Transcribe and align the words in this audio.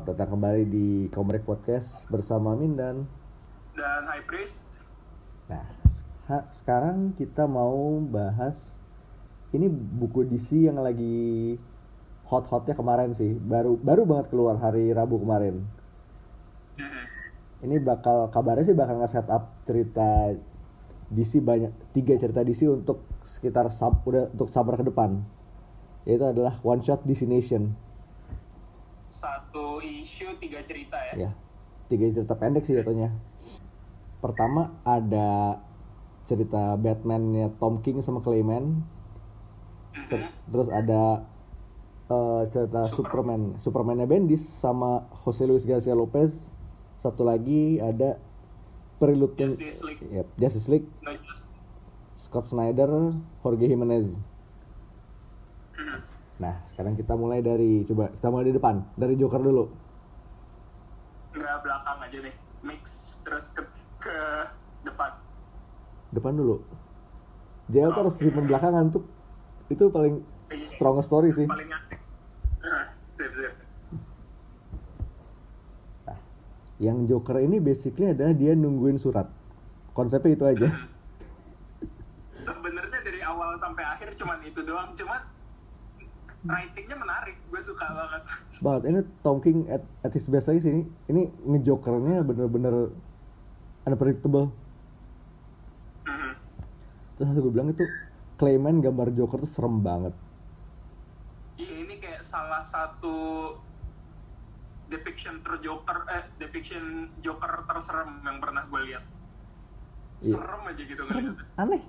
Selamat 0.00 0.16
datang 0.16 0.40
kembali 0.40 0.64
di 0.64 0.88
Komrek 1.12 1.44
Podcast 1.44 2.08
bersama 2.08 2.56
Mindan. 2.56 3.04
dan 3.76 4.08
High 4.08 4.24
Priest 4.24 4.64
Nah, 5.44 5.60
ha- 6.24 6.48
sekarang 6.56 7.12
kita 7.20 7.44
mau 7.44 8.00
bahas 8.08 8.56
ini 9.52 9.68
buku 9.68 10.24
DC 10.24 10.72
yang 10.72 10.80
lagi 10.80 11.60
hot-hotnya 12.24 12.72
kemarin 12.72 13.12
sih. 13.12 13.36
Baru 13.44 13.76
baru 13.76 14.08
banget 14.08 14.32
keluar 14.32 14.56
hari 14.56 14.88
Rabu 14.88 15.20
kemarin. 15.20 15.68
Ini 17.60 17.76
bakal 17.84 18.32
kabarnya 18.32 18.72
sih 18.72 18.76
bakal 18.80 19.04
nge-set 19.04 19.28
up 19.28 19.52
cerita 19.68 20.32
DC 21.12 21.44
banyak 21.44 21.76
tiga 21.92 22.16
cerita 22.16 22.40
DC 22.40 22.64
untuk 22.72 23.04
sekitar 23.36 23.68
sub, 23.68 24.00
udah 24.08 24.32
untuk 24.32 24.48
summer 24.48 24.80
ke 24.80 24.84
depan. 24.88 25.20
Yaitu 26.08 26.24
adalah 26.24 26.56
One 26.64 26.80
Shot 26.80 27.04
DC 27.04 27.28
Nation. 27.28 27.76
Satu 29.20 29.78
isu 29.78 30.40
tiga 30.40 30.64
cerita 30.64 30.96
ya, 31.12 31.28
ya 31.28 31.30
tiga 31.86 32.08
cerita 32.08 32.32
pendek 32.32 32.64
sih 32.64 32.72
jatuhnya. 32.72 33.12
Pertama 34.18 34.72
ada 34.80 35.60
cerita 36.24 36.72
Batman-nya 36.74 37.52
Tom 37.56 37.80
King 37.80 38.00
sama 38.00 38.20
Clayman. 38.20 38.80
Ter- 40.08 40.24
Mhm. 40.24 40.32
terus 40.48 40.68
ada 40.68 41.02
eh, 42.06 42.42
cerita 42.50 42.88
Super- 42.88 43.06
Superman. 43.06 43.42
Superman-nya 43.58 44.02
Bendis 44.04 44.42
sama 44.58 45.04
Jose 45.22 45.44
Luis 45.44 45.62
Garcia 45.62 45.92
Lopez. 45.92 46.34
Satu 46.98 47.22
lagi 47.22 47.78
ada 47.78 48.18
Prelude 48.98 49.36
Justice 49.36 49.78
League. 49.80 50.02
Yep, 50.04 50.26
Justice 50.36 50.66
League. 50.66 50.88
No 51.00 51.14
just- 51.14 51.46
Scott 52.20 52.46
Snyder 52.46 52.90
Jorge 53.40 53.64
Jimenez. 53.64 54.10
Mhm. 55.72 55.98
Nah 56.40 56.56
sekarang 56.72 56.96
kita 56.96 57.12
mulai 57.12 57.44
dari 57.44 57.84
coba 57.84 58.08
kita 58.08 58.28
mulai 58.32 58.48
di 58.48 58.54
depan 58.56 58.80
dari 58.96 59.14
Joker 59.14 59.44
dulu. 59.44 59.68
Nggak 61.36 61.56
belakang 61.60 61.98
aja 62.00 62.18
nih 62.24 62.34
mix 62.64 63.12
terus 63.22 63.52
ke 63.52 63.60
ke 64.00 64.16
depan. 64.82 65.12
Depan 66.10 66.32
dulu. 66.34 66.64
JL 67.68 67.92
harus 67.92 68.16
Oke. 68.16 68.24
treatment 68.24 68.48
belakangan 68.48 68.88
tuh 68.90 69.04
itu 69.68 69.86
paling 69.86 70.24
Iya. 70.50 70.66
strongest 70.66 71.06
story 71.06 71.30
sih. 71.30 71.46
Paling 71.46 71.70
Ah, 71.70 72.90
sip 73.14 73.30
sip. 73.30 73.54
Nah, 76.04 76.18
yang 76.76 77.06
Joker 77.06 77.38
ini 77.38 77.62
basically 77.62 78.10
adalah 78.10 78.34
dia 78.34 78.52
nungguin 78.52 78.98
surat. 78.98 79.30
Konsepnya 79.94 80.34
itu 80.34 80.44
aja. 80.44 80.68
Sebenarnya 82.40 83.00
dari 83.00 83.20
awal 83.22 83.54
sampai 83.56 83.84
akhir 83.86 84.18
cuman 84.18 84.42
itu 84.42 84.60
doang. 84.66 84.90
Cuman 84.98 85.22
writingnya 86.44 86.96
menarik 86.96 87.36
gue 87.52 87.60
suka 87.60 87.84
banget. 87.84 88.22
Banget. 88.64 88.82
Ini 88.88 89.00
Tom 89.20 89.38
King 89.44 89.68
at, 89.68 89.84
at 90.00 90.12
his 90.16 90.24
best 90.24 90.48
lagi 90.48 90.64
sih. 90.64 90.72
Ini 90.72 90.82
ini 91.12 91.22
ngejokernya 91.44 92.24
bener-bener 92.24 92.92
unpredictable. 93.84 94.52
Mhm. 96.08 96.32
terus 97.20 97.36
gue 97.36 97.52
bilang 97.52 97.68
itu 97.68 97.84
Clayman 98.40 98.80
gambar 98.80 99.12
Joker 99.12 99.44
tuh 99.44 99.52
serem 99.52 99.84
banget. 99.84 100.16
Iya, 101.60 101.84
ini 101.84 102.00
kayak 102.00 102.24
salah 102.24 102.64
satu 102.64 103.16
depiction 104.88 105.44
terjoker 105.44 106.08
eh 106.08 106.24
depiction 106.40 107.12
Joker 107.20 107.68
terserem 107.68 108.24
yang 108.24 108.40
pernah 108.40 108.64
gue 108.64 108.80
lihat. 108.88 109.04
Iya. 110.24 110.36
serem 110.40 110.62
aja 110.64 110.82
gitu 110.88 111.02
serem. 111.04 111.36
aneh. 111.60 111.82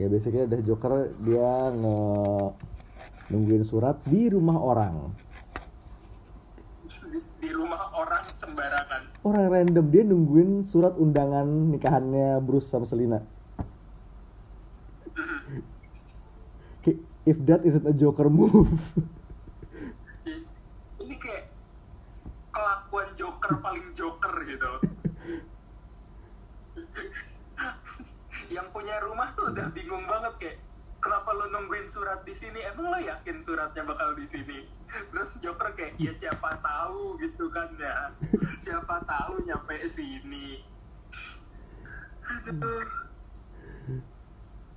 Ya 0.00 0.06
basically 0.08 0.44
ada 0.44 0.58
Joker 0.64 1.12
dia 1.20 1.72
nge 1.72 1.98
nungguin 3.28 3.64
surat 3.64 3.96
di 4.08 4.28
rumah 4.32 4.56
orang. 4.56 5.12
Di, 7.42 7.50
rumah 7.50 7.90
orang 7.98 8.24
sembarangan. 8.38 9.02
Orang 9.26 9.50
random 9.50 9.86
dia 9.90 10.02
nungguin 10.06 10.70
surat 10.70 10.94
undangan 10.94 11.74
nikahannya 11.74 12.38
Bruce 12.38 12.70
sama 12.70 12.86
Selina. 12.86 13.18
Mhm. 15.12 15.60
Kayak, 16.86 16.98
if 17.26 17.38
that 17.44 17.60
isn't 17.66 17.84
a 17.84 17.94
Joker 17.94 18.30
move. 18.30 18.70
Ini 21.02 21.14
kayak 21.18 21.50
kelakuan 22.54 23.08
Joker 23.18 23.52
paling 23.58 23.90
Joker 23.98 24.34
gitu 24.46 24.70
yang 28.52 28.68
punya 28.92 29.08
rumah 29.08 29.32
tuh 29.32 29.48
udah 29.48 29.72
bingung 29.72 30.04
banget 30.04 30.36
kayak 30.36 30.56
kenapa 31.00 31.32
lo 31.32 31.48
nungguin 31.48 31.88
surat 31.88 32.20
di 32.28 32.36
sini? 32.36 32.60
Emang 32.60 32.92
lo 32.92 33.00
yakin 33.00 33.40
suratnya 33.40 33.88
bakal 33.88 34.12
di 34.12 34.28
sini? 34.28 34.68
Terus 35.08 35.32
Joker 35.40 35.72
kayak 35.72 35.96
ya 35.96 36.12
siapa 36.12 36.60
tahu 36.60 37.16
gitu 37.24 37.48
kan 37.48 37.72
ya. 37.80 38.12
Siapa 38.68 39.00
tahu 39.08 39.48
nyampe 39.48 39.80
sini. 39.88 40.60
Aduh. 42.28 42.84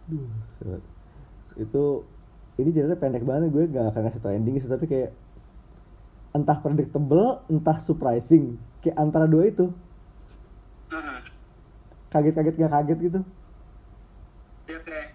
Duh, 0.08 0.80
itu 1.60 1.84
ini 2.56 2.70
ceritanya 2.72 2.96
pendek 2.96 3.28
banget 3.28 3.52
gue 3.52 3.68
gak 3.68 3.92
akan 3.92 4.02
ngasih 4.08 4.22
tau 4.24 4.32
ending 4.32 4.56
sih 4.64 4.72
tapi 4.72 4.88
kayak 4.88 5.12
entah 6.32 6.56
predictable 6.64 7.44
entah 7.52 7.84
surprising. 7.84 8.56
Kayak 8.80 8.96
antara 8.96 9.28
dua 9.28 9.52
itu. 9.52 9.76
Mhm. 10.88 11.36
kaget-kaget 12.16 12.56
gak 12.64 12.72
kaget 12.72 13.00
gitu 13.12 13.20
ya 14.66 14.80
kayak 14.82 15.08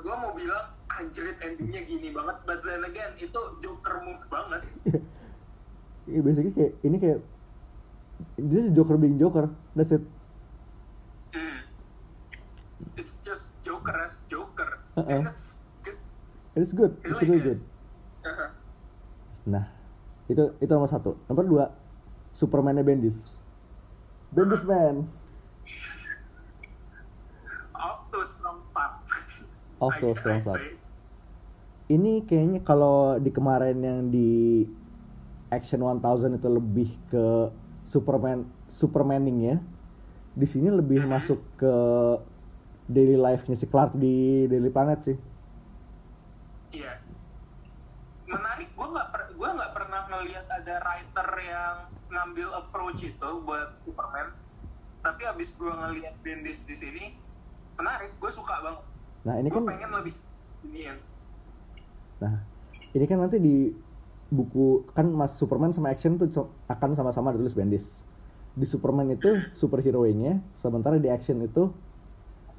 gue 0.00 0.14
mau 0.14 0.32
bilang 0.32 0.66
anjrit 0.92 1.36
endingnya 1.40 1.82
gini 1.84 2.12
banget 2.12 2.36
but 2.44 2.60
then 2.62 2.84
again 2.84 3.12
itu 3.16 3.40
Joker 3.58 4.00
move 4.00 4.22
banget 4.28 4.62
Iya 6.06 6.22
basically 6.22 6.54
kayak 6.54 6.72
ini 6.80 6.96
kayak 6.96 7.18
this 8.38 8.62
is 8.62 8.70
Joker 8.70 8.94
being 8.94 9.16
Joker 9.16 9.50
that's 9.74 9.90
it 9.90 10.04
Hmm. 11.32 11.60
It's 12.96 13.20
just 13.20 13.52
Joker 13.60 13.92
as 13.92 14.24
Joker. 14.26 14.80
Uh-uh. 14.94 15.04
And 15.10 15.26
that's 15.28 15.52
good. 15.82 15.98
It's 16.54 16.72
good 16.72 16.92
it's 17.02 17.20
really 17.20 17.42
good 17.42 17.60
Uh-huh. 18.22 18.50
nah 19.46 19.70
itu 20.26 20.50
itu 20.58 20.66
nomor 20.66 20.90
satu 20.90 21.14
nomor 21.26 21.46
dua 21.46 21.64
Superman-nya 22.32 22.82
Bendis 22.82 23.14
Bendis 24.30 24.66
man 24.66 25.06
Off 27.72 28.08
to 28.10 28.18
a 28.18 28.26
strong 28.26 28.58
start. 28.64 28.98
I- 29.76 30.00
I 30.00 30.40
say. 30.42 30.66
ini 31.86 32.24
kayaknya 32.26 32.60
kalau 32.64 33.20
di 33.20 33.30
kemarin 33.30 33.78
yang 33.78 34.00
di 34.10 34.64
Action 35.52 35.84
1000 35.86 36.34
itu 36.34 36.48
lebih 36.50 36.90
ke 37.06 37.26
Superman 37.86 38.42
Supermaning 38.66 39.38
ya. 39.46 39.56
Di 40.34 40.46
sini 40.48 40.68
lebih 40.68 41.06
Mhm. 41.06 41.08
masuk 41.08 41.38
ke 41.56 41.74
daily 42.86 43.14
life-nya 43.14 43.54
si 43.54 43.66
Clark 43.66 43.94
di 43.94 44.46
Daily 44.50 44.70
Planet 44.70 45.00
sih. 45.06 45.16
Iya. 46.74 46.98
Menarik. 48.26 48.74
Gue 48.74 48.88
nggak 48.90 49.08
per, 49.14 49.22
gua 49.38 49.48
nggak 49.54 49.72
pernah 49.72 50.02
ngelihat 50.10 50.46
ada 50.50 50.74
writer 50.82 51.28
yang 51.46 51.74
ngambil 52.10 52.48
approach 52.58 53.00
itu 53.02 53.30
buat 53.46 53.78
Superman. 53.86 54.34
Tapi 55.02 55.22
abis 55.30 55.54
gue 55.54 55.70
ngelihat 55.70 56.18
Bendis 56.26 56.66
di 56.66 56.74
sini, 56.74 57.04
menarik. 57.78 58.18
Gue 58.18 58.34
suka 58.34 58.58
banget. 58.62 58.85
Nah, 59.26 59.34
ini 59.42 59.50
kan 59.50 59.66
pengen 59.66 59.90
lebih 59.90 60.14
ya. 60.70 60.94
nah, 62.22 62.46
ini 62.94 63.04
kan 63.10 63.18
nanti 63.18 63.42
di 63.42 63.74
buku 64.30 64.86
kan 64.94 65.10
Mas 65.10 65.34
Superman 65.34 65.74
sama 65.74 65.90
Action 65.90 66.14
tuh 66.14 66.30
akan 66.70 66.94
sama-sama 66.94 67.34
ditulis 67.34 67.58
Bendis. 67.58 67.86
Di 68.54 68.64
Superman 68.64 69.10
itu 69.10 69.28
superhero-nya, 69.58 70.38
sementara 70.62 71.02
di 71.02 71.10
Action 71.10 71.42
itu 71.42 71.74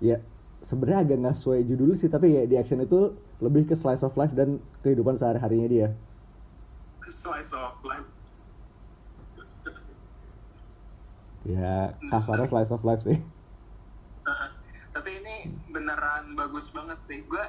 ya 0.04 0.20
sebenarnya 0.62 1.08
agak 1.08 1.18
nggak 1.24 1.36
sesuai 1.42 1.60
judul 1.66 1.98
sih 1.98 2.12
tapi 2.12 2.36
ya 2.36 2.44
di 2.46 2.60
Action 2.60 2.84
itu 2.84 3.16
lebih 3.40 3.70
ke 3.70 3.76
slice 3.78 4.04
of 4.04 4.14
life 4.20 4.34
dan 4.36 4.60
kehidupan 4.84 5.16
sehari-harinya 5.16 5.68
dia. 5.72 5.88
Slice 7.08 7.56
of 7.56 7.80
life. 7.88 8.08
Ya, 11.48 11.96
kasarnya 12.12 12.48
slice 12.52 12.72
of 12.76 12.84
life 12.84 13.08
sih. 13.08 13.24
Nah, 14.28 14.52
tapi 14.92 15.22
ini 15.22 15.36
beneran 15.72 16.17
bagus 16.48 16.72
banget 16.72 17.00
sih. 17.04 17.20
Gue 17.28 17.44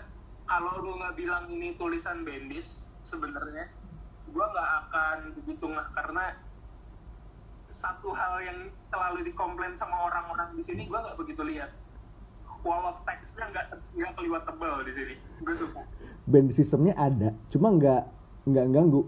kalau 0.51 0.83
lu 0.83 0.99
nggak 0.99 1.15
bilang 1.15 1.47
ini 1.47 1.79
tulisan 1.79 2.27
Bendis, 2.27 2.83
sebenarnya 3.07 3.71
gue 4.27 4.45
nggak 4.45 4.71
akan 4.85 5.19
begitu 5.39 5.65
nggak 5.71 5.89
karena 5.95 6.35
satu 7.71 8.11
hal 8.11 8.43
yang 8.43 8.59
selalu 8.91 9.31
dikomplain 9.31 9.71
sama 9.79 10.11
orang-orang 10.11 10.51
di 10.59 10.67
sini 10.67 10.91
gue 10.91 10.99
nggak 10.99 11.15
begitu 11.15 11.47
lihat. 11.47 11.71
Wall 12.67 12.91
of 12.91 12.99
text-nya 13.07 13.47
nggak 13.55 13.67
nggak 13.95 14.13
keliwat 14.19 14.43
tebal 14.51 14.83
di 14.83 14.93
sini. 14.99 15.15
Gue 15.47 15.55
suka. 15.55 15.87
Band 16.27 16.51
sistemnya 16.51 16.99
ada, 16.99 17.31
cuma 17.55 17.71
nggak 17.71 18.03
nggak 18.51 18.67
ganggu. 18.75 19.07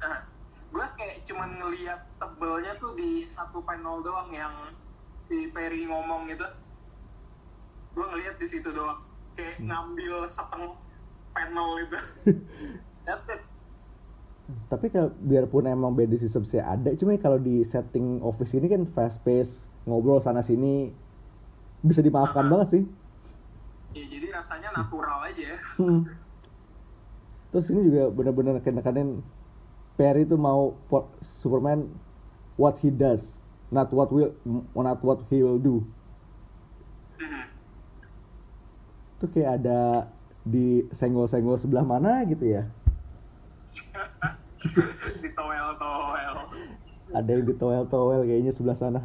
Nah, 0.00 0.24
gue 0.72 0.86
kayak 0.96 1.28
cuman 1.28 1.60
ngelihat 1.60 2.00
tebelnya 2.16 2.72
tuh 2.80 2.96
di 2.96 3.28
satu 3.28 3.60
panel 3.60 4.00
doang 4.00 4.32
yang 4.32 4.72
si 5.28 5.52
Perry 5.52 5.84
ngomong 5.84 6.32
gitu. 6.32 6.48
Gue 7.92 8.04
ngelihat 8.06 8.36
di 8.36 8.46
situ 8.46 8.68
doang. 8.70 9.00
Kayak 9.34 9.58
ngambil 9.60 10.28
setengah 10.28 10.72
panel 11.30 11.68
itu. 11.80 11.98
That's 13.06 13.28
it. 13.28 13.42
tapi 14.66 14.90
kalau 14.90 15.14
biarpun 15.22 15.62
emang 15.62 15.94
beda 15.94 16.18
systemsnya 16.18 16.66
ada 16.66 16.90
cuma 16.98 17.14
kalau 17.14 17.38
di 17.38 17.62
setting 17.62 18.18
office 18.18 18.50
ini 18.50 18.66
kan 18.66 18.82
fast 18.90 19.22
pace 19.22 19.62
ngobrol 19.86 20.18
sana 20.18 20.42
sini 20.42 20.90
bisa 21.80 22.02
dimaafkan 22.02 22.44
Ah. 22.44 22.50
banget 22.50 22.68
sih 22.74 22.82
ya 23.94 24.10
jadi 24.10 24.26
rasanya 24.34 24.74
natural 24.74 25.22
aja 25.22 25.54
ya 25.54 25.58
Hmm. 25.78 26.02
terus 27.54 27.70
ini 27.70 27.94
juga 27.94 28.10
benar-benar 28.10 28.58
kadang-kadang 28.58 29.22
Perry 29.94 30.26
itu 30.26 30.34
mau 30.34 30.74
Superman 31.38 31.86
what 32.58 32.74
he 32.82 32.90
does 32.90 33.22
not 33.70 33.94
what 33.94 34.10
will 34.10 34.34
not 34.74 34.98
what 34.98 35.22
he 35.30 35.46
will 35.46 35.62
do. 35.62 35.86
Itu 39.20 39.28
kayak 39.36 39.60
ada 39.60 40.08
di 40.48 40.88
senggol-senggol 40.96 41.60
sebelah 41.60 41.84
mana 41.84 42.24
gitu 42.24 42.48
ya? 42.48 42.64
Di 45.20 45.28
toel 45.36 45.60
ada 47.10 47.26
yang 47.26 47.42
di 47.42 47.54
towel-towel 47.58 48.22
kayaknya 48.22 48.52
sebelah 48.54 48.78
sana. 48.78 49.02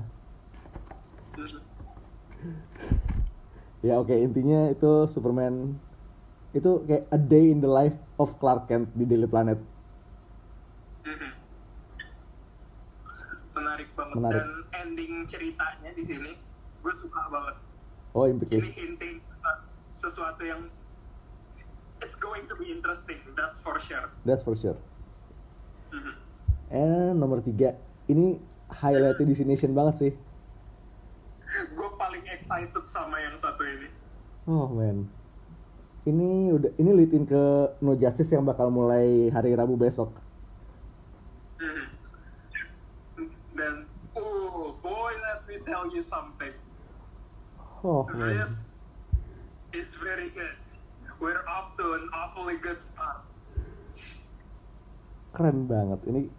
Ya 3.82 4.02
oke 4.02 4.14
intinya 4.14 4.70
itu 4.74 5.06
Superman 5.10 5.78
itu 6.58 6.86
kayak 6.86 7.06
a 7.14 7.20
day 7.20 7.54
in 7.54 7.62
the 7.62 7.70
life 7.70 7.98
of 8.18 8.34
Clark 8.42 8.70
Kent 8.70 8.90
di 8.98 9.06
Daily 9.06 9.30
Planet. 9.30 9.60
Mhm. 11.06 11.32
menarik 13.56 13.88
banget. 13.98 14.16
Menarik. 14.18 14.42
dan 14.42 14.52
ending 14.86 15.14
ceritanya 15.30 15.90
di 15.94 16.04
sini 16.06 16.32
gue 16.82 16.94
suka 16.98 17.22
banget. 17.30 17.56
Oh 18.14 18.26
ini 18.26 18.38
implication 18.38 18.74
hinting 18.74 19.16
sesuatu 20.06 20.46
yang 20.46 20.62
it's 22.06 22.14
going 22.14 22.46
to 22.46 22.54
be 22.62 22.70
interesting 22.70 23.18
that's 23.34 23.58
for 23.66 23.82
sure. 23.82 24.14
That's 24.22 24.46
for 24.46 24.54
sure. 24.54 24.78
Mhm. 25.90 26.14
and 26.70 27.18
nomor 27.18 27.42
tiga 27.42 27.78
ini 28.06 28.38
highlight 28.70 29.18
destination 29.18 29.74
banget 29.74 29.96
sih. 29.98 30.14
Gue 31.74 31.90
paling 31.96 32.26
excited 32.30 32.86
sama 32.86 33.18
yang 33.22 33.38
satu 33.42 33.64
ini. 33.66 33.90
Oh 34.46 34.70
man. 34.70 35.10
Ini 36.06 36.54
udah 36.54 36.72
ini 36.78 36.92
lead 36.94 37.12
in 37.18 37.26
ke 37.26 37.74
No 37.82 37.98
Justice 37.98 38.30
yang 38.30 38.46
bakal 38.46 38.70
mulai 38.70 39.34
hari 39.34 39.58
Rabu 39.58 39.74
besok. 39.74 40.14
Mhm. 41.58 41.86
dan 43.56 43.88
oh 44.20 44.76
boy 44.84 45.12
let 45.32 45.42
me 45.48 45.58
tell 45.64 45.88
you 45.90 46.04
something. 46.04 46.52
Oh 47.82 48.04
man. 48.12 48.44
This 48.44 48.75
is 49.76 49.92
very 50.00 50.32
good. 50.32 50.56
We're 51.20 51.44
off 51.48 51.76
to 51.76 52.00
an 52.00 52.08
awfully 52.16 52.56
good 52.64 52.80
start. 52.80 53.28
Keren 55.36 55.68
banget. 55.68 56.00
Ini 56.08 56.32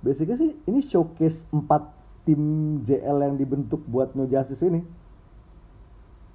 basicnya 0.00 0.36
sih 0.40 0.56
ini 0.64 0.80
showcase 0.80 1.44
4 1.52 1.68
tim 2.24 2.40
JL 2.88 3.20
yang 3.20 3.36
dibentuk 3.36 3.84
buat 3.84 4.16
No 4.16 4.24
Justice 4.24 4.64
ini. 4.64 4.80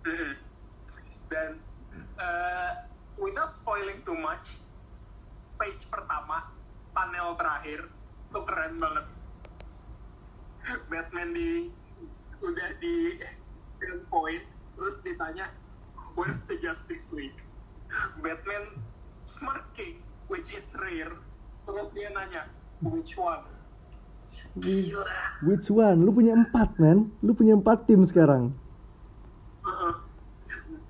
Mhm. 0.06 0.33
dan 1.33 1.57
uh, 2.21 2.85
without 3.17 3.57
spoiling 3.57 3.97
too 4.06 4.13
much 4.13 4.62
page 5.57 5.81
pertama 5.89 6.45
panel 6.94 7.33
terakhir 7.41 7.89
itu 8.29 8.39
keren 8.45 8.77
banget. 8.77 9.06
Batman 10.94 11.33
di 11.33 11.73
udah 12.41 12.69
di 12.77 13.17
gunpoint 13.81 14.45
terus 14.75 14.95
ditanya 15.01 15.50
where's 16.13 16.39
the 16.48 16.56
Justice 16.60 17.07
League? 17.12 17.39
Batman 18.19 18.75
smirking 19.25 20.00
which 20.27 20.51
is 20.51 20.68
rare. 20.75 21.16
Terus 21.66 21.89
dia 21.92 22.12
nanya 22.12 22.48
which 22.83 23.16
one? 23.16 23.44
Gila. 24.56 25.04
Which 25.44 25.68
one? 25.68 26.04
Lu 26.04 26.12
punya 26.12 26.36
empat 26.36 26.75
man 26.80 27.12
lu 27.19 27.31
punya 27.31 27.56
empat 27.56 27.88
tim 27.88 28.04
sekarang. 28.04 28.51
Heeh. 29.66 29.94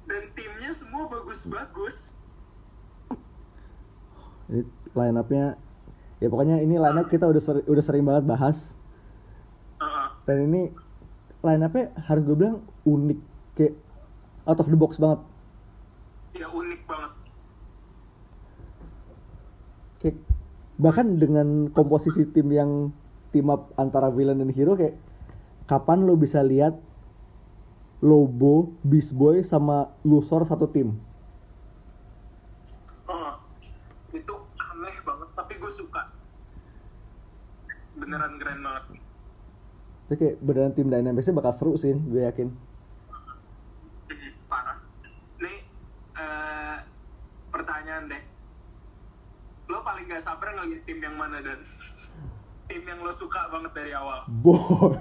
dan 0.06 0.24
timnya 0.38 0.70
semua 0.70 1.10
bagus-bagus. 1.10 2.14
Ini 4.46 4.62
line 4.94 5.18
up-nya 5.18 5.46
ya 6.22 6.28
pokoknya 6.30 6.62
ini 6.62 6.78
line 6.78 6.98
up 7.02 7.10
kita 7.10 7.26
udah 7.26 7.42
seri- 7.42 7.66
udah 7.66 7.84
sering 7.84 8.06
banget 8.06 8.26
bahas. 8.26 8.58
Heeh. 9.82 10.08
dan 10.26 10.38
ini 10.46 10.62
line 11.42 11.62
up-nya 11.62 11.86
harus 12.06 12.22
gue 12.26 12.38
bilang 12.38 12.62
unik 12.86 13.20
kayak 13.56 13.74
out 14.46 14.60
of 14.60 14.68
the 14.68 14.78
box 14.78 15.00
banget. 15.00 15.20
Ya 16.36 16.48
unik 16.52 16.82
banget. 16.86 17.12
Kayak 20.04 20.18
bahkan 20.76 21.08
dengan 21.16 21.72
komposisi 21.72 22.28
tim 22.36 22.52
yang 22.52 22.92
team 23.32 23.48
up 23.48 23.72
antara 23.80 24.12
villain 24.12 24.44
dan 24.44 24.52
hero 24.52 24.76
kayak 24.76 25.00
kapan 25.66 26.04
lo 26.04 26.20
bisa 26.20 26.44
lihat 26.44 26.76
Lobo, 28.04 28.76
Beast 28.86 29.16
Boy 29.16 29.42
sama 29.42 29.90
Luthor 30.06 30.46
satu 30.46 30.70
tim? 30.70 30.94
Heeh. 33.08 33.34
itu 34.20 34.34
aneh 34.62 34.96
banget 35.02 35.30
tapi 35.34 35.54
gue 35.58 35.72
suka. 35.74 36.06
Beneran 37.98 38.36
keren 38.38 38.62
banget. 38.62 38.84
Kayak 40.06 40.38
beneran 40.38 40.78
tim 40.78 40.86
Dynamics 40.94 41.34
bakal 41.34 41.54
seru 41.58 41.74
sih 41.82 41.98
gue 41.98 42.22
yakin 42.30 42.54
Mhm, 44.06 44.32
parah 44.46 44.78
nih 45.42 45.66
eh, 46.14 46.78
pertanyaan 47.50 48.06
deh 48.06 48.24
lo 49.66 49.82
paling 49.82 50.06
ngeliat 50.66 50.84
tim 50.84 51.00
yang 51.00 51.16
mana 51.16 51.38
dan? 51.40 51.62
Tim 52.66 52.82
yang 52.82 53.00
lo 53.06 53.14
suka 53.14 53.46
banget 53.54 53.72
dari 53.78 53.94
awal. 53.94 54.26
Boy. 54.42 54.98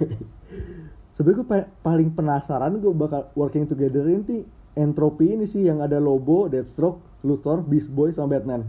Sebenernya 1.17 1.41
gue 1.41 1.47
pa- 1.47 1.69
paling 1.81 2.13
penasaran 2.13 2.77
gue 2.77 2.93
bakal 2.93 3.33
working 3.33 3.65
together 3.65 4.05
ini 4.05 4.45
entropy 4.77 5.33
ini 5.33 5.49
sih 5.49 5.65
yang 5.65 5.81
ada 5.81 5.97
Lobo, 5.97 6.45
Deathstroke, 6.45 7.01
Luthor, 7.25 7.65
Beast 7.65 7.89
Boy 7.89 8.13
sama 8.13 8.37
Batman. 8.37 8.67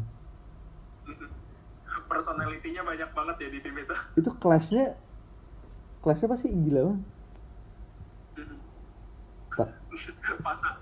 Personalitinya 2.06 2.86
banyak 2.86 3.10
banget 3.12 3.36
ya 3.42 3.48
di 3.50 3.60
tim 3.60 3.74
itu. 3.76 3.94
Itu 4.16 4.30
clashnya 4.38 4.96
clashnya 6.00 6.28
pasti 6.30 6.48
gila 6.48 6.80
banget. 6.88 7.02
Mhm. 8.40 8.56
Pa- 9.52 9.76
pasal 10.46 10.72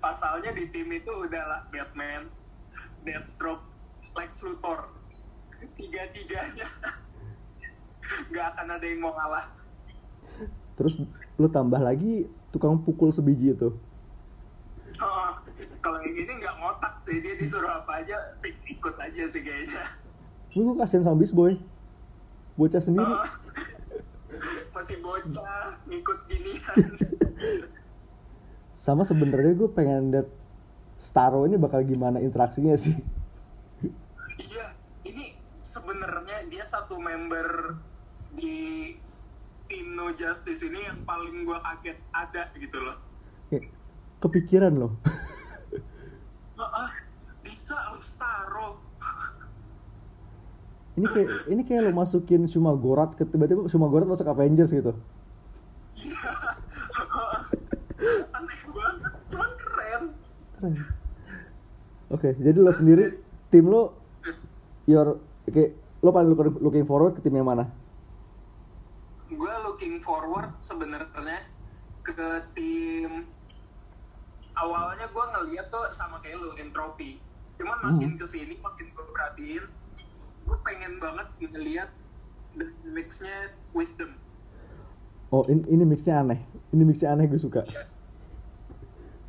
pasalnya 0.00 0.50
di 0.56 0.64
tim 0.72 0.88
itu 0.88 1.10
udahlah 1.10 1.66
Batman, 1.68 2.30
Deathstroke, 3.04 3.66
Lex 4.16 4.40
Luthor 4.40 4.99
tiga 5.76 6.02
tiganya 6.14 6.66
nggak 8.30 8.46
akan 8.54 8.66
ada 8.74 8.86
yang 8.86 9.00
mau 9.04 9.14
kalah 9.14 9.46
terus 10.74 10.96
lu 11.36 11.48
tambah 11.48 11.80
lagi 11.80 12.28
tukang 12.50 12.76
pukul 12.82 13.12
sebiji 13.14 13.54
itu? 13.54 13.72
Oh, 15.00 15.30
kalau 15.80 16.02
yang 16.04 16.12
gini 16.12 16.32
nggak 16.40 16.56
ngotak 16.60 17.00
sih. 17.08 17.16
Dia 17.24 17.36
disuruh 17.40 17.68
apa 17.68 18.04
aja 18.04 18.36
ik- 18.44 18.64
ikut 18.68 18.96
aja 19.00 19.22
sih 19.32 19.40
kayaknya. 19.40 19.96
Gue 20.52 20.76
kasihan 20.76 21.04
sama 21.08 21.24
Boy? 21.32 21.56
Bocah 22.60 22.82
sendiri. 22.84 23.06
Oh, 23.06 23.24
masih 24.76 24.96
bocah 25.00 25.80
ngikut 25.88 26.18
ginian. 26.28 26.76
Sama 28.76 29.04
sebenarnya 29.08 29.56
gue 29.56 29.68
pengen 29.72 30.12
lihat 30.12 30.28
Starro 31.00 31.48
ini 31.48 31.56
bakal 31.56 31.80
gimana 31.80 32.20
interaksinya 32.20 32.76
sih 32.76 32.92
iya 34.36 34.76
ini 35.08 35.32
sebenarnya 35.64 36.44
dia 36.52 36.64
satu 36.90 37.06
member 37.06 37.78
di 38.34 38.90
tim 39.70 39.94
No 39.94 40.10
Justice 40.18 40.58
ini 40.66 40.90
yang 40.90 41.06
paling 41.06 41.46
gua 41.46 41.62
kaget 41.62 42.02
ada 42.10 42.50
gitu 42.58 42.82
loh. 42.82 42.98
Kepikiran 44.18 44.74
loh. 44.74 44.98
Bisa 47.46 47.78
lo 47.94 48.02
Starro 48.02 48.82
ini 50.98 51.06
kayak 51.14 51.30
ini 51.46 51.62
kayak 51.62 51.86
lo 51.86 51.94
masukin 51.94 52.50
Shuma 52.50 52.74
Gorat 52.74 53.14
ke 53.14 53.22
tiba-tiba 53.22 53.70
Gorat 53.70 54.10
masuk 54.10 54.26
Avengers 54.26 54.74
gitu. 54.74 54.90
Iya. 55.94 56.26
Aneh 58.34 58.60
banget 58.66 59.14
cuman 59.30 59.50
keren. 59.62 60.02
Keren. 60.58 60.74
Oke 62.10 62.34
jadi 62.34 62.58
lo 62.58 62.74
sendiri 62.74 63.22
tim 63.54 63.70
lo 63.70 63.94
your 64.90 65.22
kayak 65.46 65.79
lo 66.00 66.10
paling 66.10 66.32
looking- 66.32 66.86
forward 66.86 67.12
ke 67.12 67.20
tim 67.20 67.36
yang 67.36 67.44
mana? 67.44 67.68
Gue 69.28 69.52
looking 69.62 70.00
forward 70.00 70.56
sebenarnya 70.58 71.44
ke 72.02 72.16
tim 72.52 73.28
awalnya 74.56 75.06
gue 75.06 75.24
ngeliat 75.30 75.68
tuh 75.68 75.92
sama 75.92 76.18
kayak 76.18 76.40
lu 76.40 76.56
entropi 76.56 77.20
cuman 77.54 77.76
makin 77.80 78.16
Hmm. 78.16 78.18
ke 78.18 78.26
sini 78.26 78.56
makin 78.58 78.88
gue 78.90 79.04
perhatiin 79.06 79.64
gue 80.42 80.58
pengen 80.64 80.96
banget 80.98 81.28
ngeliat 81.38 81.90
mixnya 82.82 83.52
wisdom. 83.70 84.10
Oh 85.30 85.46
ini, 85.46 85.62
ini 85.70 85.84
mixnya 85.86 86.18
aneh. 86.18 86.42
Ini 86.74 86.82
mixnya 86.82 87.14
aneh 87.14 87.30
gue 87.30 87.38
suka. 87.38 87.62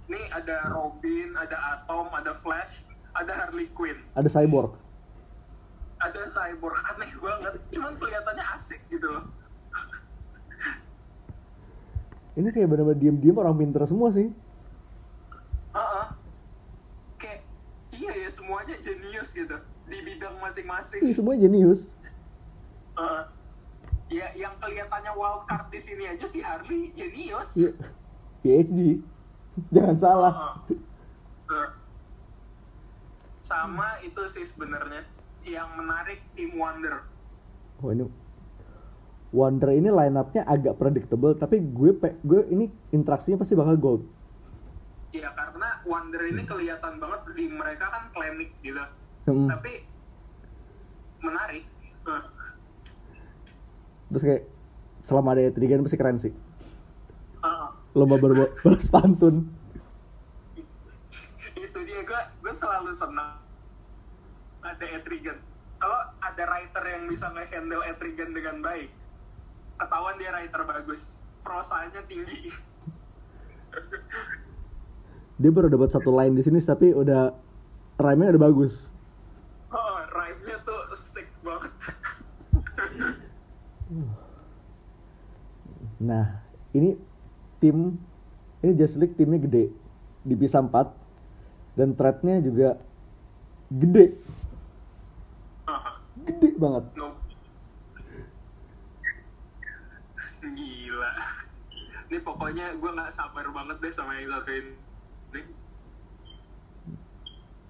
Ini 0.10 0.22
ada 0.34 0.74
Robin 0.74 1.38
ada 1.38 1.58
Atom 1.78 2.10
ada 2.10 2.34
Flash 2.42 2.82
ada 3.14 3.30
Harley 3.36 3.70
Quinn. 3.78 4.02
Ada 4.16 4.32
Cyborg 4.32 4.74
ada 6.02 6.22
cyborg 6.28 6.78
aneh 6.88 7.12
banget 7.16 7.54
cuman 7.70 7.94
kelihatannya 7.96 8.46
asik 8.58 8.82
gitu 8.90 9.06
loh 9.08 9.26
ini 12.34 12.48
kayak 12.50 12.68
bener-bener 12.68 12.98
diem-diem 12.98 13.36
orang 13.36 13.56
pinter 13.56 13.84
semua 13.84 14.10
sih 14.10 14.32
Heeh. 15.72 16.06
kayak 17.18 17.40
iya 17.92 18.12
ya 18.18 18.30
semuanya 18.30 18.76
jenius 18.82 19.30
gitu 19.32 19.56
di 19.86 19.98
bidang 20.02 20.36
masing-masing 20.40 21.02
semua 21.12 21.36
jenius 21.36 21.84
Heeh. 22.96 23.24
ya 24.10 24.28
yang 24.36 24.56
kelihatannya 24.58 25.12
wild 25.14 25.46
card 25.46 25.70
di 25.70 25.80
sini 25.80 26.08
aja 26.08 26.26
si 26.26 26.40
Harley 26.40 26.92
jenius 26.92 27.52
Iya. 27.54 27.72
PhD 28.42 28.80
jangan 29.76 29.98
salah 30.00 30.34
Heeh. 30.34 30.80
Heeh. 31.48 31.70
sama 33.44 34.00
itu 34.02 34.22
sih 34.32 34.48
sebenarnya 34.48 35.04
yang 35.44 35.70
menarik 35.74 36.22
tim 36.32 36.54
Wonder 36.54 37.02
oh 37.80 37.90
ini 37.90 38.06
Wonder 39.32 39.72
ini 39.72 39.88
line 39.88 40.16
up-nya 40.16 40.44
agak 40.44 40.76
predictable 40.76 41.34
tapi 41.34 41.64
gue 41.64 41.92
pe- 41.94 42.20
gue 42.22 42.46
ini 42.48 42.66
interaksinya 42.90 43.40
pasti 43.40 43.56
bakal 43.56 43.76
gold 43.76 44.04
ya 45.12 45.32
karena 45.32 45.82
Wonder 45.84 46.22
ini 46.26 46.44
kelihatan 46.44 46.98
banget 46.98 47.22
di 47.32 47.46
mereka 47.48 47.86
kan 47.88 48.04
klinik 48.12 48.52
gitu 48.62 48.84
Hmm. 49.22 49.46
tapi 49.48 49.86
menarik 51.20 51.62
Heeh. 52.02 52.24
terus 54.10 54.24
kayak 54.24 54.44
selama 55.04 55.30
ada 55.32 55.46
Etrigan 55.46 55.82
pasti 55.82 55.94
keren 55.94 56.18
sih 56.18 56.34
Heeh. 57.40 57.68
lomba 57.94 58.18
ber- 58.18 58.50
balas 58.66 58.90
pantun 58.90 59.46
itu 61.54 61.80
dia 61.82 62.02
gue 62.02 62.22
gue 62.42 62.54
selalu 62.54 62.92
senang 62.94 63.41
ada 64.82 64.98
Etrigan 64.98 65.38
kalau 65.78 66.02
ada 66.26 66.44
writer 66.50 66.84
yang 66.90 67.06
bisa 67.06 67.30
nge-handle 67.30 67.86
Etrigan 67.86 68.34
dengan 68.34 68.66
baik 68.66 68.90
ketahuan 69.78 70.18
dia 70.18 70.34
writer 70.34 70.62
bagus 70.66 71.14
prosanya 71.46 72.02
tinggi. 72.10 72.50
Dia 75.42 75.50
baru 75.54 75.70
dapat 75.70 75.90
satu 75.94 76.10
line 76.14 76.38
di 76.38 76.42
sini 76.46 76.58
tapi 76.62 76.94
udah 76.94 77.34
rhyme-nya 77.98 78.38
udah 78.38 78.44
bagus. 78.50 78.90
Oh 79.70 80.02
rhyme-nya 80.14 80.58
tuh 80.66 80.82
sick 80.98 81.30
banget. 81.46 81.74
Nah 86.02 86.42
ini 86.74 86.98
tim 87.62 88.02
ini 88.66 88.72
Just 88.78 88.98
League 88.98 89.14
timnya 89.14 89.42
gede. 89.42 89.70
Dipisah 90.26 90.62
4 90.66 91.78
dan 91.78 91.98
thread-nya 91.98 92.42
juga 92.42 92.78
gede 93.74 94.14
gede 96.42 96.58
banget. 96.58 96.84
Gila. 100.42 101.12
Ini 102.10 102.18
pokoknya 102.26 102.66
gue 102.82 102.90
nggak 102.98 103.14
sabar 103.14 103.46
banget 103.54 103.78
deh 103.78 103.94
sama 103.94 104.18
yang 104.18 104.34
satu 104.34 104.50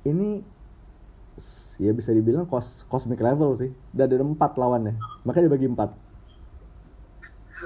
ini 0.02 0.42
ya 1.78 1.94
bisa 1.94 2.10
dibilang 2.10 2.50
kos 2.50 2.88
cosmic 2.88 3.20
level 3.20 3.60
sih. 3.60 3.76
Dan 3.92 4.08
ada 4.08 4.24
empat 4.24 4.56
lawannya. 4.56 4.96
Makanya 5.28 5.52
dibagi 5.52 5.68
empat. 5.68 5.92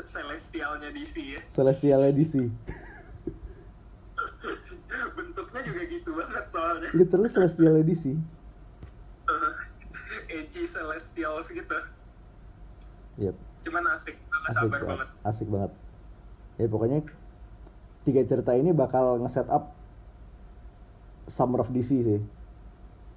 Celestialnya 0.10 0.90
DC 0.92 1.16
ya. 1.38 1.40
Celestial 1.56 2.04
Edisi 2.12 2.52
bentuknya 5.16 5.62
juga 5.64 5.82
gitu 5.88 6.10
banget 6.12 6.46
soalnya. 6.52 6.90
Literally 6.92 7.32
Celestial 7.32 7.80
Edisi 7.80 8.20
edgy 10.36 10.68
celestial 10.68 11.40
gitu. 11.48 11.78
Yep. 13.20 13.36
Cuman 13.64 13.84
asik 13.96 14.16
gue 14.20 14.40
asik 14.52 14.68
sabar 14.68 14.82
banget 14.84 14.88
banget. 14.88 15.08
asik 15.24 15.48
banget. 15.48 15.72
Ya 16.60 16.66
pokoknya 16.68 17.00
tiga 18.06 18.22
cerita 18.28 18.52
ini 18.54 18.72
bakal 18.76 19.24
nge-set 19.24 19.48
up 19.50 19.74
Summer 21.26 21.64
of 21.64 21.74
DC 21.74 21.90
sih. 21.90 22.22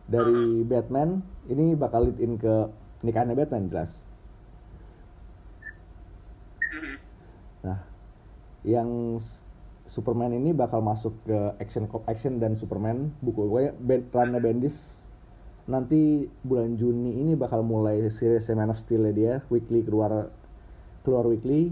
Dari 0.08 0.64
Batman 0.64 1.20
ini 1.52 1.76
bakal 1.76 2.08
lead 2.08 2.18
in 2.22 2.40
ke 2.40 2.72
nikahannya 3.04 3.37
Batman 3.37 3.68
jelas. 3.68 3.92
Mhm. 6.68 6.94
nah 7.64 7.80
yang 8.60 9.18
Superman 9.88 10.37
ini 10.37 10.52
bakal 10.52 10.84
masuk 10.84 11.16
ke 11.25 11.38
action 11.58 11.88
action 12.04 12.37
dan 12.37 12.52
Superman 12.60 13.08
buku 13.25 13.48
pokoknya 13.48 13.72
band 13.80 14.04
runnya 14.12 14.40
Bendis 14.40 14.76
nanti 15.68 16.25
bulan 16.42 16.80
Juni 16.80 17.20
ini 17.20 17.37
bakal 17.37 17.60
mulai 17.60 18.08
series 18.08 18.48
Man 18.56 18.72
of 18.72 18.80
Steel 18.80 19.04
dia 19.12 19.44
weekly 19.52 19.84
keluar 19.84 20.32
keluar 21.04 21.28
weekly 21.28 21.70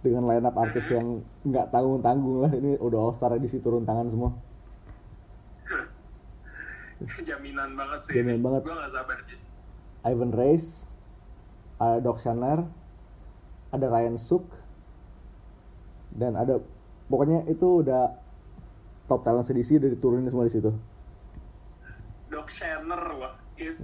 dengan 0.00 0.30
line 0.30 0.46
up 0.46 0.56
artis 0.56 0.86
yang 0.88 1.20
nggak 1.44 1.74
tanggung 1.74 2.00
tanggung 2.00 2.40
lah. 2.40 2.54
Ini 2.54 2.78
udah 2.78 3.10
all 3.10 3.12
star 3.12 3.34
di 3.36 3.50
situ 3.50 3.66
turun 3.66 3.82
tangan 3.82 4.08
semua. 4.08 4.30
Jaminan 7.28 7.74
banget 7.74 8.00
sih. 8.06 8.12
Jaminan 8.14 8.40
banget. 8.46 8.60
gue 8.64 8.74
gak 8.78 8.92
sabar 8.94 9.18
sih 9.28 9.38
Ivan 10.04 10.32
Reis 10.32 10.64
ada 11.76 12.00
Doc 12.00 12.20
Shanner 12.24 12.64
ada 13.72 13.86
Ryan 13.86 14.16
Suk 14.16 14.44
dan 16.16 16.36
ada 16.36 16.60
pokoknya 17.12 17.44
itu 17.48 17.84
udah 17.84 18.16
top 19.06 19.22
talent 19.22 19.46
sedisi 19.46 19.76
udah 19.76 19.90
diturunin 19.92 20.28
semua 20.28 20.48
di 20.48 20.54
situ 20.56 20.72
Shanner 22.60 23.02
wah 23.16 23.34
itu 23.56 23.80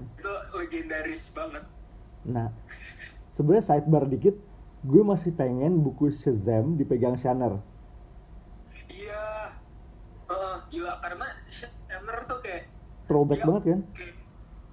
legendaris 0.52 1.32
banget 1.32 1.64
Nah, 2.26 2.50
sebenarnya 3.32 3.64
sidebar 3.64 4.04
dikit, 4.04 4.34
gue 4.82 4.98
masih 5.00 5.30
pengen 5.30 5.78
buku 5.78 6.10
Shazam 6.12 6.74
dipegang 6.74 7.14
Shanner. 7.14 7.62
iya 8.86 9.54
Heeh, 10.26 10.56
gila 10.68 10.98
karena 10.98 11.26
Shanner 11.48 12.18
tuh 12.26 12.38
kayak 12.42 12.66
Throwback 13.06 13.38
dia- 13.38 13.46
banget 13.46 13.62
kan? 13.64 13.80
kayak, 13.94 14.14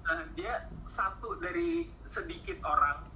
nah, 0.02 0.22
dia 0.34 0.54
satu 0.84 1.38
dari 1.38 1.86
sedikit 2.04 2.58
orang 2.60 3.06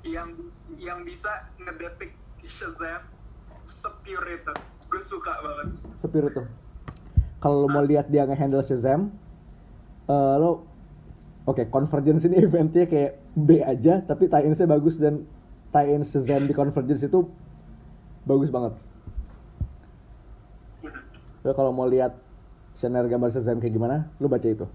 yang 0.00 0.30
yang 0.78 1.02
bisa 1.02 1.28
ngedetik 1.58 2.14
Shazam 2.46 3.02
sepure 3.66 4.28
itu 4.32 4.52
gue 4.86 5.02
suka 5.02 5.32
banget 5.36 5.68
Spirit 5.98 6.32
tuh. 6.32 6.46
Kalau 7.40 7.66
lo 7.66 7.68
mau 7.68 7.82
lihat 7.82 8.06
dia 8.06 8.22
nge-handle 8.22 8.62
Shazam, 8.62 9.10
eh, 10.08 10.34
lo 10.40 10.66
oke 11.44 11.68
Convergence 11.68 12.24
ini 12.28 12.40
eventnya 12.46 12.88
kayak 12.88 13.12
B 13.34 13.60
aja, 13.60 14.02
tapi 14.04 14.30
tie-in-nya 14.30 14.66
bagus 14.70 14.96
dan 15.00 15.26
tie-in 15.74 16.06
Shazam 16.06 16.46
di 16.46 16.54
Convergence 16.54 17.02
itu 17.02 17.26
bagus 18.24 18.48
banget. 18.48 18.72
Lo 21.44 21.52
kalau 21.52 21.74
mau 21.74 21.84
lihat 21.90 22.16
Shanner 22.80 23.04
gambar 23.06 23.34
Shazam 23.34 23.58
kayak 23.58 23.74
gimana, 23.74 24.08
lo 24.22 24.30
baca 24.30 24.48
itu. 24.48 24.66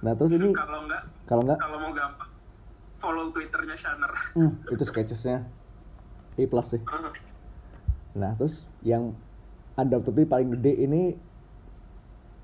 Nah 0.00 0.12
terus 0.16 0.32
ini 0.32 0.50
kalau 0.56 0.88
nggak 0.88 1.02
kalau 1.28 1.42
mau 1.78 1.92
gampang 1.92 2.30
follow 3.00 3.32
twitternya 3.32 3.76
Shanner 3.80 4.12
hmm, 4.36 4.72
itu 4.72 4.82
sketchesnya 4.84 5.44
A 6.40 6.42
plus 6.48 6.66
sih. 6.72 6.82
Nah, 8.16 8.34
terus 8.38 8.64
yang 8.82 9.14
undoubtedly 9.78 10.26
paling 10.26 10.56
gede 10.58 10.72
ini 10.82 11.14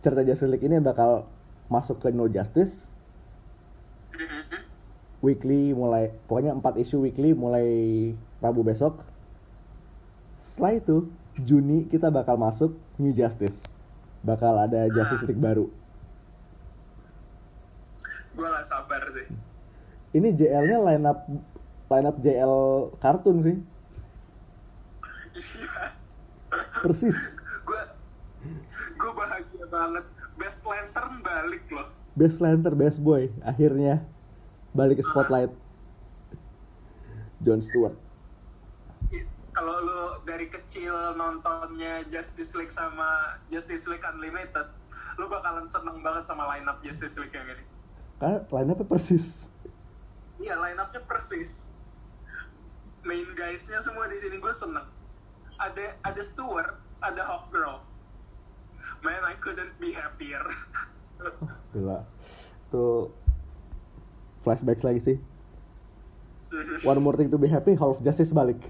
cerita 0.06 0.22
Justice 0.22 0.46
League 0.46 0.62
ini 0.62 0.78
bakal 0.78 1.26
masuk 1.66 1.98
ke 1.98 2.14
No 2.14 2.30
Justice 2.30 2.86
weekly 5.18 5.74
mulai 5.74 6.14
pokoknya 6.30 6.54
4 6.54 6.82
isu 6.86 7.02
weekly 7.02 7.34
mulai 7.34 7.66
Rabu 8.38 8.62
besok. 8.62 9.02
Setelah 10.46 10.78
itu 10.78 10.96
Juni 11.42 11.90
kita 11.90 12.14
bakal 12.14 12.38
masuk 12.38 12.78
New 13.02 13.10
Justice. 13.10 13.58
Bakal 14.22 14.70
ada 14.70 14.86
Justice 14.94 15.26
League 15.26 15.42
baru. 15.42 15.66
gue 18.36 18.44
gak 18.44 18.68
sabar 18.68 19.00
sih 19.16 19.32
Ini 20.12 20.28
JL-nya 20.36 20.76
line 20.76 21.08
up 21.08 21.24
line 21.88 22.04
up 22.04 22.16
JL 22.20 22.54
kartun 23.00 23.36
sih. 23.40 23.56
iya 25.40 25.96
Persis. 26.84 27.35
Banget. 29.76 30.04
Best 30.40 30.64
lantern 30.64 31.20
balik 31.20 31.64
loh. 31.68 31.88
Best 32.16 32.40
Lantern, 32.40 32.80
Best 32.80 32.96
Boy. 33.04 33.28
Akhirnya 33.44 34.00
balik 34.72 34.96
ke 35.00 35.04
spotlight. 35.04 35.52
John 37.44 37.60
Stewart. 37.60 37.92
Kalau 39.52 39.76
lu 39.84 40.00
dari 40.24 40.48
kecil 40.48 40.92
nontonnya 41.16 42.08
Justice 42.08 42.56
League 42.56 42.72
sama 42.72 43.36
Justice 43.52 43.84
League 43.84 44.04
Unlimited 44.04 44.68
lu 45.16 45.28
bakalan 45.32 45.64
seneng 45.72 46.04
banget 46.04 46.28
sama 46.28 46.44
line 46.52 46.68
up 46.68 46.76
Justice 46.84 47.16
League 47.16 47.32
yang 47.32 47.48
ini 47.48 47.64
Karena 48.20 48.44
line 48.52 48.68
up 48.68 48.80
persis. 48.84 49.48
iya 50.36 50.60
line 50.60 50.76
upnya 50.76 51.00
persis. 51.08 51.56
Main 53.04 53.28
guysnya 53.32 53.80
semua 53.80 54.08
di 54.12 54.20
sini 54.20 54.36
gue 54.36 54.54
seneng. 54.56 54.84
Ada 55.56 55.96
ada 56.04 56.20
Stewart 56.24 56.76
ada 57.00 57.22
Hawkgirl 57.24 57.80
man 59.02 59.22
I 59.24 59.34
couldn't 59.40 59.74
be 59.76 59.92
happier 59.92 60.42
Gila. 61.72 62.04
Tuh 62.68 63.08
flashbacks 64.44 64.84
lagi 64.84 65.00
sih. 65.00 65.16
One 66.84 67.00
more 67.02 67.16
thing 67.16 67.32
to 67.32 67.40
be 67.40 67.48
happy, 67.48 67.74
Hall 67.74 67.96
of 67.96 68.00
Justice 68.00 68.30
balik. 68.30 68.60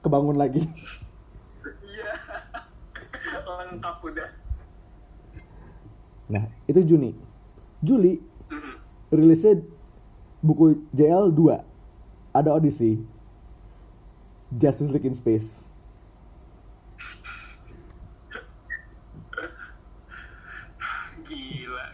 Kebangun 0.00 0.38
lagi. 0.38 0.64
Iya. 1.82 2.12
Lengkap 3.46 3.96
udah. 4.02 4.30
Nah, 6.32 6.44
itu 6.64 6.80
Juni. 6.82 7.12
Juli 7.82 8.22
Mhm. 8.48 8.74
rilisnya 9.10 9.60
buku 10.40 10.80
JL 10.94 11.30
2. 11.30 11.60
Ada 12.32 12.56
Odyssey. 12.56 13.02
Justice 14.54 14.88
League 14.88 15.04
in 15.04 15.14
Space. 15.14 15.46
Gila. 21.28 21.86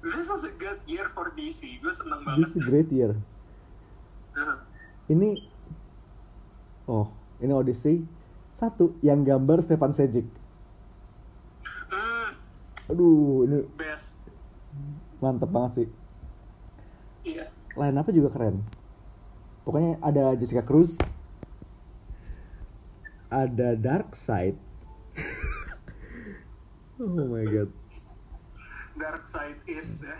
This 0.00 0.26
was 0.26 0.42
a 0.42 0.52
good 0.52 0.80
year 0.84 1.12
for 1.12 1.28
DC. 1.30 1.60
Gue 1.78 1.92
seneng 1.92 2.24
This 2.24 2.26
banget. 2.26 2.48
is 2.48 2.56
a 2.56 2.64
great 2.64 2.88
year. 2.90 3.12
Ini 5.06 5.44
Oh, 6.86 7.06
ini 7.38 7.52
Odyssey. 7.52 8.02
Satu, 8.52 8.96
yang 9.00 9.22
gambar 9.22 9.60
Stefan 9.60 9.92
Sejic. 9.92 10.24
Hmm, 11.86 12.34
Aduh, 12.86 13.44
ini 13.44 13.64
best. 13.74 14.16
mantep 15.18 15.48
banget 15.48 15.72
sih. 15.76 15.88
Iya. 17.26 17.46
Line 17.72 17.96
apa 17.96 18.10
juga 18.10 18.28
keren. 18.30 18.64
Pokoknya 19.62 20.00
ada 20.00 20.32
Jessica 20.34 20.60
Cruz, 20.60 20.96
ada 23.28 23.76
Darkseid. 23.76 24.56
oh 27.00 27.26
my 27.28 27.44
god. 27.44 27.70
Dark 29.00 29.24
Side 29.24 29.64
is 29.64 30.04
ya. 30.04 30.16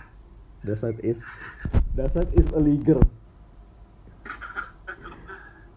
Darkseid 0.64 1.00
is 1.00 1.20
Darkseid 1.96 2.28
is 2.36 2.48
a 2.52 2.60
leaguer. 2.60 3.00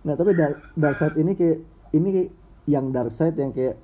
Nah, 0.04 0.20
tapi 0.20 0.36
Dark, 0.36 0.60
Darkseid 0.76 1.16
ini 1.16 1.36
kayak 1.36 1.64
ini 1.96 2.08
kayak 2.12 2.30
yang 2.68 2.92
Darkseid 2.92 3.36
yang 3.40 3.56
kayak 3.56 3.80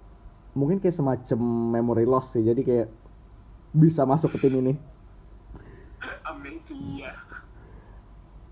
mungkin 0.55 0.83
kayak 0.83 0.95
semacam 0.95 1.39
memory 1.79 2.03
loss 2.03 2.35
sih. 2.35 2.43
Jadi 2.43 2.63
kayak 2.63 2.87
bisa 3.71 4.03
masuk 4.03 4.35
ke 4.35 4.43
tim 4.43 4.59
ini. 4.59 4.73
Amazing 6.27 7.03
ya. 7.03 7.15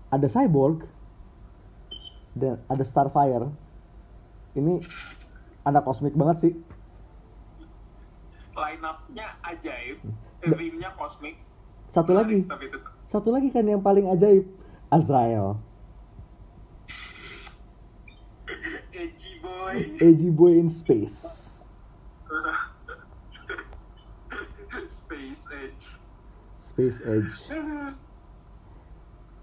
Ada 0.08 0.28
Cyborg 0.28 0.88
dan 2.32 2.60
ada 2.68 2.84
Starfire. 2.84 3.52
Ini 4.56 4.80
anak 5.68 5.84
kosmik 5.84 6.16
banget 6.16 6.48
sih. 6.48 6.52
Line 8.56 8.84
up-nya 8.84 9.36
ajaib. 9.44 10.00
Theme-nya 10.42 10.94
kosmik. 10.94 11.36
Satu 11.88 12.12
lagi, 12.12 12.44
satu 13.08 13.28
lagi 13.32 13.48
kan 13.48 13.64
yang 13.64 13.80
paling 13.80 14.06
ajaib, 14.12 14.44
Azrael. 14.92 15.56
Edgy 18.92 19.32
boy. 19.40 19.74
Edgy 19.98 20.30
boy 20.30 20.52
in 20.58 20.68
space. 20.68 21.48
Space 24.88 25.42
Edge. 25.48 25.82
Space 26.60 26.98
Edge. 27.02 27.34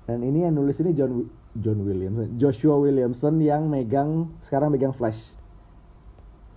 Dan 0.05 0.21
ini 0.21 0.45
yang 0.45 0.53
nulis 0.53 0.77
ini 0.77 0.93
John 0.93 1.11
Wi- 1.17 1.31
John 1.57 1.81
Williamson, 1.81 2.37
Joshua 2.37 2.77
Williamson 2.77 3.41
yang 3.41 3.71
megang 3.71 4.29
sekarang 4.45 4.69
megang 4.69 4.93
Flash. 4.93 5.17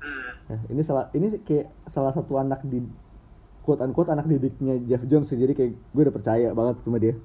Hmm. 0.05 0.31
Nah, 0.53 0.61
ini 0.69 0.83
salah 0.85 1.09
ini 1.17 1.33
kayak 1.47 1.73
salah 1.89 2.13
satu 2.13 2.37
anak 2.37 2.61
di 2.67 2.85
quote 3.69 3.85
unquote 3.85 4.09
anak 4.09 4.25
didiknya 4.25 4.81
Jeff 4.89 5.05
Jones. 5.05 5.29
Jadi 5.29 5.53
kayak 5.53 5.77
gue 5.77 6.03
udah 6.09 6.17
percaya 6.17 6.57
banget 6.57 6.81
sama 6.81 6.97
dia. 6.97 7.13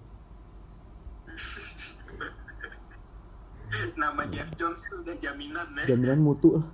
Nama 4.03 4.27
Jeff 4.27 4.51
Jones 4.59 4.83
tuh 4.91 4.99
udah 5.07 5.15
jaminan 5.23 5.71
ya. 5.79 5.95
Jaminan 5.95 6.19
mutu 6.19 6.59
lah. 6.59 6.67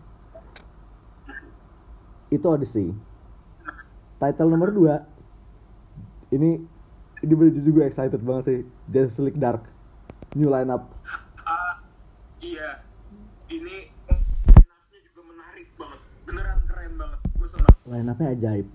Itu 2.34 2.50
Odyssey. 2.50 2.98
Title 4.18 4.50
nomor 4.50 4.74
2 4.74 6.34
ini 6.34 6.66
ini 7.22 7.34
bener 7.38 7.54
juga 7.62 7.86
excited 7.86 8.26
banget 8.26 8.44
sih. 8.50 8.66
Justice 8.90 9.22
League 9.22 9.38
Dark. 9.38 9.70
New 10.34 10.50
lineup. 10.50 10.90
Ah, 11.46 11.78
iya. 12.42 12.82
Ini 13.50 13.90
line-up-nya 14.10 15.00
juga 15.06 15.22
menarik 15.30 15.70
banget. 15.78 16.02
Beneran 16.26 16.58
keren 16.66 16.94
banget. 16.98 17.22
Gue 17.38 17.48
senang. 17.54 17.76
Line-upnya 17.86 18.34
ajaib. 18.34 18.70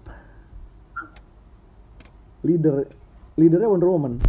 Leader 2.45 2.85
leadernya 3.41 3.69
Wonder 3.73 3.89
Woman. 3.89 4.21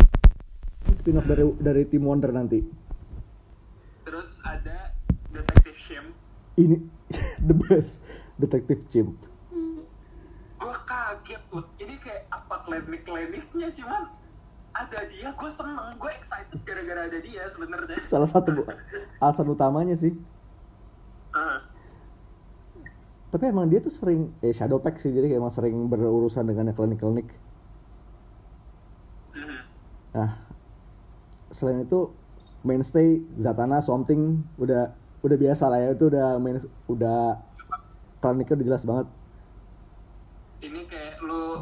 Ini 0.87 0.95
spin 0.97 1.19
off 1.19 1.27
dari 1.27 1.43
dari 1.59 1.83
tim 1.85 2.07
Wonder 2.07 2.31
nanti. 2.31 2.63
Terus 4.07 4.39
ada 4.47 4.95
Detective 5.35 5.77
Shim. 5.77 6.05
Ini 6.55 6.79
the 7.51 7.55
best 7.67 7.99
Detective 8.39 8.81
Chimp. 8.89 9.19
Gue 10.55 10.77
kaget 10.87 11.41
tuh. 11.51 11.67
Ini 11.77 11.95
kayak 11.99 12.31
apa 12.31 12.63
klinik-kliniknya 12.63 13.69
cuman 13.75 14.07
ada 14.75 14.99
dia 15.07 15.31
gue 15.31 15.51
seneng 15.55 15.95
gue 15.95 16.11
excited 16.11 16.59
gara-gara 16.67 17.07
ada 17.07 17.19
dia 17.19 17.47
sebenarnya 17.51 17.99
Salah 18.11 18.27
satu 18.31 18.63
alasan 19.19 19.47
utamanya 19.51 19.95
sih. 19.99 20.15
Tapi 23.35 23.51
emang 23.51 23.67
dia 23.67 23.83
tuh 23.83 23.91
sering 23.91 24.31
eh 24.39 24.55
shadow 24.55 24.79
pack 24.79 25.03
sih 25.03 25.11
jadi 25.11 25.27
kayak 25.27 25.43
emang 25.43 25.51
sering 25.51 25.75
berurusan 25.91 26.47
dengan 26.47 26.71
klinik-klinik. 26.71 27.27
Nah, 30.15 30.31
selain 31.51 31.83
itu 31.83 32.07
mainstay 32.63 33.19
Zatanna 33.37 33.83
Something 33.83 34.41
udah 34.55 34.95
udah 35.21 35.37
biasa 35.37 35.67
lah 35.67 35.79
ya 35.81 35.89
itu 35.91 36.07
udah 36.07 36.39
main 36.39 36.57
udah 36.87 37.41
kliniknya 38.21 38.55
udah 38.57 38.67
jelas 38.73 38.85
banget. 38.85 39.07
ini 40.63 40.81
kayak 40.89 41.21
lu 41.21 41.61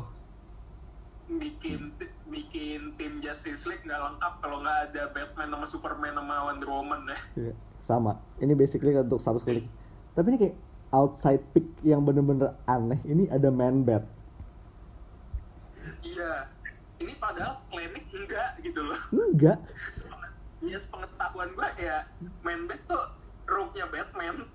bikin 1.39 1.91
bikin 2.29 2.93
tim 2.95 3.19
Justice 3.19 3.67
League 3.67 3.83
nggak 3.83 3.99
lengkap 3.99 4.33
kalau 4.39 4.63
nggak 4.63 4.91
ada 4.91 5.11
Batman 5.11 5.49
sama 5.51 5.65
Superman 5.67 6.15
sama 6.15 6.35
Wonder 6.47 6.69
Woman 6.71 7.01
ya 7.09 7.19
Iya, 7.35 7.53
sama. 7.83 8.19
Ini 8.39 8.53
basically 8.55 8.95
untuk 8.95 9.19
status 9.19 9.43
klinik. 9.43 9.67
Tapi 10.15 10.25
ini 10.29 10.37
kayak 10.39 10.55
outside 10.93 11.43
pick 11.51 11.65
yang 11.83 12.05
bener-bener 12.05 12.55
aneh. 12.63 13.01
Ini 13.03 13.27
ada 13.27 13.49
Man 13.49 13.83
Bat. 13.83 14.03
iya 16.03 16.47
ini 16.99 17.15
padahal 17.19 17.59
enggak 18.33 18.51
gitu 18.65 18.81
loh 18.81 18.97
Enggak. 19.13 19.57
ya 20.63 20.77
sepengetahuan 20.79 21.49
gue 21.53 21.69
ya 21.77 21.97
Man 22.41 22.65
Bat 22.65 22.81
tuh 22.87 23.03
rooknya 23.45 23.85
Batman 23.85 24.49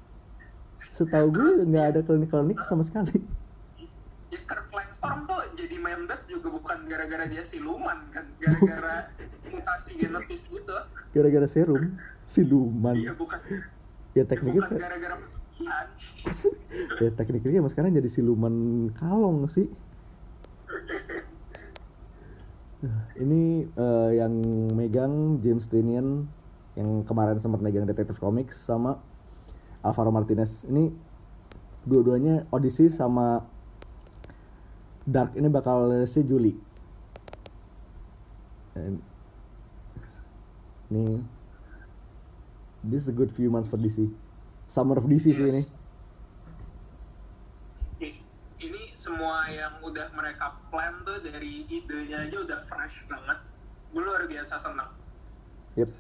Setahu 0.91 1.31
gue 1.31 1.63
nggak 1.63 1.87
ada 1.89 2.01
klinik-klinik 2.03 2.59
sama 2.67 2.83
sekali. 2.83 3.23
ya 4.29 4.41
Kirk 4.43 4.67
Langstorm 4.69 5.31
tuh 5.31 5.47
jadi 5.55 5.79
Man 5.79 6.11
Bat 6.11 6.27
juga 6.27 6.51
bukan 6.51 6.91
gara-gara 6.91 7.23
dia 7.25 7.47
siluman 7.47 8.03
kan 8.11 8.27
gara-gara 8.37 9.07
mutasi 9.47 9.91
genetis 9.95 10.43
gitu 10.45 10.75
Gara-gara 11.09 11.47
serum, 11.47 11.95
siluman. 12.27 12.99
iya 12.99 13.15
bukan 13.15 13.39
Ya 14.13 14.27
tekniknya 14.27 14.67
bukan 14.67 14.75
gara-gara 14.77 15.15
ya 16.99 17.11
tekniknya 17.13 17.61
mas 17.61 17.71
sekarang 17.71 17.91
jadi 17.93 18.09
siluman 18.09 18.55
kalong 18.93 19.47
sih. 19.49 19.71
Ini 23.19 23.67
eh, 23.67 24.11
yang 24.23 24.35
megang 24.71 25.43
James 25.43 25.67
Tynion 25.67 26.31
yang 26.79 27.03
kemarin 27.03 27.43
sempat 27.43 27.59
megang 27.59 27.91
Detective 27.91 28.23
Comics 28.23 28.55
sama 28.63 29.03
Alvaro 29.83 30.15
Martinez. 30.15 30.63
Ini 30.63 30.95
dua-duanya 31.83 32.47
Odyssey 32.55 32.87
sama 32.87 33.43
Dark 35.09 35.35
ini 35.35 35.49
bakal 35.51 35.91
rilisnya 35.91 36.23
Juli. 36.23 36.55
And- 38.79 39.03
Ini 40.89 41.21
this 42.81 43.05
is 43.05 43.09
a 43.09 43.17
good 43.17 43.29
few 43.35 43.51
months 43.53 43.69
for 43.69 43.77
DC. 43.77 44.09
Summer 44.69 44.97
of 44.97 45.05
DC 45.05 45.37
sih 45.37 45.47
ini. 45.49 45.63
Ini 48.59 48.81
semua 49.09 49.49
yang 49.49 49.73
udah 49.81 50.13
mereka 50.13 50.53
plan 50.69 51.01
tuh 51.09 51.17
dari 51.25 51.65
idenya 51.65 52.29
aja 52.29 52.45
udah 52.45 52.61
fresh 52.69 53.01
banget 53.09 53.41
gue 53.97 54.03
luar 54.05 54.29
biasa 54.29 54.61
senang 54.61 54.93
Yep. 55.79 55.95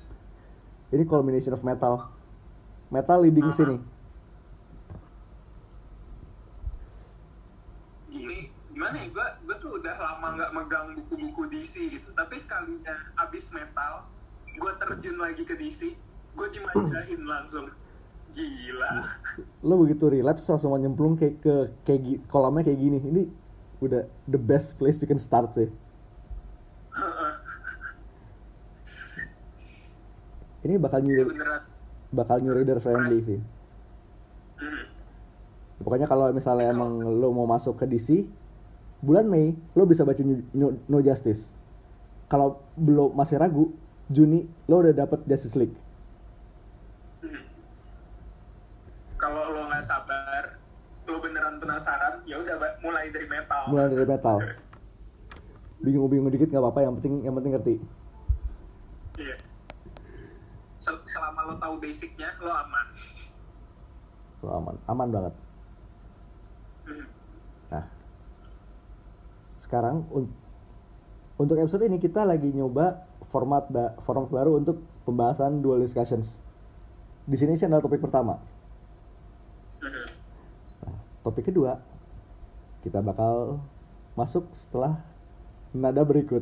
Ini 0.91 1.05
culmination 1.07 1.55
of 1.55 1.63
metal. 1.63 2.11
Metal 2.91 3.23
leading 3.23 3.47
Aha. 3.47 3.55
sini. 3.55 3.77
gini 8.09 8.51
gimana 8.73 9.05
ya 9.05 9.07
gue 9.13 9.27
gue 9.47 9.57
tuh 9.61 9.79
udah 9.79 9.95
lama 10.01 10.35
nggak 10.35 10.51
megang 10.57 10.97
buku-buku 10.97 11.45
DC 11.53 11.93
gitu 11.93 12.09
tapi 12.17 12.41
sekalinya 12.41 12.97
abis 13.21 13.53
metal 13.53 14.09
gue 14.49 14.73
terjun 14.81 15.21
lagi 15.21 15.45
ke 15.45 15.55
DC 15.61 15.93
gue 16.35 16.49
dimanjain 16.51 17.21
langsung 17.21 17.69
gila 18.35 18.91
Lo 19.63 19.79
begitu 19.79 20.11
relapse 20.11 20.51
langsung 20.51 20.75
nyemplung 20.75 21.15
kayak 21.15 21.39
ke 21.39 21.55
kayak 21.87 22.27
kolamnya 22.27 22.67
kayak 22.67 22.81
gini. 22.83 22.99
Ini 22.99 23.23
udah 23.79 24.03
the 24.27 24.41
best 24.41 24.75
place 24.75 24.99
you 24.99 25.07
can 25.07 25.19
start 25.23 25.55
sih. 25.55 25.71
ini 30.67 30.75
bakal 30.77 31.01
new 31.03 31.15
Ini 31.15 31.29
beneran 31.31 31.63
bakal 32.09 32.41
new 32.41 32.53
reader 32.57 32.81
friendly 32.81 33.21
sih 33.23 33.39
hmm. 34.61 34.85
pokoknya 35.85 36.09
kalau 36.09 36.33
misalnya 36.33 36.73
emang 36.73 36.99
lo 37.05 37.31
mau 37.31 37.45
masuk 37.45 37.77
ke 37.79 37.85
DC 37.85 38.25
bulan 39.05 39.29
Mei 39.29 39.55
lo 39.79 39.87
bisa 39.87 40.03
baca 40.03 40.19
New, 40.25 40.43
New- 40.57 40.81
No 40.91 40.99
Justice 41.05 41.53
kalau 42.27 42.59
belum 42.75 43.15
masih 43.15 43.39
ragu 43.39 43.71
Juni 44.09 44.49
lo 44.67 44.81
udah 44.83 44.95
dapet 44.97 45.23
Justice 45.29 45.55
League 45.55 45.77
Hmm. 47.19 47.43
kalau 49.19 49.51
lo 49.51 49.67
nggak 49.67 49.85
sabar 49.91 50.55
lo 51.11 51.19
beneran 51.19 51.59
penasaran 51.59 52.23
ya 52.31 52.39
udah 52.39 52.57
Ba. 52.63 52.69
Mulai 53.09 53.17
dari 53.17 53.29
metal. 53.29 53.63
Mulai 53.73 53.87
dari 53.89 54.07
metal. 54.07 54.37
Bingung-bingung 55.81 56.29
dikit 56.29 56.49
nggak 56.53 56.61
apa-apa 56.63 56.81
yang 56.85 56.95
penting 57.01 57.15
yang 57.25 57.35
penting 57.41 57.53
ngerti. 57.57 57.75
Iya. 59.17 59.37
Sel- 60.79 61.05
selama 61.09 61.41
lo 61.49 61.55
tahu 61.57 61.75
basicnya 61.81 62.29
lo 62.45 62.53
aman. 62.53 62.87
Lo 64.45 64.51
aman. 64.61 64.77
Aman 64.87 65.09
banget. 65.09 65.35
Hmm. 66.85 67.07
Nah, 67.73 67.85
sekarang 69.65 70.05
un- 70.13 70.35
untuk 71.41 71.57
episode 71.57 71.89
ini 71.89 71.97
kita 71.97 72.29
lagi 72.29 72.53
nyoba 72.53 73.09
format 73.33 73.65
ba- 73.73 73.97
format 74.05 74.29
baru 74.29 74.61
untuk 74.61 74.85
pembahasan 75.09 75.65
dual 75.65 75.81
discussions. 75.81 76.37
Di 77.25 77.37
sini 77.41 77.57
sih 77.57 77.65
adalah 77.65 77.81
topik 77.81 78.05
pertama. 78.05 78.37
Hmm. 79.79 80.07
Nah, 80.85 80.99
topik 81.23 81.49
kedua 81.49 81.79
kita 82.89 83.05
bakal 83.05 83.61
masuk 84.17 84.49
setelah 84.57 84.97
nada 85.77 86.01
berikut. 86.09 86.41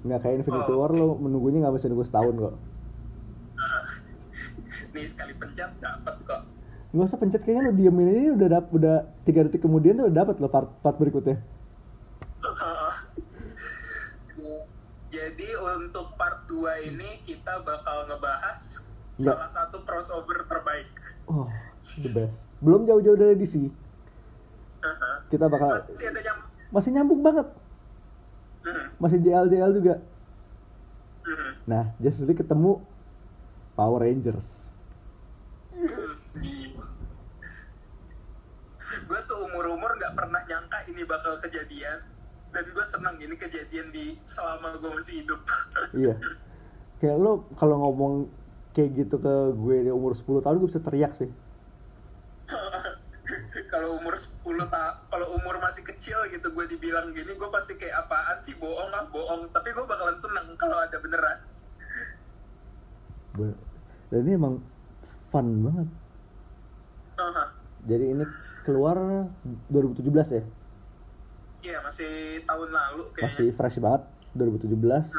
Nggak 0.00 0.18
kayak 0.24 0.36
Infinity 0.40 0.72
Oh, 0.72 0.78
War 0.80 0.92
lo 0.96 1.18
menunggunya 1.20 1.60
nggak 1.60 1.74
bisa 1.76 1.90
nunggu 1.92 2.06
setahun 2.08 2.34
kok. 2.38 2.54
Nih 4.94 5.06
sekali 5.06 5.32
pencet 5.38 5.70
dapat 5.78 6.16
kok 6.26 6.42
Nggak 6.90 7.06
usah 7.06 7.18
pencet 7.22 7.46
kayaknya 7.46 7.70
lo 7.70 7.72
diemin 7.78 8.08
ini 8.10 8.34
udah 8.34 8.48
dap 8.50 8.66
udah 8.74 9.06
tiga 9.22 9.46
detik 9.46 9.62
kemudian 9.62 9.94
tuh 9.94 10.10
udah 10.10 10.16
dapet 10.26 10.42
lo 10.42 10.50
part 10.50 10.66
part 10.82 10.98
berikutnya. 10.98 11.38
Jadi 15.10 15.48
untuk 15.58 16.14
part 16.14 16.46
2 16.46 16.90
ini 16.90 17.22
kita 17.26 17.62
bakal 17.62 18.06
ngebahas 18.10 18.82
Nggak. 19.18 19.36
salah 19.36 19.50
satu 19.54 19.82
crossover 19.86 20.46
terbaik. 20.50 20.86
Oh, 21.30 21.46
the 21.98 22.10
best. 22.10 22.46
Belum 22.58 22.86
jauh-jauh 22.86 23.18
dari 23.18 23.38
DC. 23.38 23.70
Kita 25.30 25.46
bakal 25.46 25.86
Masih 25.86 26.10
ada 26.10 26.20
yang 26.26 26.40
masih 26.70 26.90
nyambung 26.94 27.22
banget. 27.22 27.46
Hmm, 28.60 28.86
Masih 29.00 29.18
JL 29.18 29.46
JL 29.48 29.72
juga. 29.74 29.94
hmm, 31.24 31.52
Nah, 31.64 31.94
Justice 31.98 32.26
League 32.28 32.40
ketemu 32.40 32.82
Power 33.74 34.00
Rangers. 34.02 34.70
gue 39.10 39.20
seumur-umur 39.26 39.90
nggak 39.98 40.14
pernah 40.14 40.38
nyangka 40.46 40.86
ini 40.86 41.02
bakal 41.02 41.42
kejadian 41.42 41.98
dan 42.50 42.64
gue 42.66 42.84
senang 42.90 43.18
ini 43.18 43.34
kejadian 43.34 43.90
di 43.90 44.14
selama 44.26 44.78
gue 44.78 44.90
masih 44.90 45.14
hidup. 45.26 45.40
iya. 46.06 46.14
Kayak 47.02 47.18
lo 47.18 47.42
kalau 47.58 47.80
ngomong 47.82 48.30
kayak 48.70 48.94
gitu 48.94 49.18
ke 49.18 49.34
gue 49.56 49.76
di 49.88 49.90
umur 49.90 50.14
10 50.14 50.46
tahun 50.46 50.56
gue 50.62 50.68
bisa 50.70 50.82
teriak 50.82 51.12
sih. 51.18 51.30
kalau 53.72 53.98
umur 53.98 54.14
10 54.18 54.30
ta 54.70 54.86
kalau 54.86 54.86
umur 54.86 54.99
kecil 56.10 56.26
gitu 56.34 56.50
gue 56.50 56.66
dibilang 56.74 57.14
gini 57.14 57.38
gue 57.38 57.50
pasti 57.54 57.78
kayak 57.78 58.02
apaan 58.02 58.42
sih 58.42 58.58
bohong 58.58 58.90
ah 58.90 59.06
bohong 59.14 59.46
tapi 59.54 59.70
gue 59.70 59.86
bakalan 59.86 60.18
seneng 60.18 60.58
kalau 60.58 60.74
ada 60.82 60.98
beneran 60.98 61.38
Be- 63.38 63.60
Dan 64.10 64.26
ini 64.26 64.34
emang 64.34 64.58
fun 65.30 65.46
banget. 65.62 65.88
Aha. 67.14 67.44
Jadi 67.86 68.04
ini 68.10 68.24
keluar 68.66 68.98
2017 69.70 70.34
ya. 70.34 70.42
Iya 71.62 71.78
masih 71.86 72.42
tahun 72.42 72.68
lalu 72.74 73.06
kayaknya 73.14 73.30
Masih 73.30 73.48
fresh 73.54 73.78
banget 73.78 74.02
2017. 74.34 75.14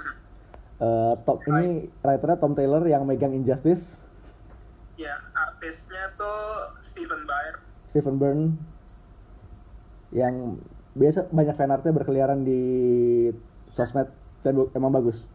Eh, 0.83 1.13
top 1.23 1.39
ini 1.47 1.87
writernya 2.03 2.35
Tom 2.35 2.51
Taylor 2.51 2.83
yang 2.83 3.07
megang 3.07 3.31
Injustice, 3.31 3.95
ya 4.99 5.15
artisnya 5.31 6.11
tuh 6.19 6.75
Steven 6.83 7.23
Byrne 7.23 7.59
Stephen 7.87 8.15
Byrne 8.19 8.45
yang 10.11 10.59
biasa 10.91 11.31
banyak 11.31 11.55
fanartnya 11.55 11.95
berkeliaran 11.95 12.43
di 12.43 12.61
sosmed 13.71 14.11
dan 14.43 14.57
emang 14.75 14.91
bagus. 14.91 15.27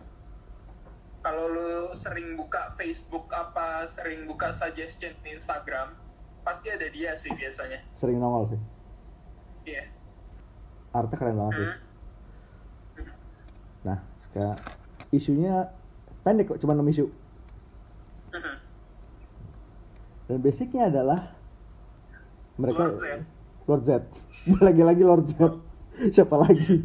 kalau 1.25 1.51
lu 1.51 1.91
sering 1.91 2.39
buka 2.39 2.71
Facebook 2.79 3.27
apa 3.35 3.91
sering 3.91 4.31
buka 4.31 4.55
suggestion 4.55 5.11
di 5.27 5.35
Instagram 5.35 5.99
pasti 6.47 6.71
ada 6.71 6.87
dia 6.87 7.19
sih 7.19 7.35
biasanya 7.35 7.83
Sering 7.99 8.23
nongol 8.23 8.55
sih. 8.55 8.61
iya 9.67 9.91
Artnya 10.95 11.17
keren 11.19 11.35
banget 11.35 11.55
sih. 11.59 11.67
Hmm. 11.67 11.79
Nah, 13.83 13.99
sekarang 14.23 14.59
isunya 15.11 15.55
pendek 16.23 16.55
kok, 16.55 16.59
cuma 16.63 16.79
6 16.79 16.87
isu. 16.95 17.07
Hmm. 18.33 18.57
Dan 20.27 20.39
basicnya 20.41 20.89
adalah 20.89 21.35
mereka 22.57 22.87
Lord 22.87 22.99
Z. 22.99 23.05
Lord 23.67 23.83
Z. 23.85 23.91
Lagi-lagi 24.63 25.03
Lord 25.03 25.27
Z. 25.27 25.39
Siapa 26.09 26.37
lagi? 26.37 26.85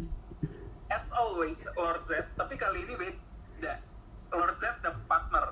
as 0.88 1.06
always 1.10 1.56
Lord 1.72 2.04
Z 2.04 2.28
tapi 2.34 2.52
kali 2.54 2.82
ini 2.82 2.92
beda 2.94 3.80
Lord 4.30 4.56
Z 4.58 4.76
ada 4.76 4.92
partner 5.02 5.44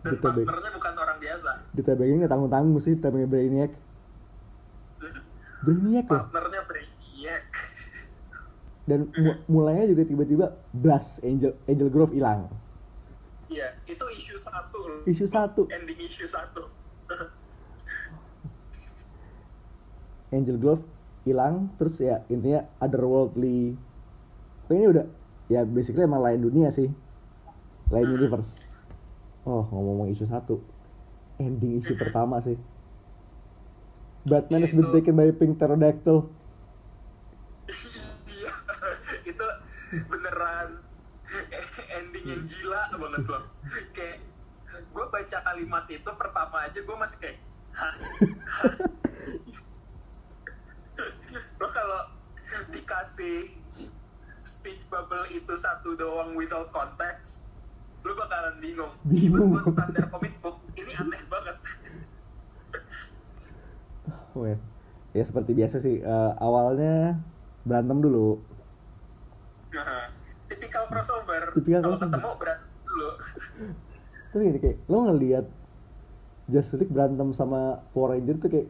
dan 0.00 0.14
Bek. 0.14 0.22
partnernya 0.22 0.70
bukan 0.72 0.94
orang 0.94 1.18
biasa 1.18 1.50
Ditebengin 1.72 2.16
nggak 2.18 2.28
tanggung-tanggung 2.28 2.78
sih, 2.78 2.94
ditebengin 2.94 3.28
Brainiac. 3.28 3.72
Brainiac 5.64 6.06
loh. 6.06 6.22
partnernya 6.22 6.60
Brainiac 6.64 7.46
Dan 8.88 9.00
mu- 9.12 9.40
mulainya 9.48 9.88
juga 9.88 10.02
tiba-tiba 10.04 10.46
Blast 10.72 11.18
Angel 11.20 11.54
Angel 11.64 11.88
Grove 11.88 12.12
hilang. 12.12 12.50
iya 13.46 13.78
itu 13.84 14.02
isu 14.18 14.36
satu 14.36 14.78
loh. 14.80 15.00
Isu 15.04 15.24
satu. 15.24 15.62
ending 15.68 15.98
isu 16.00 16.26
satu 16.26 16.62
Angel 20.30 20.58
Glove 20.58 20.82
hilang 21.24 21.72
terus 21.80 21.96
ya 21.98 22.20
intinya 22.28 22.68
otherworldly. 22.78 23.76
Ini 24.68 24.86
udah 24.88 25.04
ya 25.48 25.64
basically 25.64 26.04
emang 26.04 26.24
lain 26.24 26.44
dunia 26.44 26.68
sih. 26.72 26.88
Lain 27.92 28.06
Hmm. 28.08 28.16
universe. 28.16 28.52
Oh 29.44 29.64
ngomong-ngomong 29.68 30.12
isu 30.12 30.24
satu. 30.28 30.60
Ending 31.40 31.80
isu 31.80 31.96
pertama 31.96 32.40
sih. 32.40 32.56
Batman 34.24 34.64
has 34.64 34.72
been 34.72 34.88
taken 34.88 35.16
by 35.16 35.28
pink 35.36 35.60
pterodactyl. 35.60 36.32
Iya. 38.24 38.52
Itu 39.30 39.46
beneran 40.08 40.80
ending 41.92 42.24
yang 42.24 42.42
gila 42.48 42.82
banget 42.96 43.24
loh. 43.28 43.44
Kayak 43.92 44.24
gue 44.94 45.04
baca 45.06 45.38
kalimat 45.42 45.84
itu 45.86 46.10
pertama 46.18 46.56
aja 46.66 46.78
gue 46.78 46.96
masih 46.98 47.18
kayak 47.18 47.38
hah 47.74 47.94
Hah? 51.74 52.14
ngasih 53.14 53.54
speech 54.42 54.82
bubble 54.90 55.22
itu 55.30 55.54
satu 55.54 55.94
doang 55.94 56.34
without 56.34 56.66
context, 56.74 57.46
lu 58.02 58.10
bakalan 58.18 58.58
bingung. 58.58 58.92
Bingung. 59.06 59.54
Buat 59.54 59.70
standar 59.70 60.10
comic 60.10 60.34
book, 60.42 60.58
ini 60.74 60.92
aneh 60.98 61.22
banget. 61.30 61.56
Weh. 64.34 64.58
Ya 65.14 65.22
seperti 65.22 65.54
biasa 65.54 65.78
sih, 65.78 66.02
eh, 66.02 66.32
awalnya 66.42 67.22
berantem 67.62 68.02
dulu. 68.02 68.42
Nah, 69.70 70.10
tipikal 70.50 70.90
crossover. 70.90 71.54
Tipikal 71.54 71.86
Kalau 71.86 71.98
ketemu 72.02 72.30
berantem 72.34 72.70
dulu. 72.82 73.10
Terus 74.34 74.42
gini 74.42 74.58
kayak, 74.58 74.78
lo 74.90 74.98
ngeliat 75.06 75.46
Justice 76.50 76.82
League 76.82 76.90
berantem 76.90 77.30
sama 77.30 77.78
Power 77.94 78.18
Ranger 78.18 78.42
tuh 78.42 78.50
kayak 78.50 78.68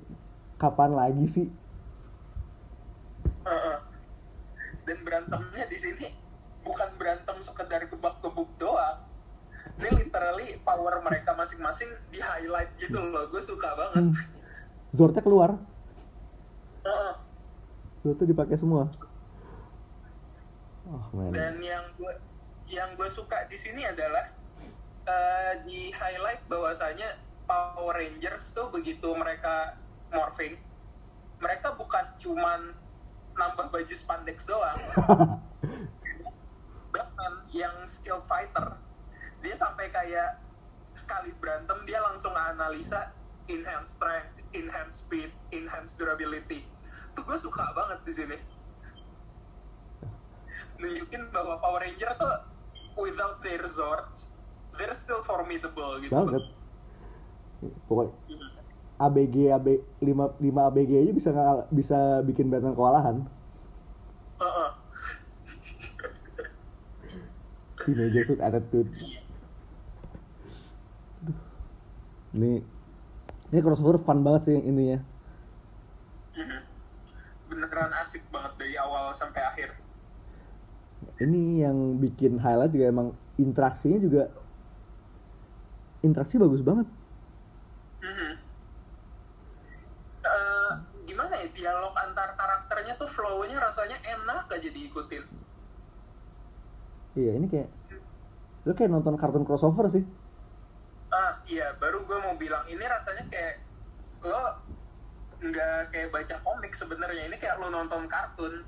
kapan 0.61 0.93
lagi 0.93 1.25
sih? 1.33 1.47
Dan 4.85 4.99
berantemnya 5.05 5.64
di 5.68 5.79
sini 5.81 6.07
bukan 6.64 6.97
berantem 6.97 7.37
sekedar 7.44 7.85
gebak-gebuk 7.88 8.49
doang. 8.57 9.05
Ini 9.81 9.90
literally 10.07 10.61
power 10.62 11.01
mereka 11.01 11.33
masing-masing 11.35 11.88
di 12.12 12.20
highlight 12.20 12.70
gitu 12.79 13.01
loh. 13.01 13.27
Gue 13.33 13.42
suka 13.42 13.73
banget. 13.75 14.12
Hmm. 14.12 14.14
Zordnya 14.94 15.27
keluar, 15.27 15.59
Heeh. 16.85 17.14
Zordnya 18.05 18.27
dipakai 18.31 18.57
semua. 18.61 18.87
Oh 20.87 21.05
man. 21.16 21.33
Dan 21.33 21.59
yang 21.64 21.85
gue 21.97 22.14
yang 22.68 22.92
gue 22.94 23.09
suka 23.11 23.49
di 23.49 23.57
sini 23.57 23.83
adalah 23.88 24.31
eh, 25.09 25.53
di 25.64 25.88
highlight 25.90 26.44
bahwasanya 26.47 27.16
Power 27.44 27.97
Rangers 27.97 28.53
tuh 28.57 28.73
begitu 28.73 29.12
mereka 29.16 29.77
morphing, 30.12 30.57
mereka 31.40 31.77
bukan 31.77 32.05
cuman 32.20 32.73
nambah 33.35 33.70
baju 33.70 33.94
spandex 33.94 34.47
doang. 34.47 34.79
Batman 36.94 37.35
yang 37.51 37.75
skill 37.90 38.23
fighter, 38.31 38.79
dia 39.42 39.55
sampai 39.59 39.90
kayak 39.90 40.38
sekali 40.94 41.35
berantem 41.42 41.83
dia 41.90 41.99
langsung 41.99 42.31
analisa 42.33 43.11
enhance 43.51 43.99
strength, 43.99 44.38
enhance 44.55 45.03
speed, 45.03 45.35
enhance 45.51 45.92
durability. 45.99 46.62
Tuh 47.18 47.23
gue 47.27 47.38
suka 47.38 47.62
banget 47.75 47.99
di 48.07 48.12
sini. 48.14 48.38
Nunjukin 50.79 51.31
bahwa 51.31 51.59
Power 51.59 51.83
Ranger 51.83 52.14
tuh 52.18 52.35
without 52.99 53.42
their 53.42 53.62
swords, 53.70 54.31
they're 54.79 54.94
still 54.94 55.23
formidable 55.27 55.99
gitu. 56.03 56.14
Banget. 56.14 56.42
Pokoknya 57.90 58.14
Mhm. 58.31 58.54
ABG 59.09 59.37
AB 59.53 59.67
5 60.01 60.40
5 60.40 60.69
ABG 60.69 60.90
aja 61.05 61.12
bisa 61.12 61.31
bisa 61.69 61.99
bikin 62.25 62.49
Batman 62.49 62.77
kewalahan. 62.77 63.17
Heeh. 64.40 64.71
Teenager 67.85 68.25
suit 68.25 68.40
attitude. 68.40 68.88
Ini 72.35 72.64
ini 73.53 73.59
crossover 73.62 74.01
fun 74.03 74.25
banget 74.25 74.51
sih 74.51 74.59
ininya. 74.59 74.99
Mhm. 76.35 76.61
Beneran 77.53 77.93
asik 78.03 78.25
banget 78.33 78.53
dari 78.59 78.75
awal 78.81 79.12
sampai 79.14 79.45
akhir. 79.45 79.71
Ini 81.21 81.69
yang 81.69 82.01
bikin 82.01 82.40
highlight 82.40 82.73
juga 82.73 82.87
emang 82.90 83.09
interaksinya 83.37 84.01
juga 84.01 84.33
interaksi 86.01 86.40
bagus 86.40 86.64
banget. 86.64 86.88
Mhm. 88.03 88.33
Eh, 90.25 90.73
gimana 91.05 91.33
ya 91.37 91.49
dialog 91.53 91.93
antar 91.95 92.35
flow-nya 93.35 93.59
rasanya 93.59 93.99
enak 94.07 94.47
aja 94.47 94.68
diikutin. 94.70 95.27
Iya, 97.18 97.35
ini 97.35 97.51
kayak 97.51 97.66
lo 98.62 98.73
kayak 98.79 98.94
nonton 98.94 99.18
kartun 99.18 99.42
crossover 99.42 99.90
sih. 99.90 100.07
Ah 101.11 101.42
iya, 101.51 101.75
baru 101.83 102.07
gue 102.07 102.14
mau 102.23 102.38
bilang 102.38 102.62
ini 102.70 102.87
rasanya 102.87 103.27
kayak 103.27 103.59
lo 104.23 104.62
nggak 105.42 105.90
kayak 105.90 106.14
baca 106.14 106.37
komik 106.47 106.79
sebenarnya 106.79 107.27
ini 107.27 107.37
kayak 107.42 107.59
lo 107.59 107.75
nonton 107.75 108.07
kartun. 108.07 108.62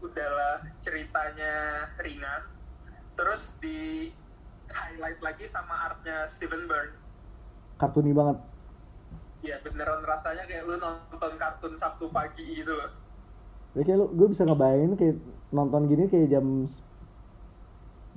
Udahlah 0.00 0.64
ceritanya 0.80 1.84
ringan, 2.00 2.48
terus 3.20 3.60
di 3.60 4.08
highlight 4.72 5.20
lagi 5.20 5.44
sama 5.44 5.92
artnya 5.92 6.32
Steven 6.32 6.64
Byrne. 6.64 6.96
Kartuni 7.76 8.16
banget. 8.16 8.40
Ya 9.44 9.60
beneran 9.60 10.00
rasanya 10.00 10.48
kayak 10.48 10.64
lo 10.64 10.80
nonton 10.80 11.36
kartun 11.36 11.76
Sabtu 11.76 12.08
pagi 12.08 12.44
gitu 12.56 12.72
loh. 12.72 13.04
Ya 13.76 13.82
kayak 13.84 13.98
lo 14.00 14.06
gue 14.08 14.28
bisa 14.32 14.42
ngebayangin 14.42 14.92
kayak 14.96 15.16
nonton 15.52 15.84
gini 15.86 16.08
kayak 16.08 16.32
jam 16.32 16.64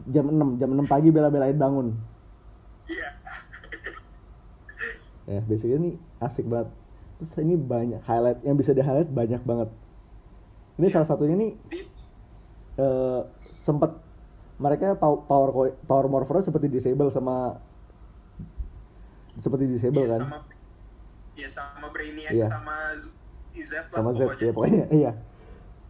jam 0.08 0.26
6, 0.32 0.56
jam 0.56 0.70
6 0.72 0.88
pagi 0.88 1.12
bela-belain 1.12 1.60
bangun. 1.60 1.92
Iya. 2.88 3.10
Ya, 5.30 5.40
basically 5.46 5.78
ini 5.78 5.92
asik 6.18 6.48
banget. 6.48 6.72
Terus 7.20 7.44
ini 7.44 7.54
banyak 7.54 8.02
highlight 8.02 8.40
yang 8.42 8.56
bisa 8.56 8.72
di 8.72 8.82
highlight 8.82 9.12
banyak 9.12 9.44
banget. 9.44 9.70
Ini 10.80 10.88
salah 10.90 11.06
satunya 11.06 11.36
nih 11.36 11.52
Di, 11.68 11.80
eh 12.80 13.22
sempat 13.36 14.00
mereka 14.56 14.96
pow- 14.96 15.28
power 15.28 15.76
power 15.84 16.08
morpher 16.08 16.40
seperti 16.40 16.72
disable 16.72 17.12
sama 17.12 17.60
seperti 19.40 19.68
disable 19.68 20.04
iya, 20.04 20.12
kan 20.16 20.22
sama 20.24 20.38
ya 21.36 21.48
sama 21.52 21.88
Brainiac 21.92 22.32
Iya. 22.32 22.48
sama 22.48 22.76
Z 22.96 23.04
Z 23.60 23.72
lah 23.92 24.00
sama 24.00 24.10
Z 24.16 24.20
pokoknya. 24.20 24.44
ya 24.48 24.52
pokoknya 24.56 24.86
iya 24.92 25.12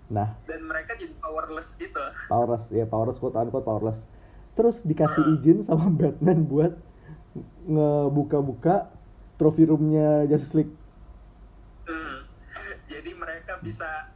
nah 0.10 0.34
Dan 0.44 0.66
mereka 0.66 0.94
jadi 0.94 1.14
powerless 1.16 1.74
gitu. 1.76 2.02
powerless 2.26 2.66
ya 2.70 2.84
powerless 2.84 3.18
quote 3.18 3.36
unquote 3.36 3.62
powerless 3.62 4.02
terus 4.52 4.82
dikasih 4.82 5.22
Ah. 5.22 5.34
izin 5.34 5.58
sama 5.62 5.86
Batman 5.96 6.44
buat 6.44 6.74
ngebuka-buka 7.64 8.90
trophy 9.36 9.64
roomnya 9.64 10.26
Justice 10.26 10.56
League 10.56 10.74
Hmm. 11.86 12.22
Jadi 12.86 13.12
mereka 13.12 13.58
bisa 13.60 14.10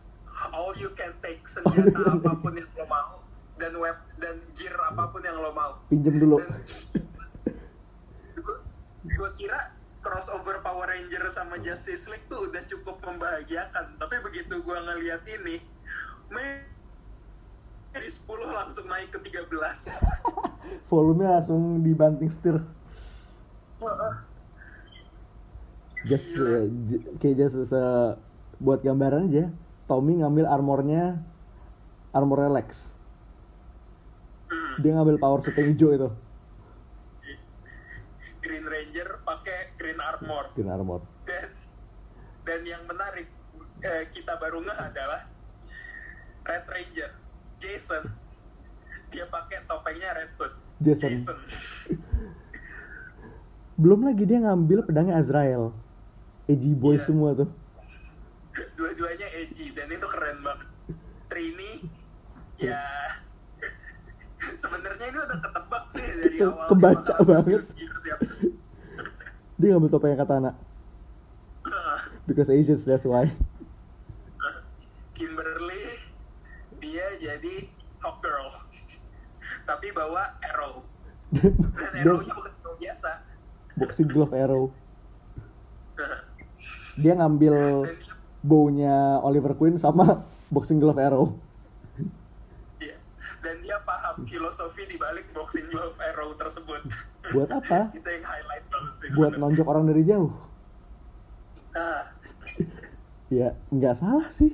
all 0.49 0.73
you 0.75 0.89
can 0.91 1.10
take 1.19 1.41
senjata 1.47 1.89
take. 1.89 2.10
apa 2.12 2.32
pun 2.36 2.53
yang 2.53 2.69
lo 2.71 2.86
mau 2.86 3.21
dan 3.56 3.73
web 3.75 3.97
dan 4.15 4.38
gear 4.53 4.73
apa 4.84 5.08
pun 5.08 5.21
yang 5.21 5.34
lo 5.36 5.49
mau. 5.51 5.77
pinjem 5.88 6.17
dulu 6.17 6.38
Dan 6.38 6.62
gue 9.06 9.29
kira 9.36 9.60
crossover 9.99 10.60
Power 10.60 10.86
Ranger 10.86 11.23
sama 11.29 11.58
Justice 11.58 12.06
League 12.06 12.27
tuh 12.27 12.45
udah 12.45 12.62
cukup 12.65 12.99
membahagiakan. 12.99 13.95
Tapi 13.95 14.15
begitu 14.21 14.60
gue 14.60 14.77
ngeliat 14.77 15.23
ini, 15.25 15.63
dari 17.93 18.10
10 18.10 18.26
langsung 18.50 18.86
naik 18.89 19.13
ke 19.13 19.19
13. 19.22 19.50
volumenya 20.89 21.38
langsung 21.38 21.84
dibanting 21.84 22.32
setir 22.32 22.58
just 26.04 26.28
j- 26.88 27.04
kayak 27.19 27.36
just 27.38 27.58
se- 27.63 28.15
buat 28.58 28.80
gambaran 28.80 29.28
aja 29.28 29.52
Tommy 29.86 30.19
ngambil 30.19 30.48
armornya 30.48 31.19
armornya 32.12 32.52
Lex 32.52 32.91
Hmm. 34.43 34.76
dia 34.80 34.93
ngambil 34.93 35.17
power 35.17 35.41
suit 35.41 35.58
yang 35.58 35.74
hijau 35.74 35.89
itu 35.91 36.10
Green 38.39 38.63
Ranger 38.63 39.24
pakai 39.24 39.74
green 39.76 39.98
armor. 39.98 40.46
green 40.54 40.69
armor 40.69 41.02
dan 41.26 41.50
dan 42.43 42.62
yang 42.62 42.84
menarik 42.86 43.26
eh, 43.82 44.04
kita 44.13 44.38
baru 44.38 44.62
ngeh 44.62 44.78
adalah 44.78 45.33
Red 46.43 46.63
Ranger. 46.65 47.12
Jason. 47.58 48.03
Dia 49.10 49.25
pakai 49.25 49.63
topengnya 49.63 50.12
Red 50.13 50.32
Hood. 50.36 50.53
Jason. 50.79 51.23
belum 53.73 54.06
lagi 54.06 54.23
dia 54.23 54.38
ngambil 54.39 54.84
pedangnya 54.84 55.17
Azrael. 55.17 55.73
Edgy 56.45 56.73
boy 56.73 56.95
Iya. 56.95 57.03
semua 57.03 57.29
tuh. 57.34 57.49
Dua-duanya 58.75 59.25
edgy 59.34 59.71
dan 59.71 59.89
itu 59.89 60.06
keren 60.06 60.38
banget. 60.39 60.67
Trini 61.25 61.71
ya. 62.58 62.84
Sebenarnya 64.62 65.06
ini 65.08 65.19
udah 65.19 65.39
ketebak 65.39 65.84
sih 65.89 66.03
dari 66.03 66.38
Ke- 66.38 66.45
awal 66.45 66.67
kebaca 66.67 67.13
dia 67.13 67.25
banget. 67.25 67.62
tiap 68.03 68.19
dia 69.60 69.69
ngambil 69.69 69.89
topengnya 69.89 70.17
katana. 70.17 70.51
Because 72.23 72.47
Asians 72.47 72.84
that's 72.84 73.03
why. 73.03 73.32
Kimberly 75.13 75.49
dia 75.49 75.53
jadi 77.43 77.67
hawk 77.99 78.23
girl. 78.23 78.47
Tapi 79.69 79.91
bawa 79.91 80.39
arrow. 80.39 80.88
Dan 81.36 81.91
arrow-nya 81.99 82.32
bukan 82.32 82.51
arrow 82.63 82.75
biasa. 82.79 83.10
Boxing 83.75 84.08
glove 84.08 84.32
arrow. 84.32 84.71
Dia 87.03 87.17
ngambil 87.17 87.89
dia 87.89 88.06
bownya 88.45 89.17
Oliver 89.25 89.58
Queen 89.58 89.82
sama 89.82 90.21
boxing 90.53 90.77
glove 90.77 91.01
arrow. 91.01 91.34
Iya. 92.77 93.01
Dan 93.41 93.65
dia 93.65 93.82
paham 93.82 94.21
filosofi 94.29 94.86
di 94.86 95.01
balik 95.01 95.25
boxing 95.34 95.65
glove 95.73 95.97
arrow 95.97 96.38
tersebut. 96.38 96.86
Buat 97.34 97.49
apa? 97.49 97.89
Itu 97.97 98.06
yang 98.06 98.21
highlight 98.21 98.65
banget 98.69 98.93
sih. 99.01 99.10
buat 99.17 99.34
nonjok 99.41 99.65
orang 99.65 99.89
dari 99.89 100.06
jauh. 100.06 100.29
Nah, 101.73 102.06
ya 103.34 103.58
nggak 103.73 103.97
salah 103.97 104.29
sih 104.29 104.53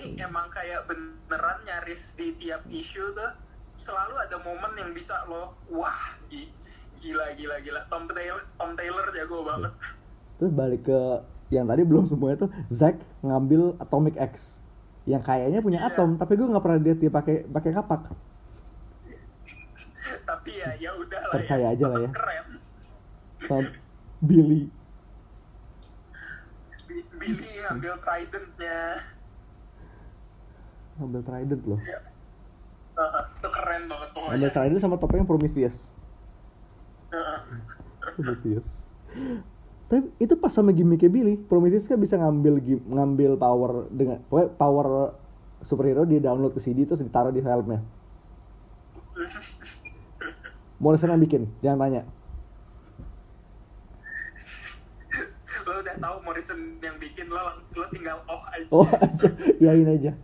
mhm. 0.00 0.18
emang 0.18 0.46
kayak 0.50 0.86
beneran 0.88 1.58
nyaris 1.62 2.14
di 2.14 2.34
tiap 2.36 2.66
isu 2.66 3.14
tuh 3.14 3.30
selalu 3.76 4.14
ada 4.18 4.36
momen 4.38 4.72
yang 4.74 4.90
bisa 4.90 5.26
lo 5.26 5.54
wah 5.68 5.98
gi- 6.26 6.50
gila 6.98 7.34
gila 7.34 7.58
gila 7.60 7.80
Tom 7.86 8.06
Taylor 8.08 8.42
Tom 8.56 8.74
Taylor 8.74 9.06
jago 9.12 9.44
banget 9.44 9.72
Terus 10.34 10.50
balik 10.50 10.82
ke 10.84 10.98
yang 11.50 11.66
tadi 11.66 11.82
belum 11.84 12.10
semuanya 12.10 12.46
tuh 12.46 12.50
Zack 12.70 12.98
ngambil 13.22 13.78
Atomic 13.78 14.18
X 14.18 14.50
yang 15.04 15.20
kayaknya 15.20 15.60
punya 15.60 15.84
Iya. 15.84 15.92
atom 15.92 16.16
tapi 16.16 16.34
gue 16.34 16.48
nggak 16.48 16.64
pernah 16.64 16.80
lihat 16.80 16.98
dia 16.98 17.12
pakai 17.12 17.44
pakai 17.46 17.70
kapak 17.70 18.00
tapi 20.24 20.50
ya 20.56 20.70
ya 20.80 20.90
udah 20.96 21.22
lah 21.28 21.34
Percaya 21.36 21.66
ya. 21.68 21.74
aja 21.76 21.86
lah 21.86 22.00
ya. 22.00 22.10
keren 22.12 22.46
sama 23.44 23.68
Billy 24.20 24.72
Bi- 26.84 27.08
Billy 27.16 27.50
ngambil 27.60 28.00
tridentnya 28.00 29.04
ngambil 30.98 31.20
trident 31.26 31.62
loh. 31.66 31.80
Ya. 31.82 31.98
Uh, 32.94 33.26
itu 33.42 33.48
keren 33.50 33.90
banget 33.90 34.08
ngambil 34.14 34.14
pokoknya 34.14 34.50
trident 34.54 34.80
sama 34.80 34.96
topengnya 34.98 35.26
Prometheus. 35.26 35.76
Uh, 37.10 37.42
Prometheus. 38.14 38.66
Tapi 39.90 40.10
itu 40.22 40.34
pas 40.38 40.50
sama 40.50 40.70
gimmicknya 40.70 41.10
Billy 41.10 41.34
Prometheus 41.38 41.90
kan 41.90 41.98
bisa 41.98 42.18
ngambil 42.18 42.62
ngambil 42.86 43.32
power 43.38 43.90
dengan 43.90 44.22
pokoknya 44.30 44.50
power 44.54 44.86
superhero 45.66 46.02
dia 46.06 46.22
download 46.22 46.54
ke 46.54 46.60
CD 46.62 46.86
terus 46.86 47.02
ditaruh 47.02 47.34
di 47.34 47.42
helmnya. 47.42 47.82
Morrison 50.78 51.10
yang 51.10 51.22
bikin 51.22 51.50
jangan 51.62 51.90
tanya. 51.90 52.02
Lo 55.64 55.80
udah 55.80 55.96
tahu 55.98 56.16
Morrison 56.22 56.78
yang 56.78 56.96
bikin 57.02 57.26
lo 57.26 57.58
lo 57.74 57.86
tinggal 57.90 58.22
oh 58.30 58.42
aja. 58.54 58.68
Oh 58.70 58.86
aja. 58.86 59.28
Yain 59.58 59.90
aja 59.90 60.14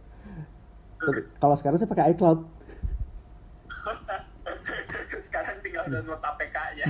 kalau 1.41 1.57
sekarang 1.57 1.79
sih 1.81 1.89
pakai 1.89 2.13
iCloud. 2.13 2.45
Sekarang 5.27 5.57
tinggal 5.65 5.87
download 5.89 6.21
APK 6.21 6.57
aja 6.57 6.85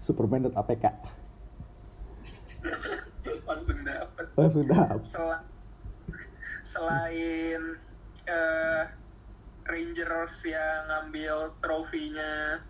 Superman.apk 0.00 0.84
langsung 3.46 3.78
dapet. 3.86 4.26
Oh 4.34 4.50
sudah 4.50 4.98
Sel- 5.06 5.46
selain 6.66 7.62
eh, 8.26 8.82
Rangers 9.66 10.36
yang 10.46 10.90
ngambil 10.90 11.54
trofinya 11.62 12.62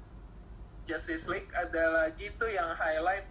Justice 0.84 1.24
League 1.26 1.48
ada 1.56 2.04
lagi 2.04 2.28
tuh 2.36 2.48
yang 2.48 2.76
highlight 2.76 3.24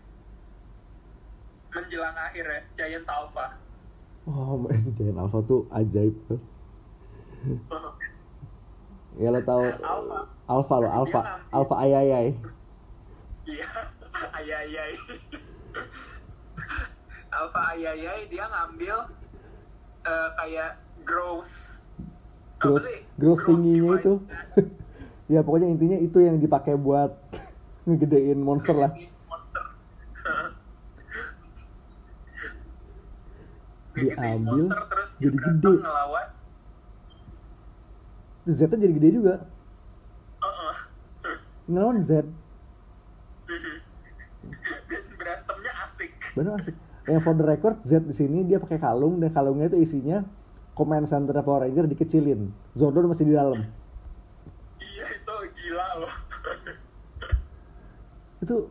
menjelang 1.73 2.17
akhir 2.17 2.45
ya 2.45 2.61
Giant 2.73 3.07
Alpha. 3.07 3.55
Oh 4.25 4.65
Giant 4.97 5.21
Alpha 5.21 5.39
tuh 5.45 5.69
ajaib 5.69 6.17
tuh 6.25 6.41
ya 9.21 9.29
lo 9.31 9.39
tahu 9.45 9.65
Alpha. 9.79 10.19
Alpha 10.45 10.75
lo 10.81 10.89
ngambil. 10.89 11.21
Alpha 11.53 11.75
ayayay. 11.81 12.27
Iya 13.45 13.69
ayayay. 14.41 14.91
Alpha 17.37 17.61
ayayay 17.75 18.19
dia 18.31 18.45
ngambil 18.49 18.97
eh, 20.05 20.29
kayak 20.39 20.71
growth 21.05 21.51
growth 22.59 22.87
growth 23.19 23.43
device. 23.45 24.01
itu. 24.01 24.13
Ya 25.25 25.41
pokoknya 25.41 25.73
intinya 25.73 25.97
itu 25.97 26.21
yang 26.21 26.37
dipakai 26.37 26.77
buat 26.77 27.17
ngegedein 27.89 28.41
monster 28.41 28.77
lah. 28.77 28.93
Diambil, 33.95 34.67
jadi 35.23 35.37
gede. 35.39 35.71
ngelawan 35.79 36.24
Terus 38.45 38.55
Z-nya 38.61 38.77
jadi 38.77 38.93
gede 38.93 39.09
juga. 39.17 39.35
Uh-uh. 40.41 40.75
ngelawan 41.65 42.05
Z. 42.05 42.29
Dan 43.49 43.63
berantemnya 45.17 45.71
asik. 45.89 46.11
Bener 46.37 46.53
asik. 46.61 46.75
Yang 47.09 47.21
for 47.25 47.33
the 47.33 47.45
record 47.45 47.75
Z 47.85 48.05
di 48.05 48.13
sini 48.13 48.45
dia 48.45 48.61
pakai 48.61 48.77
kalung 48.77 49.17
dan 49.17 49.33
kalungnya 49.33 49.69
itu 49.73 49.81
isinya 49.81 50.21
command 50.77 51.09
center 51.09 51.33
Power 51.41 51.65
Ranger 51.65 51.89
dikecilin. 51.89 52.53
Zordon 52.77 53.09
masih 53.09 53.25
di 53.25 53.33
dalam. 53.33 53.65
Iya 54.77 55.05
itu 55.09 55.33
gila 55.57 55.87
loh. 56.05 56.13
Itu 58.45 58.69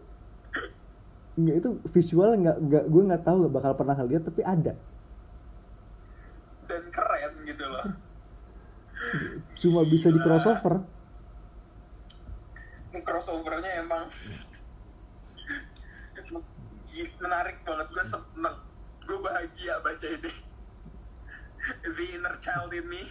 nggak 1.34 1.56
itu 1.58 1.70
visual 1.90 2.30
nggak 2.38 2.56
nggak 2.62 2.84
gue 2.86 3.02
nggak 3.10 3.24
tahu 3.26 3.50
bakal 3.50 3.74
pernah 3.74 3.98
lihat 4.06 4.22
tapi 4.22 4.46
ada 4.46 4.78
dan 6.70 6.82
keren 6.94 7.32
gitu 7.42 7.64
loh 7.66 7.90
cuma 9.64 9.80
bisa 9.88 10.12
di 10.12 10.20
crossover. 10.20 10.84
Crossovernya 13.04 13.80
emang 13.80 14.12
menarik 17.24 17.56
banget. 17.64 17.86
Gue 17.88 18.04
seneng. 18.04 18.56
Gue 19.08 19.18
bahagia 19.24 19.80
baca 19.80 20.06
ini. 20.06 20.32
The 21.80 22.04
inner 22.12 22.36
child 22.44 22.76
in 22.76 22.84
me 22.92 23.08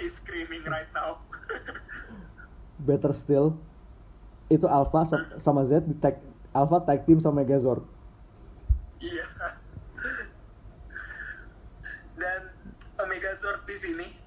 is 0.00 0.16
screaming 0.16 0.64
right 0.64 0.88
now. 0.96 1.20
Better 2.80 3.12
still 3.12 3.60
itu 4.48 4.64
Alpha 4.64 5.04
sa- 5.04 5.28
sama 5.36 5.68
Z 5.68 5.84
di 5.84 5.94
tag 6.00 6.16
Alpha 6.56 6.80
tag 6.80 7.04
team 7.04 7.20
sama 7.20 7.44
Megazord. 7.44 7.84
Iya. 9.04 9.28
Dan 12.16 12.42
Megazord 13.04 13.68
di 13.68 13.76
sini 13.76 14.19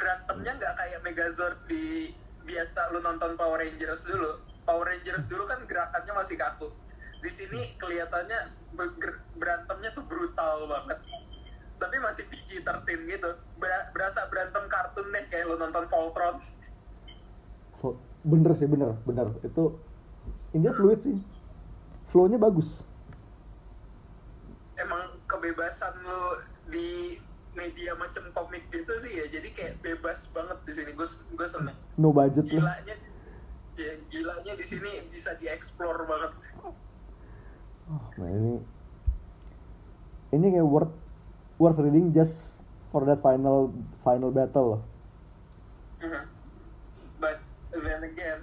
berantemnya 0.00 0.52
nggak 0.56 0.74
kayak 0.80 1.00
Megazord 1.04 1.58
di 1.68 2.16
biasa 2.48 2.96
lu 2.96 3.04
nonton 3.04 3.36
Power 3.36 3.60
Rangers 3.60 4.00
dulu. 4.08 4.40
Power 4.64 4.88
Rangers 4.88 5.28
dulu 5.28 5.44
kan 5.44 5.60
gerakannya 5.68 6.12
masih 6.16 6.40
kaku. 6.40 6.72
Di 7.20 7.28
sini 7.28 7.76
kelihatannya 7.76 8.56
ber- 8.72 9.20
berantemnya 9.36 9.92
tuh 9.92 10.08
brutal 10.08 10.64
banget. 10.64 10.98
Tapi 11.76 11.96
masih 12.00 12.24
PG-13 12.32 12.98
gitu. 13.04 13.30
Ber- 13.60 13.88
berasa 13.92 14.24
berantem 14.32 14.64
kartun 14.72 15.12
deh 15.12 15.24
kayak 15.28 15.44
lu 15.52 15.60
nonton 15.60 15.84
Voltron. 15.92 16.40
Bener 18.20 18.52
sih 18.52 18.68
bener 18.68 19.00
bener 19.08 19.32
itu 19.40 19.80
ini 20.52 20.68
fluid 20.76 21.00
sih 21.00 21.16
flownya 22.12 22.36
bagus 22.36 22.84
Emang 24.76 25.16
kebebasan 25.24 25.96
lu 26.04 26.36
di 26.68 27.16
media 27.52 27.92
macam 27.94 28.24
komik 28.32 28.64
gitu 28.70 28.92
sih 29.00 29.12
ya. 29.12 29.26
Jadi 29.28 29.48
kayak 29.52 29.74
bebas 29.80 30.24
banget 30.30 30.58
di 30.64 30.72
sini. 30.72 30.90
Gue 30.92 31.06
gue 31.08 31.48
seneng. 31.48 31.76
no 31.96 32.10
budget 32.10 32.48
gilanya 32.48 32.96
ya 33.76 33.92
gilanya 34.08 34.52
di 34.56 34.64
sini 34.64 35.04
bisa 35.08 35.36
dieksplor 35.36 36.04
banget 36.04 36.32
oh, 37.88 38.04
nah 38.16 38.28
ini 38.28 38.54
ini 40.32 40.46
kayak 40.52 40.68
worth 40.68 40.92
worth 41.56 41.76
reading 41.76 42.12
just 42.12 42.56
for 42.88 43.04
that 43.04 43.20
final 43.20 43.72
final 44.00 44.28
battle 44.28 44.76
loh 44.76 44.82
Mhm. 46.00 46.24
but 47.20 47.36
then 47.72 48.00
again 48.04 48.40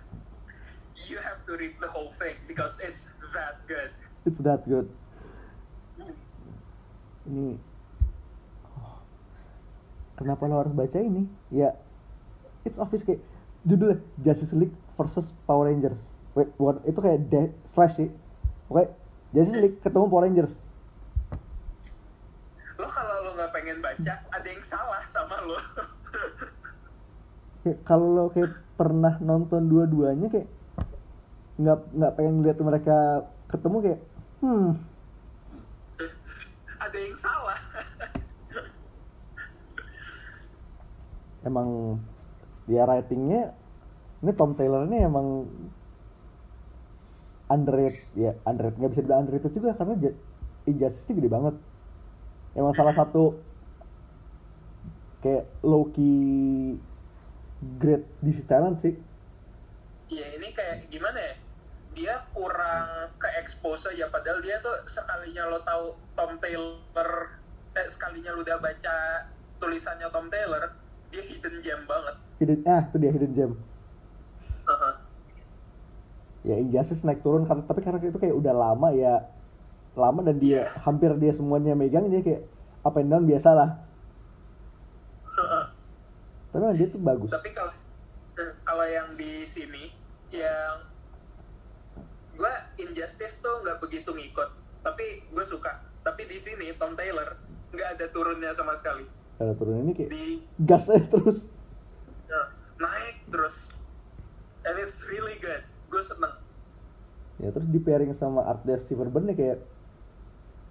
you 1.06 1.18
have 1.18 1.42
to 1.46 1.54
read 1.58 1.74
the 1.82 1.90
whole 1.90 2.14
thing 2.18 2.38
because 2.46 2.74
it's 2.82 3.06
that 3.34 3.58
good 3.66 3.90
it's 4.26 4.42
that 4.42 4.62
good 4.66 4.86
ini 7.26 7.58
oh, 7.58 7.67
kenapa 10.18 10.50
lo 10.50 10.60
harus 10.60 10.74
baca 10.74 10.98
ini? 11.00 11.30
Ya 11.54 11.78
it's 12.66 12.82
obvious 12.82 13.06
kayak 13.06 13.22
judulnya 13.64 14.02
Justice 14.26 14.52
League 14.52 14.74
versus 14.98 15.32
Power 15.46 15.70
Rangers. 15.70 16.02
Wait 16.34 16.50
bukan 16.60 16.82
itu 16.84 17.00
kayak 17.00 17.30
dash 17.30 17.54
slash 17.70 17.94
sih. 17.96 18.10
Oke 18.68 18.90
Justice 19.32 19.62
League 19.62 19.78
ketemu 19.86 20.10
Power 20.10 20.26
Rangers. 20.26 20.54
Lo 22.82 22.90
kalau 22.90 23.16
lo 23.24 23.30
nggak 23.38 23.52
pengen 23.54 23.78
baca 23.80 24.14
ada 24.34 24.48
yang 24.48 24.64
salah 24.66 25.02
sama 25.14 25.38
lo. 25.46 25.58
Kalau 27.84 28.08
lo 28.16 28.24
kayak 28.32 28.52
pernah 28.80 29.20
nonton 29.20 29.68
dua-duanya 29.68 30.32
kayak 30.32 30.48
nggak 31.58 31.78
nggak 31.98 32.14
pengen 32.14 32.46
lihat 32.46 32.58
mereka 32.62 33.26
ketemu 33.50 33.78
kayak 33.82 34.00
hmm. 34.46 34.72
Ada 36.78 36.98
yang 37.02 37.18
salah 37.18 37.37
emang 41.48 42.00
dia 42.68 42.84
writingnya 42.84 43.56
ini 44.22 44.32
Tom 44.36 44.52
Taylor 44.60 44.84
ini 44.84 45.08
emang 45.08 45.48
underrated 47.48 48.04
ya 48.16 48.36
underrated. 48.44 48.78
Nggak 48.80 48.92
bisa 48.92 49.02
dibilang 49.04 49.22
underrated 49.24 49.52
juga 49.56 49.72
karena 49.76 49.96
Ja- 50.04 50.20
Injustice 50.68 51.08
ini 51.08 51.24
gede 51.24 51.30
banget. 51.32 51.56
Emang 52.52 52.76
salah 52.76 52.92
satu 52.92 53.40
kayak 55.24 55.48
low 55.64 55.88
key 55.96 56.76
great 57.80 58.04
DC 58.20 58.44
talent 58.46 58.84
sih. 58.84 58.94
Ya 60.12 60.28
ini 60.36 60.52
kayak 60.52 60.92
gimana 60.92 61.20
ya? 61.20 61.36
Dia 61.98 62.16
kurang 62.36 63.16
ke 63.18 63.28
expose 63.42 63.90
aja 63.90 64.12
padahal 64.12 64.44
dia 64.44 64.60
tuh 64.62 64.76
sekalinya 64.92 65.50
lo 65.50 65.64
tahu 65.64 65.96
Tom 66.14 66.38
Taylor 66.44 67.10
eh, 67.74 67.88
sekalinya 67.90 68.36
lo 68.36 68.44
udah 68.46 68.60
baca 68.60 68.98
tulisannya 69.58 70.08
Tom 70.14 70.30
Taylor 70.30 70.70
dia 71.12 71.24
hidden 71.24 71.56
gem 71.64 71.82
banget. 71.88 72.16
Hidden 72.40 72.60
ah 72.68 72.82
itu 72.88 72.98
dia 73.00 73.12
hidden 73.12 73.34
gem. 73.34 73.52
Heeh. 74.68 74.94
ya 76.48 76.56
Injustice 76.64 77.04
naik 77.04 77.24
turun 77.24 77.44
karena 77.44 77.64
tapi 77.68 77.84
karena 77.84 78.00
itu 78.00 78.20
kayak 78.20 78.36
udah 78.36 78.56
lama 78.56 78.88
ya 78.96 79.28
lama 80.00 80.24
dan 80.24 80.40
dia 80.40 80.72
hampir 80.80 81.12
dia 81.20 81.36
semuanya 81.36 81.76
megang 81.76 82.08
jadi 82.08 82.24
kayak 82.24 82.44
up 82.88 82.96
and 83.00 83.12
down 83.12 83.28
biasa 83.28 83.50
lah. 83.52 83.70
Heeh. 85.36 85.64
tapi 86.52 86.64
dia 86.80 86.88
tuh 86.88 87.02
bagus. 87.04 87.30
Tapi 87.32 87.50
kalau 87.52 87.74
eh, 88.40 88.52
kalau 88.64 88.86
yang 88.88 89.16
di 89.20 89.44
sini 89.48 89.92
yang 90.32 90.84
gue 92.38 92.54
Injustice 92.80 93.42
tuh 93.42 93.64
nggak 93.66 93.82
begitu 93.84 94.12
ngikut 94.12 94.50
tapi 94.84 95.24
gue 95.28 95.46
suka. 95.48 95.84
Tapi 96.04 96.24
di 96.32 96.40
sini 96.40 96.72
Tom 96.80 96.96
Taylor 96.96 97.36
nggak 97.76 98.00
ada 98.00 98.06
turunnya 98.16 98.56
sama 98.56 98.80
sekali 98.80 99.17
ada 99.38 99.54
turun 99.54 99.86
ini 99.86 99.94
kayak 99.94 100.10
gas 100.66 100.90
aja 100.90 101.06
terus. 101.14 101.46
Ya, 102.26 102.42
naik 102.82 103.22
terus. 103.30 103.70
And 104.66 104.82
it's 104.82 104.98
really 105.06 105.38
good. 105.38 105.62
Gue 105.94 106.02
seneng. 106.02 106.34
Ya 107.38 107.54
terus 107.54 107.70
di 107.70 107.78
pairing 107.78 108.18
sama 108.18 108.42
art 108.50 108.66
dari 108.66 108.82
Steve 108.82 109.06
Byrne 109.06 109.38
kayak 109.38 109.62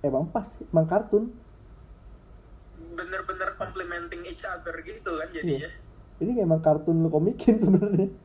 emang 0.03 0.27
pas 0.35 0.51
emang 0.75 0.87
kartun. 0.91 1.31
Bener-bener 2.99 3.55
complementing 3.55 4.27
each 4.27 4.43
other 4.43 4.75
gitu 4.83 5.15
kan 5.15 5.31
jadinya. 5.31 5.71
Ini 6.19 6.31
kayak 6.35 6.47
emang 6.51 6.63
kartun 6.67 7.07
lu 7.07 7.09
komikin 7.09 7.55
sebenarnya. 7.63 8.11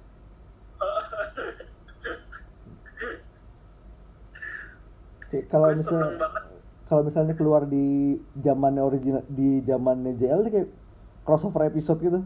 Kayak 5.32 5.48
kalau 5.48 5.72
misalnya 5.72 6.20
banget 6.20 6.51
kalau 6.92 7.08
misalnya 7.08 7.39
keluar 7.39 7.64
di 7.64 8.20
zamannya 8.44 8.84
original 8.84 9.24
di 9.32 9.64
zamannya 9.64 10.20
JL 10.20 10.44
kayak 10.52 10.68
crossover 11.24 11.64
episode 11.64 12.04
gitu. 12.04 12.20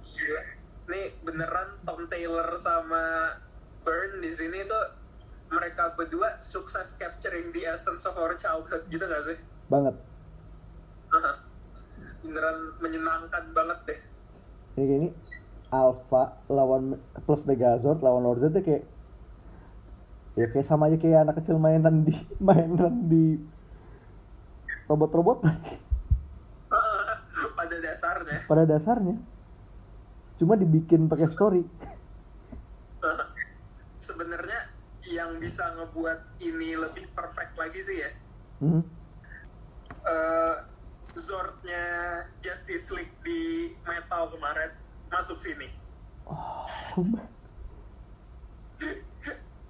Gila. 0.00 0.42
Nih 0.88 1.12
beneran 1.20 1.76
Tom 1.84 2.08
Taylor 2.08 2.48
sama 2.56 3.36
Byrne 3.84 4.24
di 4.24 4.32
sini 4.32 4.64
tuh 4.64 4.84
mereka 5.52 5.92
berdua 5.92 6.40
sukses 6.40 6.96
capturing 6.96 7.52
the 7.52 7.68
essence 7.68 8.08
of 8.08 8.16
our 8.16 8.32
childhood 8.40 8.88
gitu 8.88 9.04
gak 9.04 9.28
sih? 9.28 9.36
banget 9.72 9.96
beneran 12.22 12.58
menyenangkan 12.78 13.44
banget 13.56 13.78
deh. 13.88 14.00
ini 14.76 14.84
kayak 14.84 15.00
ini 15.00 15.08
Alpha 15.72 16.36
lawan 16.52 17.00
plus 17.24 17.42
Megazord 17.48 18.04
lawan 18.04 18.22
Lord 18.24 18.52
tuh 18.52 18.62
kayak 18.62 18.84
ya 20.32 20.46
kayak 20.48 20.64
sama 20.64 20.88
aja 20.88 20.96
kayak 20.96 21.28
anak 21.28 21.36
kecil 21.40 21.60
mainan 21.60 22.04
di 22.04 22.14
mainan 22.46 22.94
di 23.08 23.24
robot-robot 24.88 25.44
Pada 27.62 27.78
dasarnya. 27.78 28.38
pada 28.50 28.64
dasarnya 28.66 29.16
cuma 30.36 30.58
dibikin 30.58 31.06
pakai 31.06 31.28
story 31.30 31.62
Sebenarnya 34.02 34.66
yang 35.06 35.38
bisa 35.38 35.62
ngebuat 35.78 36.42
ini 36.42 36.74
lebih 36.74 37.06
perfect 37.14 37.54
lagi 37.54 37.80
sih 37.86 37.96
ya. 38.02 38.10
hmm. 38.60 38.82
eh 40.02 40.56
Zordnya 41.14 41.84
Justice 42.42 42.88
League 42.90 43.14
di 43.22 43.70
Metal 43.84 44.32
kemarin 44.32 44.72
masuk 45.06 45.38
sini. 45.38 45.68
oh, 46.26 46.66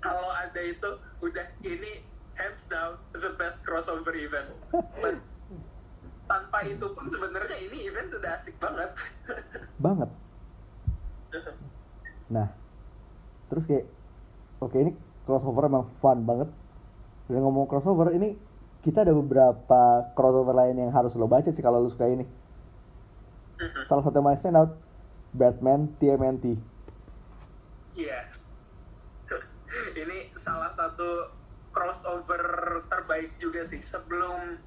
Kalau 0.02 0.28
ada 0.28 0.60
itu 0.60 0.90
udah 1.22 1.46
ini 1.62 2.02
hands 2.34 2.66
down 2.66 2.98
the 3.14 3.30
best 3.38 3.56
crossover 3.62 4.12
event. 4.12 4.50
But 4.98 5.22
tanpa 6.26 6.64
itu 6.64 6.86
pun 6.94 7.06
sebenarnya 7.10 7.58
ini 7.60 7.86
event 7.86 8.08
udah 8.14 8.30
asik 8.40 8.56
banget. 8.56 8.90
banget 9.76 10.10
nah 12.34 12.48
terus 13.50 13.66
kayak 13.66 13.84
oke 14.62 14.72
ini 14.78 14.94
crossover 15.26 15.66
emang 15.66 15.90
fun 15.98 16.22
banget 16.24 16.48
udah 17.28 17.40
ngomong 17.42 17.66
crossover 17.68 18.14
ini 18.14 18.38
kita 18.80 19.04
ada 19.04 19.12
beberapa 19.12 20.06
crossover 20.14 20.54
lain 20.54 20.78
yang 20.78 20.94
harus 20.94 21.12
lo 21.18 21.26
baca 21.26 21.50
sih 21.50 21.60
kalau 21.60 21.82
lo 21.82 21.90
suka 21.90 22.08
ini 22.08 22.24
salah 23.84 24.02
satu 24.06 24.22
yang 24.22 24.38
stand 24.38 24.56
out 24.56 24.72
Batman 25.34 25.90
TMNT 25.98 26.56
Iya. 27.92 28.24
salah 28.24 28.41
satu 31.02 31.34
crossover 31.74 32.42
terbaik 32.86 33.34
juga 33.42 33.66
sih. 33.66 33.82
Sebelum 33.82 34.60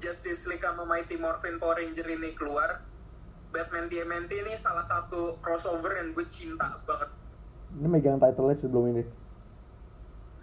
Justice 0.00 0.48
League 0.48 0.64
sama 0.64 0.88
Mighty 0.88 1.20
Morphin 1.20 1.60
Power 1.60 1.76
Ranger 1.76 2.08
ini 2.08 2.32
keluar 2.32 2.80
Batman 3.52 3.88
TMNT 3.92 4.32
ini 4.32 4.52
salah 4.56 4.84
satu 4.88 5.36
crossover 5.44 5.92
yang 5.96 6.16
gue 6.16 6.24
cinta 6.32 6.80
banget. 6.88 7.10
Ini 7.76 7.86
megang 7.88 8.18
title 8.20 8.52
sebelum 8.56 8.96
ini. 8.96 9.04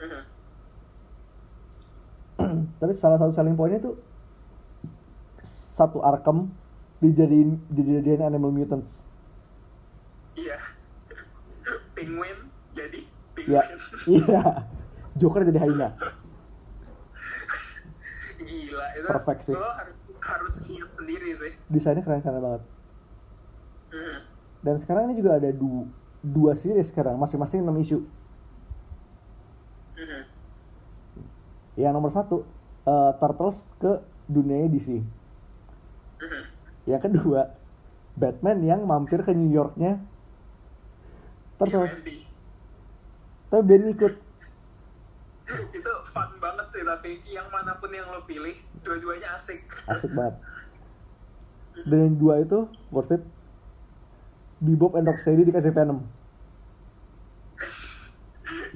Mhm. 0.03 0.23
tapi 2.81 2.91
salah 2.97 3.21
satu 3.21 3.31
selling 3.31 3.55
pointnya 3.55 3.93
tuh 3.93 3.95
satu 5.77 6.01
Arkham 6.01 6.49
dijadiin 6.99 7.61
dijadiin 7.71 8.25
Animal 8.25 8.51
Mutants. 8.51 8.99
Iya. 10.37 10.59
Penguin 11.95 12.49
jadi 12.73 13.05
ya 13.47 13.61
Penguin. 13.63 13.79
iya 14.09 14.72
Joker 15.13 15.45
jadi 15.45 15.59
Hyena 15.61 15.89
gila 18.43 18.85
itu 18.97 19.07
Perfect 19.07 19.41
sih. 19.47 19.55
lo 19.55 19.63
harus 19.63 19.97
harus 20.23 20.53
lihat 20.67 20.89
sendiri 20.97 21.29
sih 21.39 21.53
desainnya 21.69 22.03
keren-keren 22.03 22.41
banget 22.41 22.63
Mhm. 23.93 24.17
dan 24.63 24.75
sekarang 24.81 25.03
ini 25.11 25.21
juga 25.21 25.37
ada 25.37 25.49
du 25.53 25.85
dua 26.23 26.55
series 26.57 26.89
sekarang 26.89 27.19
masing-masing 27.19 27.61
6 27.61 27.75
isu 27.77 27.99
Mhm. 29.95 30.21
yang 31.77 31.93
nomor 31.93 32.09
satu 32.09 32.47
eh, 32.83 33.11
Turtles 33.21 33.63
ke 33.79 34.01
dunia 34.27 34.67
DC 34.67 34.99
Mhm. 36.19 36.41
yang 36.89 37.01
kedua 37.01 37.53
Batman 38.17 38.59
yang 38.65 38.81
mampir 38.83 39.21
ke 39.23 39.31
New 39.31 39.49
Yorknya 39.49 40.01
Turtles 41.61 41.95
tapi 43.53 43.63
Ben 43.69 43.85
ikut 43.85 44.22
itu 45.51 45.91
fun 46.15 46.31
banget 46.39 46.67
sih 46.71 46.83
tapi 46.87 47.19
yang 47.27 47.47
mana 47.51 47.75
pun 47.75 47.91
yang 47.91 48.07
lo 48.07 48.23
pilih 48.23 48.55
dua-duanya 48.81 49.39
asik. 49.39 49.59
Asik 49.91 50.11
banget. 50.15 50.39
Dan 51.83 51.99
yang 51.99 52.15
dua 52.15 52.43
itu 52.45 52.69
worth 52.93 53.11
it. 53.11 53.23
Bebop 54.63 54.95
and 54.95 55.09
Rocksteady 55.09 55.43
dikasih 55.43 55.75
Venom. 55.75 56.07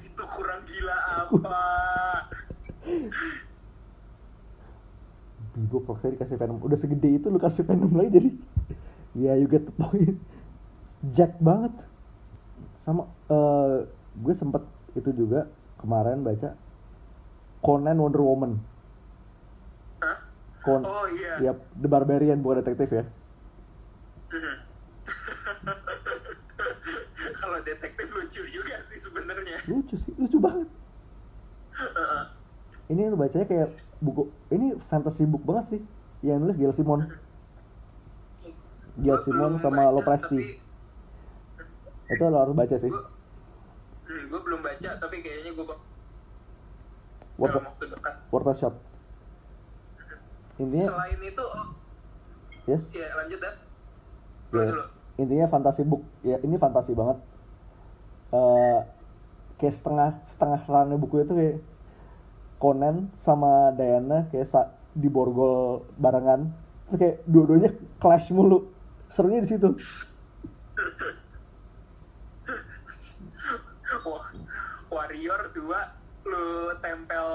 Itu 0.03 0.23
kurang 0.27 0.67
gila 0.67 0.97
apa? 1.23 1.61
Bebop 5.55 5.87
Rocksteady 5.87 6.19
dikasih 6.19 6.35
Venom. 6.35 6.59
Udah 6.59 6.75
segede 6.75 7.15
itu 7.15 7.31
lu 7.31 7.39
kasih 7.39 7.63
Venom 7.63 7.95
lagi 7.95 8.11
jadi 8.11 8.29
ya 9.15 9.31
you 9.39 9.47
get 9.47 9.63
the 9.63 9.73
point. 9.79 10.19
Jack 11.15 11.39
banget. 11.39 11.71
Sama 12.83 13.07
eh 13.31 13.87
gue 14.19 14.33
sempet 14.35 14.65
itu 14.97 15.13
juga 15.15 15.47
kemarin 15.77 16.25
baca 16.25 16.53
Conan 17.61 17.97
Wonder 17.97 18.21
Woman. 18.21 18.61
Hah? 20.01 20.17
Con 20.61 20.81
oh 20.85 21.05
iya. 21.13 21.51
Yap, 21.51 21.57
The 21.77 21.87
Barbarian 21.89 22.41
bukan 22.41 22.61
detektif 22.61 22.89
ya? 22.91 23.03
Mhm. 24.33 24.55
kalau 27.41 27.59
detektif 27.63 28.07
lucu 28.11 28.41
juga 28.51 28.75
sih 28.91 28.99
sebenarnya. 29.01 29.57
Lucu 29.65 29.95
sih 29.97 30.13
lucu 30.17 30.37
banget. 30.37 30.67
Ini 32.87 33.11
lu 33.11 33.19
bacanya 33.19 33.45
kayak 33.45 33.69
buku 33.99 34.31
ini 34.49 34.77
fantasy 34.87 35.27
book 35.27 35.43
banget 35.43 35.77
sih. 35.77 35.81
Yang 36.25 36.37
nulis 36.41 36.57
Gail 36.57 36.73
Simon. 36.73 37.01
Gail 38.97 39.17
Gua 39.17 39.25
Simon 39.25 39.53
sama 39.61 39.85
baca, 39.85 39.93
Lo 39.93 40.01
Presti 40.01 40.41
tapi 42.07 42.23
itu 42.23 42.23
lo 42.31 42.39
harus 42.39 42.55
baca 42.55 42.75
sih. 42.79 42.87
Gua, 42.87 43.03
hmm, 44.27 44.31
gua 44.31 44.39
belum 44.43 44.59
baca 44.59 44.89
tapi 44.99 45.15
kayaknya 45.23 45.55
gue 45.55 45.65
Worth, 47.37 47.53
dalam 47.53 47.69
waktu 47.71 47.85
dekat. 47.87 48.15
shot 48.59 48.75
intinya 50.57 50.89
selain 50.89 51.19
itu 51.21 51.43
oh, 51.45 51.67
yes. 52.67 52.83
Ya 52.91 53.07
lanjut 53.15 53.39
ya, 53.39 53.51
Dulu, 54.51 54.63
dulu. 54.73 54.83
intinya 55.21 55.45
fantasi 55.47 55.81
book. 55.85 56.01
Ya 56.25 56.37
ini 56.41 56.57
fantasi 56.57 56.91
banget. 56.97 57.17
Eh 58.33 58.77
kayak 59.57 59.75
setengah 59.75 60.09
setengah 60.25 60.61
runnya 60.69 60.97
buku 60.99 61.15
itu 61.25 61.33
kayak 61.33 61.57
Conan 62.57 63.13
sama 63.13 63.69
Diana 63.77 64.25
kayak 64.33 64.47
sa- 64.49 64.73
di 64.97 65.09
borgol 65.13 65.85
barengan. 66.01 66.49
Terus 66.89 66.97
kayak 66.97 67.17
dua-duanya 67.29 67.69
clash 68.01 68.33
mulu. 68.33 68.73
Serunya 69.13 69.39
di 69.45 69.49
situ 69.49 69.69
Wah, 74.87 75.06
Warrior 75.17 75.49
2 75.49 76.29
lu 76.29 76.45
tempel 76.83 77.29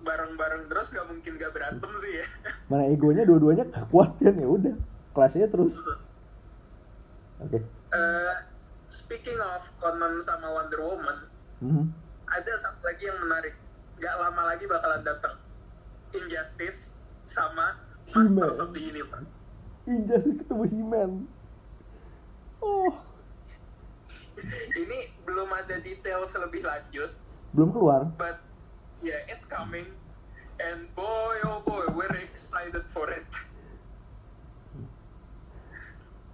bareng-bareng 0.00 0.72
terus 0.72 0.88
gak 0.88 1.04
mungkin 1.04 1.36
gak 1.36 1.52
berantem 1.52 1.90
sih 2.00 2.24
ya 2.24 2.26
mana 2.72 2.88
egonya 2.88 3.28
dua-duanya 3.28 3.68
kuat 3.92 4.16
kan 4.16 4.32
ya 4.32 4.48
udah 4.48 4.72
kelasnya 5.12 5.44
terus 5.52 5.76
oke 7.36 7.60
Eh, 7.86 8.34
speaking 8.88 9.38
of 9.38 9.62
Conan 9.80 10.20
sama 10.20 10.52
Wonder 10.52 10.82
Woman, 10.82 11.18
Mhm. 11.62 11.88
ada 12.28 12.52
satu 12.60 12.82
lagi 12.82 13.08
yang 13.08 13.16
menarik. 13.22 13.54
Gak 13.96 14.16
lama 14.20 14.52
lagi 14.52 14.66
bakalan 14.66 15.00
datang. 15.00 15.38
Injustice 16.12 16.92
sama. 17.24 17.78
Masters 18.10 18.58
of 18.58 18.74
the 18.74 18.82
Universe. 18.82 19.38
Injustice 19.86 20.36
ketemu 20.36 20.64
He-Man 20.66 21.10
oh 22.58 22.92
Ini 24.82 24.98
belum 25.22 25.48
ada 25.48 25.78
detail 25.78 26.26
lebih 26.26 26.66
lanjut, 26.66 27.10
belum 27.56 27.72
keluar 27.72 28.12
but 28.20 28.44
yeah, 29.00 29.24
it's 29.32 29.48
coming. 29.48 29.88
And 30.56 30.88
boy, 30.96 31.36
oh 31.44 31.60
boy, 31.60 31.84
we're 31.92 32.16
excited 32.16 32.84
for 32.96 33.12
it. 33.12 33.28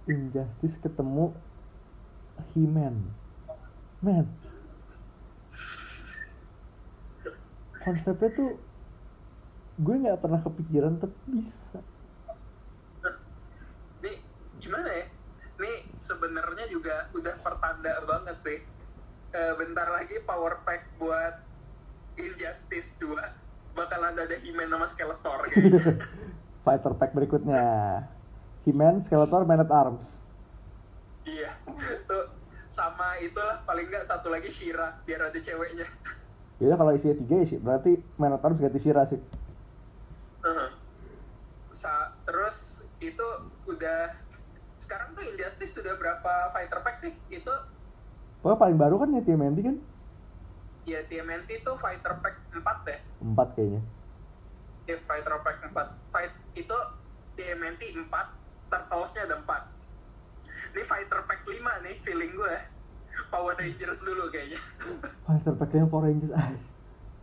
Injustice 0.07 0.79
ketemu 0.79 1.31
He-Man 2.51 3.15
man 4.03 4.27
konsepnya 7.83 8.35
tuh 8.35 8.59
gue 9.79 9.95
nggak 9.95 10.19
pernah 10.19 10.43
kepikiran 10.43 10.99
tapi 10.99 11.15
bisa 11.31 11.79
Nih, 14.03 14.19
gimana 14.59 14.91
ya? 14.91 15.07
Nih 15.55 15.87
sebenarnya 16.03 16.67
juga 16.67 17.07
udah 17.15 17.39
pertanda 17.39 18.03
banget 18.03 18.35
sih. 18.43 18.59
Eh, 19.33 19.53
bentar 19.57 19.89
lagi 19.89 20.21
power 20.29 20.61
pack 20.61 20.93
buat 21.01 21.41
Injustice 22.21 22.93
2 23.01 23.17
bakalan 23.73 24.13
ada 24.13 24.37
He-Man 24.37 24.69
sama 24.69 24.85
Skeletor 24.85 25.49
kayaknya. 25.49 26.05
fighter 26.65 26.93
pack 26.93 27.17
berikutnya 27.17 27.65
He-Man, 28.61 29.01
Skeletor, 29.01 29.41
Man 29.49 29.65
at 29.65 29.73
Arms 29.73 30.21
iya. 31.25 31.57
Tuh 32.05 32.29
sama 32.69 33.17
itulah 33.17 33.65
paling 33.65 33.89
nggak 33.89 34.05
satu 34.05 34.29
lagi 34.29 34.53
Shira 34.53 35.01
biar 35.01 35.33
ada 35.33 35.39
ceweknya. 35.41 35.89
Yaudah 36.61 36.77
kalau 36.77 36.93
isinya 36.93 37.17
tiga 37.17 37.35
isi 37.41 37.57
berarti 37.57 37.97
Man 38.21 38.37
at 38.37 38.45
Arms 38.45 38.61
ganti 38.61 38.77
Shira 38.77 39.09
sih 39.09 39.17
Heeh. 40.45 40.69
Sa- 41.73 42.13
terus 42.29 42.77
itu 43.01 43.27
udah 43.65 44.13
sekarang 44.77 45.17
tuh 45.17 45.25
Injustice 45.25 45.73
sudah 45.73 45.97
berapa 45.97 46.53
fighter 46.53 46.85
pack 46.85 47.01
sih? 47.01 47.17
Itu 47.33 47.49
Pokoknya 48.43 48.59
paling 48.59 48.77
baru 48.77 48.95
kan 48.99 49.09
ya 49.15 49.21
TMNT 49.23 49.59
kan 49.63 49.75
ya 50.83 50.99
TMNT 51.07 51.63
tuh 51.63 51.79
fighter 51.79 52.19
pack 52.19 52.35
4 52.51 52.59
deh. 52.83 52.99
empat 53.23 53.47
kayaknya 53.55 53.81
Ya, 54.83 54.99
fighter 55.07 55.39
pack 55.47 55.63
4. 55.63 55.71
Fight 56.11 56.33
itu 56.59 56.77
TMNT 57.39 57.81
4, 58.03 58.11
Turtles-nya 58.67 59.21
ada 59.31 59.39
4. 59.39 60.75
Ini 60.75 60.83
fighter 60.83 61.23
pack 61.23 61.39
5 61.47 61.55
nih 61.87 61.95
feeling 62.03 62.35
gue. 62.35 62.55
Power 63.31 63.55
Rangers 63.55 64.03
dulu 64.03 64.27
kayaknya. 64.27 64.59
fighter 65.25 65.53
packnya 65.55 65.87
Power 65.87 66.11
Rangers 66.11 66.33
ah, 66.35 66.51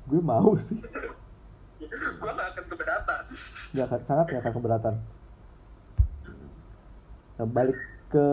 gue 0.08 0.20
mau 0.20 0.56
sih 0.56 0.80
gue 1.80 2.30
gak 2.32 2.48
akan 2.52 2.64
keberatan. 2.68 3.22
akan- 3.72 4.04
sangat 4.04 4.24
nggak 4.28 4.42
akan 4.42 4.54
keberatan 4.56 4.94
nah, 7.38 7.46
balik 7.48 7.78
ke 8.10 8.24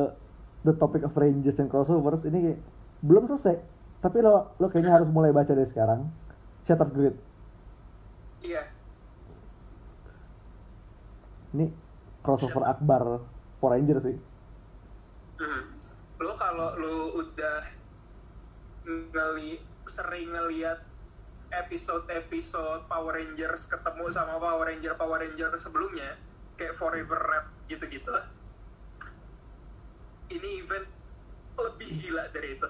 the 0.65 0.73
topic 0.75 1.05
of 1.05 1.13
Rangers 1.13 1.55
dan 1.55 1.69
crossovers 1.69 2.25
ini 2.25 2.51
kayak 2.51 2.59
belum 3.01 3.29
selesai. 3.29 3.57
Tapi 4.01 4.17
lo 4.21 4.53
lo 4.61 4.67
kayaknya 4.69 5.01
harus 5.01 5.09
mulai 5.09 5.33
baca 5.33 5.51
dari 5.51 5.67
sekarang. 5.67 6.07
Shattered 6.65 6.93
Grid. 6.93 7.15
Iya. 8.43 8.63
ini 11.55 11.71
crossover 12.21 12.67
akbar 12.67 13.23
Power 13.57 13.73
Rangers 13.73 14.05
sih. 14.05 14.17
Hmm. 15.41 15.73
Lo 16.21 16.37
kalau 16.37 16.75
lu 16.77 17.23
udah 17.23 17.65
ngeli 18.85 19.57
sering 19.89 20.29
ngeliat 20.35 20.83
episode-episode 21.51 22.85
Power 22.91 23.15
Rangers 23.15 23.65
ketemu 23.65 24.11
sama 24.11 24.37
Power 24.37 24.67
Ranger 24.67 24.93
Power 24.99 25.23
Ranger 25.23 25.55
sebelumnya 25.57 26.19
kayak 26.59 26.75
Forever 26.75 27.19
Red 27.19 27.45
gitu-gitu 27.71 28.11
ini 30.27 30.49
event 30.63 30.87
lebih 31.55 31.89
gila 32.03 32.27
dari 32.35 32.59
itu 32.59 32.69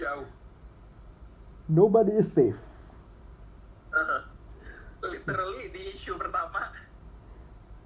jauh. 0.00 0.26
Nobody 1.68 2.16
is 2.16 2.26
safe. 2.26 2.56
Aha. 3.90 4.18
literally 5.02 5.66
di 5.70 5.92
issue 5.92 6.14
pertama. 6.14 6.70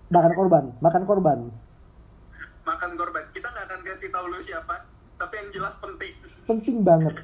Makan 0.09 0.33
korban 0.33 0.65
makan 0.79 1.03
korban. 1.05 1.39
Makan 2.63 2.91
korban. 2.95 3.25
Kita 3.31 3.47
nggak 3.47 3.65
akan 3.67 3.81
kasih 3.83 4.09
tahu 4.09 4.27
lu 4.29 4.39
siapa 4.41 4.87
tapi 5.17 5.35
yang 5.37 5.49
jelas 5.53 5.75
penting. 5.79 6.13
Penting 6.45 6.77
banget. 6.83 7.15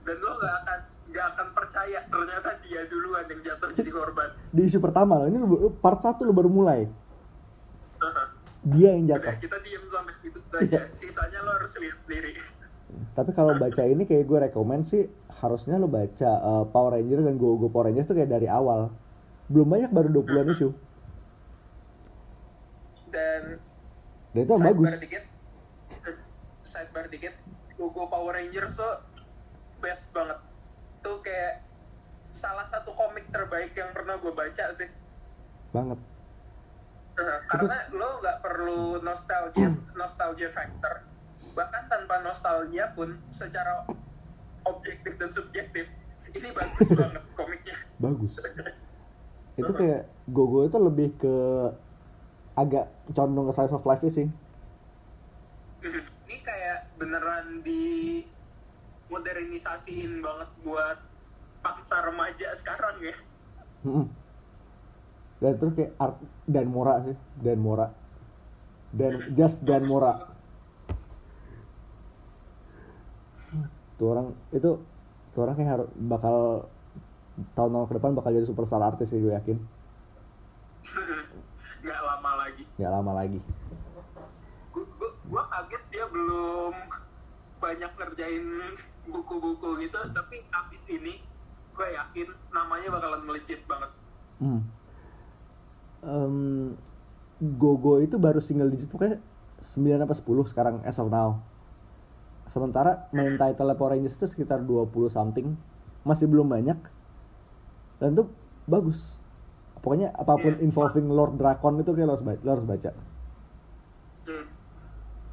Dan 0.00 0.16
lo 0.18 0.32
nggak 0.34 0.54
akan 0.58 0.78
nggak 1.08 1.26
akan 1.30 1.46
percaya 1.52 1.98
ternyata 2.04 2.50
dia 2.62 2.80
duluan 2.86 3.24
yang 3.26 3.40
jatuh 3.42 3.70
jadi 3.72 3.90
korban. 3.90 4.28
Di 4.48 4.62
isu 4.64 4.78
pertama 4.78 5.18
loh 5.18 5.26
ini 5.26 5.38
part 5.78 6.00
satu 6.00 6.24
lo 6.24 6.32
baru 6.32 6.48
mulai. 6.48 6.88
Aha. 7.98 8.24
dia 8.64 8.90
yang 8.92 9.06
Udah, 9.06 9.18
jatuh 9.20 9.34
kita 9.40 9.58
diem 9.60 9.84
sampai 9.86 10.14
situ 10.18 10.38
Iya. 10.38 10.58
aja. 10.58 10.80
Sisanya 10.94 11.38
lo 11.42 11.50
harus 11.52 11.72
lihat 11.76 11.98
sendiri 12.02 12.32
tapi 13.18 13.34
kalau 13.34 13.58
baca 13.58 13.82
ini 13.82 14.06
kayak 14.06 14.30
gue 14.30 14.38
rekomend 14.46 14.86
sih 14.86 15.10
harusnya 15.42 15.74
lo 15.74 15.90
baca 15.90 16.30
uh, 16.38 16.64
Power 16.70 16.94
Rangers 16.94 17.26
dan 17.26 17.34
Go 17.34 17.58
Go 17.58 17.66
Power 17.66 17.90
Rangers 17.90 18.06
tuh 18.06 18.14
kayak 18.14 18.30
dari 18.30 18.46
awal. 18.46 18.94
Belum 19.50 19.66
banyak 19.66 19.90
baru 19.90 20.22
20-an 20.22 20.54
isu 20.54 20.70
dan 23.10 23.58
dan 24.36 24.42
itu 24.44 24.54
bagus. 24.54 24.86
dikit 25.02 25.24
sidebar 26.62 27.08
dikit 27.10 27.34
logo 27.80 28.06
Power 28.06 28.38
Rangers 28.38 28.78
tuh 28.78 29.02
best 29.82 30.06
banget. 30.14 30.38
Tuh 31.02 31.18
kayak 31.26 31.66
salah 32.30 32.70
satu 32.70 32.94
komik 32.94 33.26
terbaik 33.34 33.74
yang 33.74 33.90
pernah 33.90 34.14
gue 34.22 34.30
baca 34.30 34.64
sih. 34.78 34.86
Banget. 35.74 35.98
Karena 37.50 37.82
lo 37.90 38.22
nggak 38.22 38.38
perlu 38.46 39.02
nostalgia 39.02 39.74
nostalgia 39.98 40.54
factor 40.54 41.07
bahkan 41.58 41.90
tanpa 41.90 42.22
nostalgia 42.22 42.94
pun 42.94 43.18
secara 43.34 43.82
objektif 44.62 45.18
dan 45.18 45.30
subjektif 45.34 45.90
ini 46.30 46.54
bagus 46.54 46.88
banget 47.02 47.22
komiknya. 47.34 47.76
Bagus. 47.98 48.38
Itu 49.58 49.74
kayak 49.74 50.06
Go 50.30 50.46
Go 50.46 50.70
itu 50.70 50.78
lebih 50.78 51.18
ke 51.18 51.34
agak 52.54 52.86
condong 53.10 53.50
ke 53.50 53.52
slice 53.58 53.74
of 53.74 53.82
life 53.82 54.06
sih. 54.06 54.30
Ini 55.82 56.36
kayak 56.46 56.94
beneran 56.94 57.66
di 57.66 58.22
modernisasiin 59.10 60.22
banget 60.22 60.46
buat 60.62 61.02
bangsa 61.58 62.06
remaja 62.06 62.54
sekarang 62.54 63.02
ya. 63.02 63.16
Mm-mm. 63.82 64.06
dan 65.38 65.54
terus 65.54 65.74
kayak 65.78 65.94
art 66.02 66.18
dan 66.50 66.66
Mora 66.70 67.02
sih 67.02 67.18
dan 67.42 67.58
Mora. 67.58 67.90
Dan 68.94 69.26
just 69.38 69.58
dan 69.66 69.90
Mora 69.90 70.37
tuh 73.98 74.06
orang 74.14 74.26
itu 74.54 74.78
tuh 75.34 75.40
orang 75.42 75.54
kayak 75.58 75.70
harus 75.74 75.88
bakal 76.06 76.66
tahun-tahun 77.54 77.86
ke 77.90 77.94
depan 77.98 78.12
bakal 78.14 78.30
jadi 78.34 78.46
superstar 78.46 78.82
artis 78.82 79.10
sih 79.10 79.18
gue 79.18 79.34
yakin. 79.34 79.58
Nggak 81.84 82.00
lama 82.02 82.30
lagi. 82.46 82.64
Nggak 82.78 82.92
lama 82.94 83.12
lagi. 83.14 83.38
Gue 85.28 85.42
kaget 85.52 85.82
dia 85.92 86.04
belum 86.08 86.74
banyak 87.58 87.92
ngerjain 87.98 88.46
buku-buku 89.10 89.82
gitu 89.82 89.98
tapi 90.14 90.46
abis 90.46 90.84
ini 90.94 91.18
gue 91.74 91.88
yakin 91.94 92.28
namanya 92.54 92.88
bakalan 92.94 93.22
melejit 93.26 93.60
banget. 93.66 93.90
Hmm. 94.38 94.62
Em, 95.98 96.36
Gogo 97.58 97.98
itu 98.02 98.18
baru 98.18 98.38
single 98.38 98.70
digit 98.70 98.90
pokoknya 98.90 99.18
9 99.62 99.98
apa 99.98 100.14
10 100.14 100.50
sekarang 100.50 100.74
as 100.86 100.98
of 100.98 101.10
now 101.10 101.42
sementara 102.48 103.08
main 103.12 103.36
title 103.36 103.74
Power 103.74 103.92
Rangers 103.94 104.16
itu 104.16 104.26
sekitar 104.26 104.62
20 104.62 104.88
something 105.08 105.54
masih 106.02 106.24
belum 106.24 106.48
banyak 106.48 106.78
dan 107.98 108.08
itu 108.14 108.24
bagus 108.64 109.18
pokoknya 109.80 110.12
apa 110.12 110.34
pun 110.36 110.54
Iya. 110.56 110.64
involving 110.64 111.06
Lord 111.08 111.36
Drakon 111.36 111.80
itu 111.80 111.90
kayak 111.92 112.06
lo 112.06 112.12
harus 112.14 112.24
baca, 112.24 112.40
lo 112.42 112.50
harus 112.54 112.66
baca. 112.66 112.90
Hmm. 114.24 114.44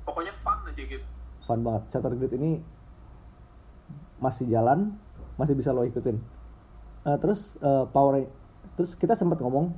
pokoknya 0.03 0.33
fun 0.39 0.57
aja 0.65 0.81
gitu 0.81 1.05
fun 1.43 1.59
banget 1.61 1.83
Shattered 1.91 2.15
Grid 2.17 2.33
ini 2.35 2.51
masih 4.17 4.47
jalan 4.47 4.95
masih 5.35 5.53
bisa 5.53 5.71
lo 5.71 5.83
ikutin 5.83 6.17
Eh, 7.05 7.17
terus 7.21 7.53
eh, 7.61 7.85
Power 7.93 8.25
terus 8.73 8.97
kita 8.97 9.13
sempat 9.13 9.37
ngomong 9.37 9.69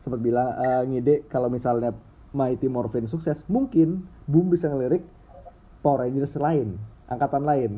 sempat 0.00 0.16
bilang 0.16 0.48
eh, 0.56 0.82
ngide 0.88 1.28
kalau 1.28 1.52
misalnya 1.52 1.92
Mighty 2.32 2.72
Morphin 2.72 3.04
sukses 3.04 3.44
mungkin 3.52 4.08
Boom 4.24 4.48
bisa 4.48 4.64
ngelirik 4.72 5.04
Power 5.80 6.06
Rangers 6.06 6.34
lain 6.38 6.78
angkatan 7.08 7.42
lain. 7.42 7.72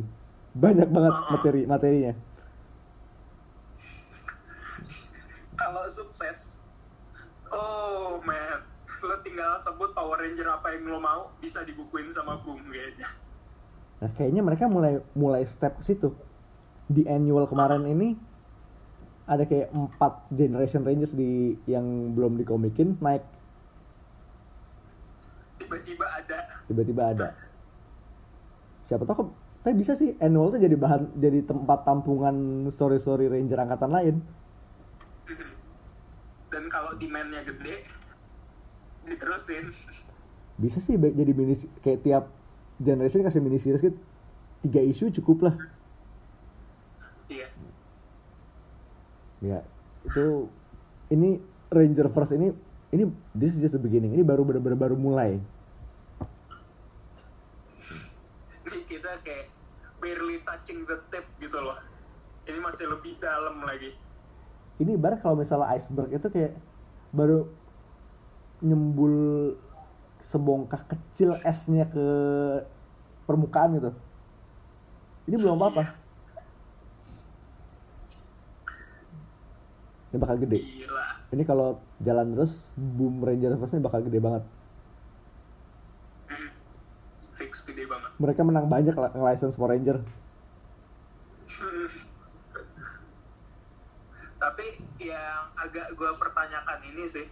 Banyak 0.59 0.88
banget 0.90 1.14
materi 1.30 1.62
materinya. 1.64 2.12
Kalau 5.55 5.86
sukses 5.90 6.59
oh 7.55 8.18
man. 8.26 8.66
Lo 9.01 9.16
tinggal 9.24 9.57
sebut 9.64 9.96
Power 9.96 10.20
Ranger 10.20 10.44
apa 10.44 10.76
yang 10.76 10.84
lo 10.92 11.01
mau 11.01 11.32
bisa 11.40 11.64
dibukuin 11.64 12.12
sama 12.12 12.36
Boom 12.44 12.61
kayaknya. 12.68 13.09
Nah, 14.05 14.12
kayaknya 14.12 14.44
mereka 14.44 14.68
mulai 14.68 15.01
mulai 15.16 15.48
step 15.48 15.80
ke 15.80 15.84
situ. 15.88 16.12
Di 16.84 17.09
annual 17.09 17.48
kemarin 17.48 17.88
ini 17.88 18.12
ada 19.24 19.46
kayak 19.48 19.72
empat 19.72 20.26
generation 20.34 20.84
rangers 20.84 21.16
di 21.16 21.57
yang 21.64 22.12
belum 22.12 22.36
dikomikin 22.36 23.01
naik. 23.01 23.24
Tiba-tiba 25.64 26.05
ada. 26.05 26.38
Tiba-tiba 26.68 27.03
ada. 27.16 27.28
Siapa 28.91 29.07
tahu 29.07 29.16
kok 29.22 29.30
tapi 29.61 29.76
bisa 29.76 29.93
sih 29.93 30.16
annual 30.24 30.57
tuh 30.57 30.61
jadi 30.61 30.72
bahan 30.72 31.20
jadi 31.20 31.45
tempat 31.45 31.84
tampungan 31.84 32.66
story-story 32.72 33.28
ranger 33.28 33.61
angkatan 33.61 33.93
lain. 33.93 34.16
dan 36.51 36.66
kalau 36.66 36.99
demandnya 36.99 37.47
gede 37.47 37.86
diterusin 39.07 39.70
Bisa 40.59 40.82
sih 40.82 40.99
jadi 40.99 41.30
mini 41.30 41.55
kayak 41.86 42.03
tiap 42.03 42.24
generation 42.82 43.22
kasih 43.22 43.38
mini 43.38 43.62
series 43.62 43.78
gitu. 43.78 43.95
Tiga 44.66 44.82
isu 44.82 45.14
cukup 45.22 45.47
lah. 45.47 45.55
iya 47.30 47.47
Ya, 49.41 49.64
itu 50.05 50.51
ini 51.09 51.41
Ranger 51.72 52.12
First 52.12 52.34
ini 52.34 52.53
ini 52.91 53.07
this 53.38 53.55
is 53.55 53.62
just 53.62 53.72
the 53.72 53.80
beginning. 53.80 54.12
Ini 54.12 54.26
baru 54.26 54.43
benar-benar 54.43 54.76
baru 54.76 54.97
mulai. 54.99 55.38
ini 58.70 58.99
kita 59.11 59.26
kayak 59.26 59.46
barely 59.98 60.38
touching 60.46 60.86
the 60.86 60.94
tip 61.11 61.26
gitu 61.42 61.58
loh 61.58 61.74
ini 62.46 62.62
masih 62.62 62.86
lebih 62.86 63.18
dalam 63.18 63.58
lagi 63.66 63.90
ini 64.78 64.94
ibarat 64.94 65.18
kalau 65.18 65.34
misalnya 65.34 65.74
iceberg 65.74 66.14
itu 66.14 66.30
kayak 66.30 66.54
baru 67.11 67.50
nyembul 68.62 69.18
sebongkah 70.22 70.86
kecil 70.86 71.42
esnya 71.42 71.90
ke 71.90 72.06
permukaan 73.26 73.76
gitu. 73.76 73.90
Ini 75.26 75.36
belum 75.40 75.56
apa-apa. 75.58 75.96
Ini 80.12 80.16
bakal 80.20 80.36
gede. 80.44 80.58
gila 80.61 81.06
Ini 81.32 81.42
kalau 81.48 81.80
jalan 82.04 82.36
terus, 82.36 82.52
boom 82.76 83.24
Ranger 83.24 83.56
First-nya 83.56 83.80
bakal 83.80 84.04
gede 84.04 84.20
banget. 84.20 84.44
Hmm. 86.28 86.50
fix 87.40 87.64
gede 87.64 87.88
banget 87.88 88.09
Mereka 88.20 88.44
menang 88.44 88.68
banyak 88.68 88.92
license 89.16 89.56
for 89.56 89.72
Ranger. 89.72 90.04
tapi 94.40 94.80
yang 94.98 95.52
agak 95.60 95.92
gue 95.94 96.10
pertanyakan 96.16 96.80
ini 96.88 97.04
sih 97.06 97.26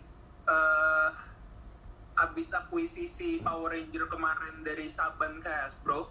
eh 0.48 1.08
abis 2.18 2.52
akuisisi 2.52 3.40
Power 3.40 3.72
Ranger 3.72 4.04
kemarin 4.12 4.60
dari 4.60 4.90
Saban 4.90 5.40
ke 5.40 5.48
Hasbro 5.48 6.08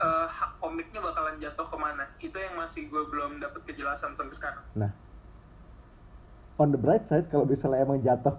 eh, 0.00 0.26
hak 0.28 0.60
komiknya 0.60 1.00
bakalan 1.04 1.40
jatuh 1.40 1.66
ke 1.68 1.76
mana? 1.76 2.04
Itu 2.20 2.36
yang 2.36 2.56
masih 2.56 2.88
gue 2.88 3.02
belum 3.10 3.40
dapet 3.40 3.64
kejelasan 3.68 4.16
sampai 4.16 4.36
sekarang. 4.36 4.64
Nah, 4.76 4.92
on 6.56 6.72
the 6.72 6.80
bright 6.80 7.04
side 7.08 7.28
kalau 7.28 7.44
misalnya 7.44 7.84
emang 7.84 8.00
jatuh 8.00 8.36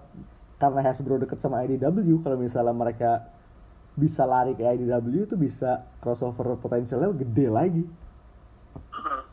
karena 0.58 0.80
Hasbro 0.86 1.18
deket 1.18 1.42
sama 1.42 1.62
IDW, 1.66 2.22
kalau 2.22 2.38
misalnya 2.38 2.74
mereka 2.74 3.31
bisa 3.92 4.24
lari 4.24 4.52
ke 4.52 4.64
IDW 4.64 5.28
itu 5.28 5.36
bisa 5.36 5.84
crossover 6.00 6.56
potensialnya 6.56 7.12
gede 7.12 7.46
lagi. 7.46 7.84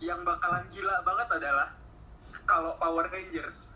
yang 0.00 0.22
bakalan 0.22 0.64
gila 0.70 1.02
banget 1.02 1.28
adalah 1.34 1.68
kalau 2.44 2.72
Power 2.78 3.04
Rangers 3.08 3.68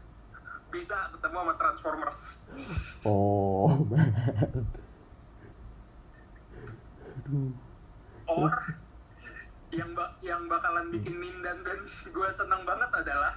bisa 0.72 1.12
ketemu 1.12 1.36
sama 1.36 1.54
Transformers 1.58 2.20
Oh, 3.02 3.68
man. 3.90 4.08
Aduh. 7.18 7.52
or 8.24 8.52
yang 9.68 9.92
ba- 9.92 10.16
yang 10.20 10.48
bakalan 10.48 10.88
bikin 10.88 11.12
mindan 11.12 11.60
dan 11.60 11.78
gue 12.14 12.28
seneng 12.32 12.64
banget 12.64 12.88
adalah 12.94 13.36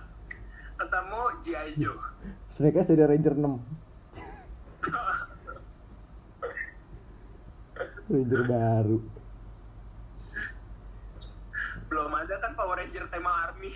ketemu 0.76 1.22
G.I. 1.42 1.70
Joe 1.76 2.00
Snake 2.48 2.80
jadi 2.80 3.04
Ranger 3.06 3.36
6. 3.36 3.60
Ranger 8.06 8.44
baru. 8.46 8.98
belum 11.86 12.12
ada 12.18 12.36
kan 12.42 12.52
Power 12.58 12.82
Ranger 12.82 13.06
tema 13.14 13.32
Army 13.50 13.72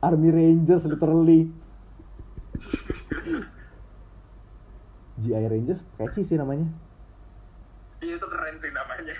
Army 0.00 0.30
Rangers 0.32 0.86
literally. 0.88 1.52
GI 5.20 5.44
Rangers 5.52 5.84
catchy 6.00 6.24
sih 6.24 6.40
namanya. 6.40 6.64
Iya, 8.00 8.16
itu 8.16 8.26
keren 8.32 8.56
sih 8.64 8.72
namanya 8.72 9.12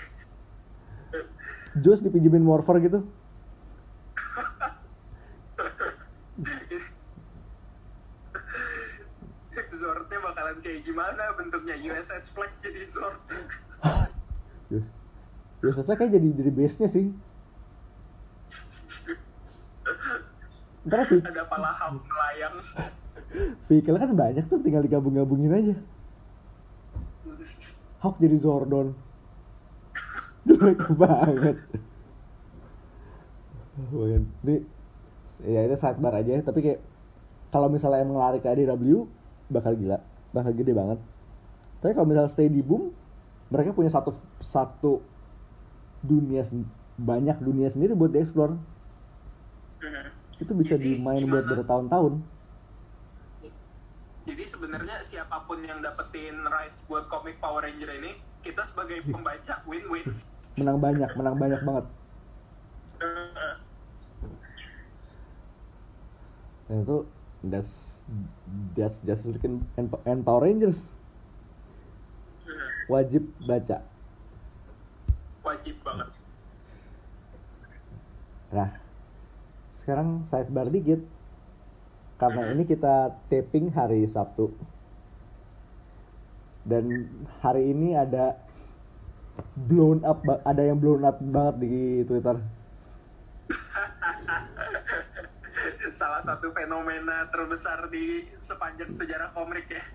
Joss 1.79 2.01
dipinjemin 2.01 2.43
Morpher 2.43 2.81
gitu. 2.83 3.05
Zordnya 9.81 10.20
bakalan 10.51 10.67
kayak 10.67 10.81
gimana 10.83 11.23
bentuknya 11.39 11.75
USS 11.79 12.27
Flag 12.35 12.51
jadi 12.59 12.83
Zord 12.91 13.19
Joss. 14.67 14.87
Joss 15.63 15.79
Attack 15.79 15.97
kayak 16.03 16.11
jadi 16.19 16.27
jadi 16.43 16.51
base-nya 16.51 16.87
sih. 16.91 17.07
Ntar 20.83 21.07
ada 21.07 21.43
palaham 21.47 22.03
melayang 22.03 22.55
vehicle 23.71 23.95
kan 23.95 24.11
banyak 24.11 24.43
tuh 24.51 24.59
tinggal 24.59 24.83
digabung-gabungin 24.83 25.55
aja. 25.55 25.75
Hawk 28.03 28.19
jadi 28.19 28.35
Zordon. 28.43 28.91
Jelek 30.51 30.83
banget. 30.99 31.55
Banget. 33.87 34.23
Ini 34.43 34.55
ya 35.47 35.63
itu 35.63 35.75
sidebar 35.79 36.13
aja 36.19 36.43
tapi 36.43 36.59
kayak 36.59 36.79
kalau 37.55 37.71
misalnya 37.71 38.03
emang 38.03 38.19
lari 38.19 38.43
ke 38.43 38.51
ADW 38.51 39.07
bakal 39.51 39.75
gila, 39.75 39.99
bakal 40.31 40.51
gede 40.55 40.73
banget. 40.75 40.99
Tapi 41.81 41.91
kalau 41.95 42.07
misalnya 42.07 42.31
stay 42.31 42.47
di 42.47 42.61
boom, 42.63 42.91
mereka 43.51 43.75
punya 43.75 43.91
satu 43.91 44.15
satu 44.41 45.01
dunia 46.01 46.45
banyak 46.97 47.37
dunia 47.41 47.67
sendiri 47.69 47.93
buat 47.93 48.11
dieksplor. 48.13 48.55
Itu 50.41 50.53
bisa 50.57 50.77
Jadi, 50.77 50.97
dimain 50.97 51.25
buat 51.29 51.45
gimana? 51.45 51.57
bertahun-tahun. 51.61 52.13
jadi 54.21 54.43
sebenarnya 54.45 55.01
siapa 55.01 55.49
pun 55.49 55.65
yang 55.65 55.81
dapetin 55.81 56.45
rights 56.45 56.77
buat 56.85 57.09
komik 57.09 57.41
Power 57.41 57.65
Ranger 57.65 57.89
ini 57.89 58.13
kita 58.45 58.61
sebagai 58.69 59.01
pembaca 59.09 59.65
win-win 59.65 60.05
Menang 60.55 60.77
banyak, 60.77 61.09
menang 61.17 61.37
banyak 61.39 61.61
banget. 61.65 61.85
Nah 66.69 66.77
itu 66.79 66.97
that's 67.43 67.90
that's 68.75 68.99
just 69.05 69.25
League 69.25 69.43
and, 69.45 69.65
and, 69.77 69.87
and 70.05 70.25
Power 70.25 70.43
Rangers. 70.43 70.77
Wajib 72.91 73.23
baca. 73.47 73.81
wajib 75.41 75.75
banget. 75.81 76.09
Nah 78.53 78.69
sekarang 79.81 80.23
sidebar 80.29 80.69
dikit. 80.69 81.01
Karena 82.21 82.53
ini 82.53 82.63
kita 82.69 83.17
taping 83.33 83.73
hari 83.73 84.05
Sabtu. 84.05 84.53
Dan 86.61 87.09
hari 87.41 87.73
ini 87.73 87.97
ada 87.97 88.37
blown 89.57 90.05
up 90.05 90.21
ada 90.45 90.61
yang 90.61 90.77
blown 90.77 91.01
up 91.01 91.17
banget 91.17 91.55
di 91.65 92.05
Twitter. 92.05 92.37
Salah 96.01 96.25
satu 96.25 96.49
fenomena 96.49 97.29
terbesar 97.29 97.85
di 97.93 98.25
sepanjang 98.41 98.89
sejarah 98.97 99.29
komik 99.37 99.69
ya 99.69 99.85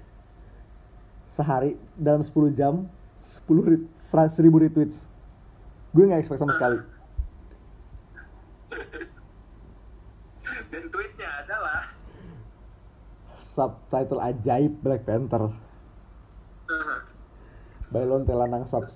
Sehari 1.27 1.75
dalam 1.99 2.23
10 2.23 2.55
jam 2.55 2.87
10 3.19 3.67
ret- 3.67 3.91
sera- 3.99 4.31
1000 4.31 4.63
retweets. 4.63 5.03
Gue 5.91 6.07
nggak 6.07 6.23
expect 6.23 6.41
sama 6.41 6.55
sekali. 6.55 6.79
dan 10.71 10.85
tweetnya 10.95 11.29
adalah 11.43 11.91
Subtitle 13.43 14.23
ajaib 14.23 14.73
Black 14.81 15.03
Panther. 15.05 15.51
Bailon 17.91 18.23
Telanang 18.25 18.65
Sub. 18.71 18.87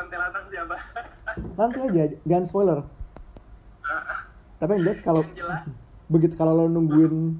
Kuntilanak 0.00 0.44
siapa? 0.48 0.76
Nanti 1.60 1.78
aja, 1.84 2.02
jangan 2.24 2.44
spoiler. 2.48 2.78
Uh, 3.84 4.04
Tapi 4.56 4.80
yang 4.80 4.82
jelas 4.88 5.00
kalau 5.04 5.22
begitu 6.08 6.34
kalau 6.40 6.56
lo 6.56 6.64
nungguin 6.72 7.36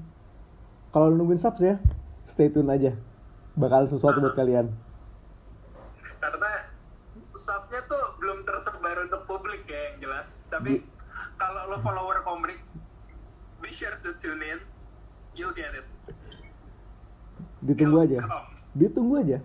kalau 0.93 1.09
lo 1.09 1.15
nungguin 1.17 1.41
subs 1.41 1.65
ya, 1.65 1.81
stay 2.29 2.53
tune 2.53 2.69
aja. 2.69 2.93
Bakal 3.57 3.89
sesuatu 3.89 4.21
buat 4.21 4.37
kalian. 4.37 4.69
Karena 6.21 6.69
subsnya 7.33 7.81
tuh 7.89 8.13
belum 8.21 8.45
tersebar 8.45 9.09
untuk 9.09 9.25
publik 9.25 9.65
ya 9.65 9.91
yang 9.91 9.97
jelas. 10.05 10.29
Tapi 10.53 10.85
kalau 11.41 11.65
lo 11.65 11.81
follower 11.81 12.21
komik, 12.21 12.61
be 13.57 13.73
sure 13.73 13.97
to 14.05 14.13
tune 14.21 14.45
in. 14.45 14.61
You'll 15.33 15.55
get 15.57 15.73
it. 15.73 15.87
Ditunggu 17.65 18.05
aja. 18.05 18.21
Ditunggu 18.77 19.15
aja. 19.17 19.37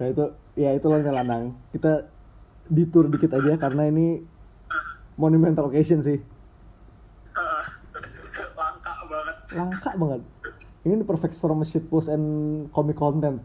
Nah 0.00 0.08
itu 0.08 0.24
ya 0.56 0.72
itu 0.72 0.88
loh 0.88 0.96
lanang. 0.96 1.52
Kita 1.76 2.08
ditur 2.72 3.12
dikit 3.12 3.36
aja 3.36 3.60
karena 3.60 3.92
ini 3.92 4.24
monumental 5.20 5.68
occasion 5.68 6.00
sih. 6.00 6.16
Langka 8.58 8.94
banget. 9.04 9.36
langka 9.52 9.90
banget. 10.00 10.24
Ini 10.88 11.04
the 11.04 11.04
perfect 11.04 11.36
storm 11.36 11.60
of 11.60 11.68
shitpost 11.68 12.08
and 12.08 12.24
comic 12.72 12.96
content. 12.96 13.44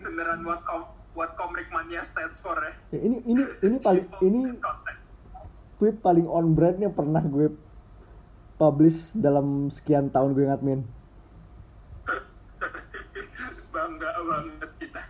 Beneran 0.00 0.40
what 0.48 0.64
com 0.64 0.88
what 1.12 1.36
Komrik 1.36 1.68
Mania 1.68 2.08
stands 2.08 2.40
for 2.40 2.56
ya. 2.56 2.72
Ya, 2.96 3.04
ini 3.04 3.20
ini 3.28 3.44
ini 3.60 3.76
paling 3.84 4.08
ini 4.24 4.56
tweet 5.76 6.00
paling 6.00 6.24
on 6.24 6.56
brand 6.56 6.80
yang 6.80 6.96
pernah 6.96 7.20
gue 7.20 7.52
publish 8.56 9.12
dalam 9.16 9.68
sekian 9.72 10.12
tahun 10.12 10.36
gue 10.36 10.44
ngadmin 10.44 10.80
Bangga 13.70 14.12
banget 14.28 14.70
kita. 14.76 15.00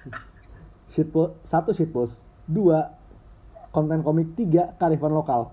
Shitpost 0.91 1.39
satu 1.47 1.71
shitpost 1.71 2.19
dua 2.51 2.95
konten 3.71 4.03
komik. 4.03 4.35
Tiga 4.35 4.75
kearifan 4.77 5.15
lokal. 5.15 5.51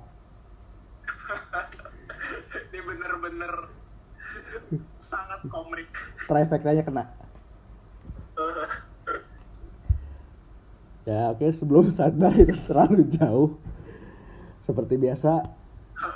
Ini 2.74 2.80
bener-bener 2.82 3.54
sangat 5.10 5.42
komik. 5.48 5.88
trifectanya 6.28 6.84
kena. 6.84 7.04
Ya 11.08 11.32
oke 11.32 11.48
sebelum 11.56 11.88
sadar 11.96 12.36
itu 12.36 12.52
terlalu 12.68 13.08
jauh. 13.16 13.56
Seperti 14.68 15.00
biasa 15.00 15.40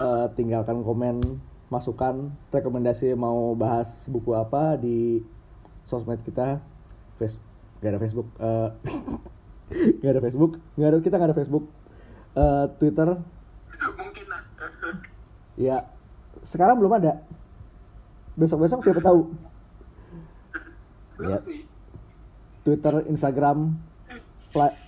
eh, 0.03 0.27
tinggalkan 0.35 0.83
komen 0.83 1.39
masukan 1.71 2.27
rekomendasi 2.51 3.15
mau 3.15 3.55
bahas 3.55 3.87
buku 4.11 4.35
apa 4.35 4.75
di 4.75 5.23
sosmed 5.87 6.19
kita 6.27 6.59
face 7.15 7.39
gak 7.81 7.91
ada 7.91 7.99
Facebook 7.99 8.27
eh, 8.37 8.69
gak 10.01 10.11
ada 10.13 10.21
Facebook 10.21 10.51
gak 10.77 10.89
ada 10.89 10.97
kita 11.01 11.15
gak 11.17 11.29
ada 11.33 11.37
Facebook 11.37 11.65
Eh, 12.31 12.65
Twitter 12.79 13.19
Mungkin 13.91 14.25
lah. 14.31 14.41
ya 15.67 15.83
sekarang 16.47 16.79
belum 16.79 16.95
ada 16.95 17.19
besok 18.39 18.63
besok 18.63 18.79
siapa 18.87 19.03
tahu 19.03 19.35
Ya. 21.21 21.37
Twitter, 22.65 23.05
Instagram, 23.05 23.77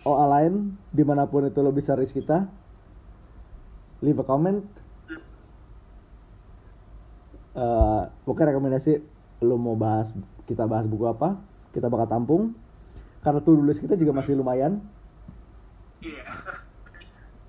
OA 0.02 0.26
lain, 0.34 0.74
di 0.90 1.06
mana 1.06 1.30
pun 1.30 1.46
itu 1.46 1.62
lo 1.62 1.70
bisa 1.70 1.94
reach 1.94 2.10
kita. 2.10 2.50
Leave 4.02 4.18
a 4.18 4.26
comment. 4.26 4.66
Eh, 7.54 8.04
pokoknya 8.26 8.50
rekomendasi 8.50 8.98
lo 9.46 9.62
mau 9.62 9.78
bahas, 9.78 10.10
kita 10.50 10.66
bahas 10.66 10.90
buku 10.90 11.06
apa, 11.06 11.38
kita 11.70 11.86
bakal 11.86 12.10
tampung. 12.10 12.58
Karena 13.24 13.40
tuh 13.40 13.64
list 13.64 13.80
kita 13.80 13.96
juga 13.96 14.12
masih 14.12 14.36
lumayan. 14.36 14.84
Iya. 16.04 16.28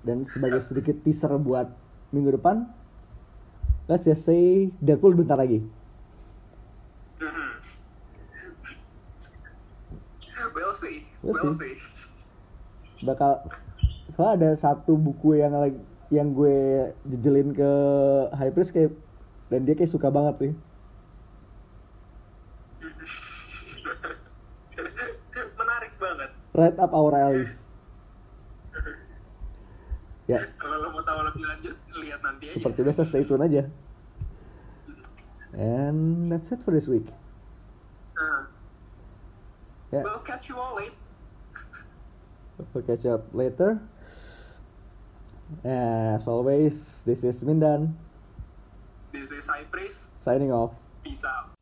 Dan 0.07 0.23
sebagai 0.31 0.63
sedikit 0.63 0.95
teaser 1.03 1.35
buat 1.35 1.67
minggu 2.15 2.39
depan, 2.39 2.63
let's 3.91 4.07
just 4.07 4.23
say 4.23 4.71
Deadpool 4.79 5.17
bentar 5.17 5.35
lagi. 5.35 5.59
Mhm. 7.19 7.47
We'll 10.55 10.75
see. 10.79 11.03
We'll 11.19 11.35
We'll 11.35 11.57
see. 11.59 11.75
see. 11.75 11.93
bakal 13.03 13.43
soalnya 14.15 14.33
ada 14.39 14.49
satu 14.55 14.95
buku 14.95 15.35
yang 15.35 15.51
lagi 15.51 15.75
yang 16.07 16.31
gue 16.31 16.89
jejelin 17.03 17.51
ke 17.51 17.71
High 18.31 18.53
Priest 18.55 18.71
kayak 18.71 18.95
dan 19.51 19.67
dia 19.67 19.75
kayak 19.75 19.91
suka 19.91 20.07
banget 20.07 20.35
sih 20.39 20.53
Menarik 25.35 25.93
banget. 25.99 26.31
Right 26.55 26.75
up 26.79 26.91
our 26.95 27.11
alleys 27.13 27.51
ya. 30.31 30.41
Kalau 30.57 30.81
lo 30.81 30.87
mau 30.89 31.03
tahu 31.05 31.21
lebih 31.21 31.43
lanjut, 31.45 31.75
lihat 32.01 32.19
nanti 32.25 32.49
aja. 32.51 32.55
seperti 32.57 32.79
biasa 32.81 33.01
stay 33.05 33.23
tune 33.23 33.45
aja. 33.45 33.63
And 35.55 36.27
that's 36.27 36.51
it 36.51 36.59
for 36.67 36.75
this 36.75 36.89
week. 36.91 37.07
Nah, 38.17 38.51
ya. 39.95 40.03
We'll 40.03 40.25
catch 40.27 40.51
you 40.51 40.59
all 40.59 40.75
later. 40.75 40.97
we'll 42.75 42.83
catch 42.83 43.07
up 43.07 43.31
later. 43.31 43.79
As 45.63 46.25
always 46.27 47.05
this 47.05 47.23
is 47.23 47.39
Mindan. 47.45 47.93
This 49.13 49.31
is 49.31 49.45
Priest. 49.71 50.11
signing 50.19 50.51
off. 50.51 50.73
Peace 51.05 51.23
out. 51.23 51.55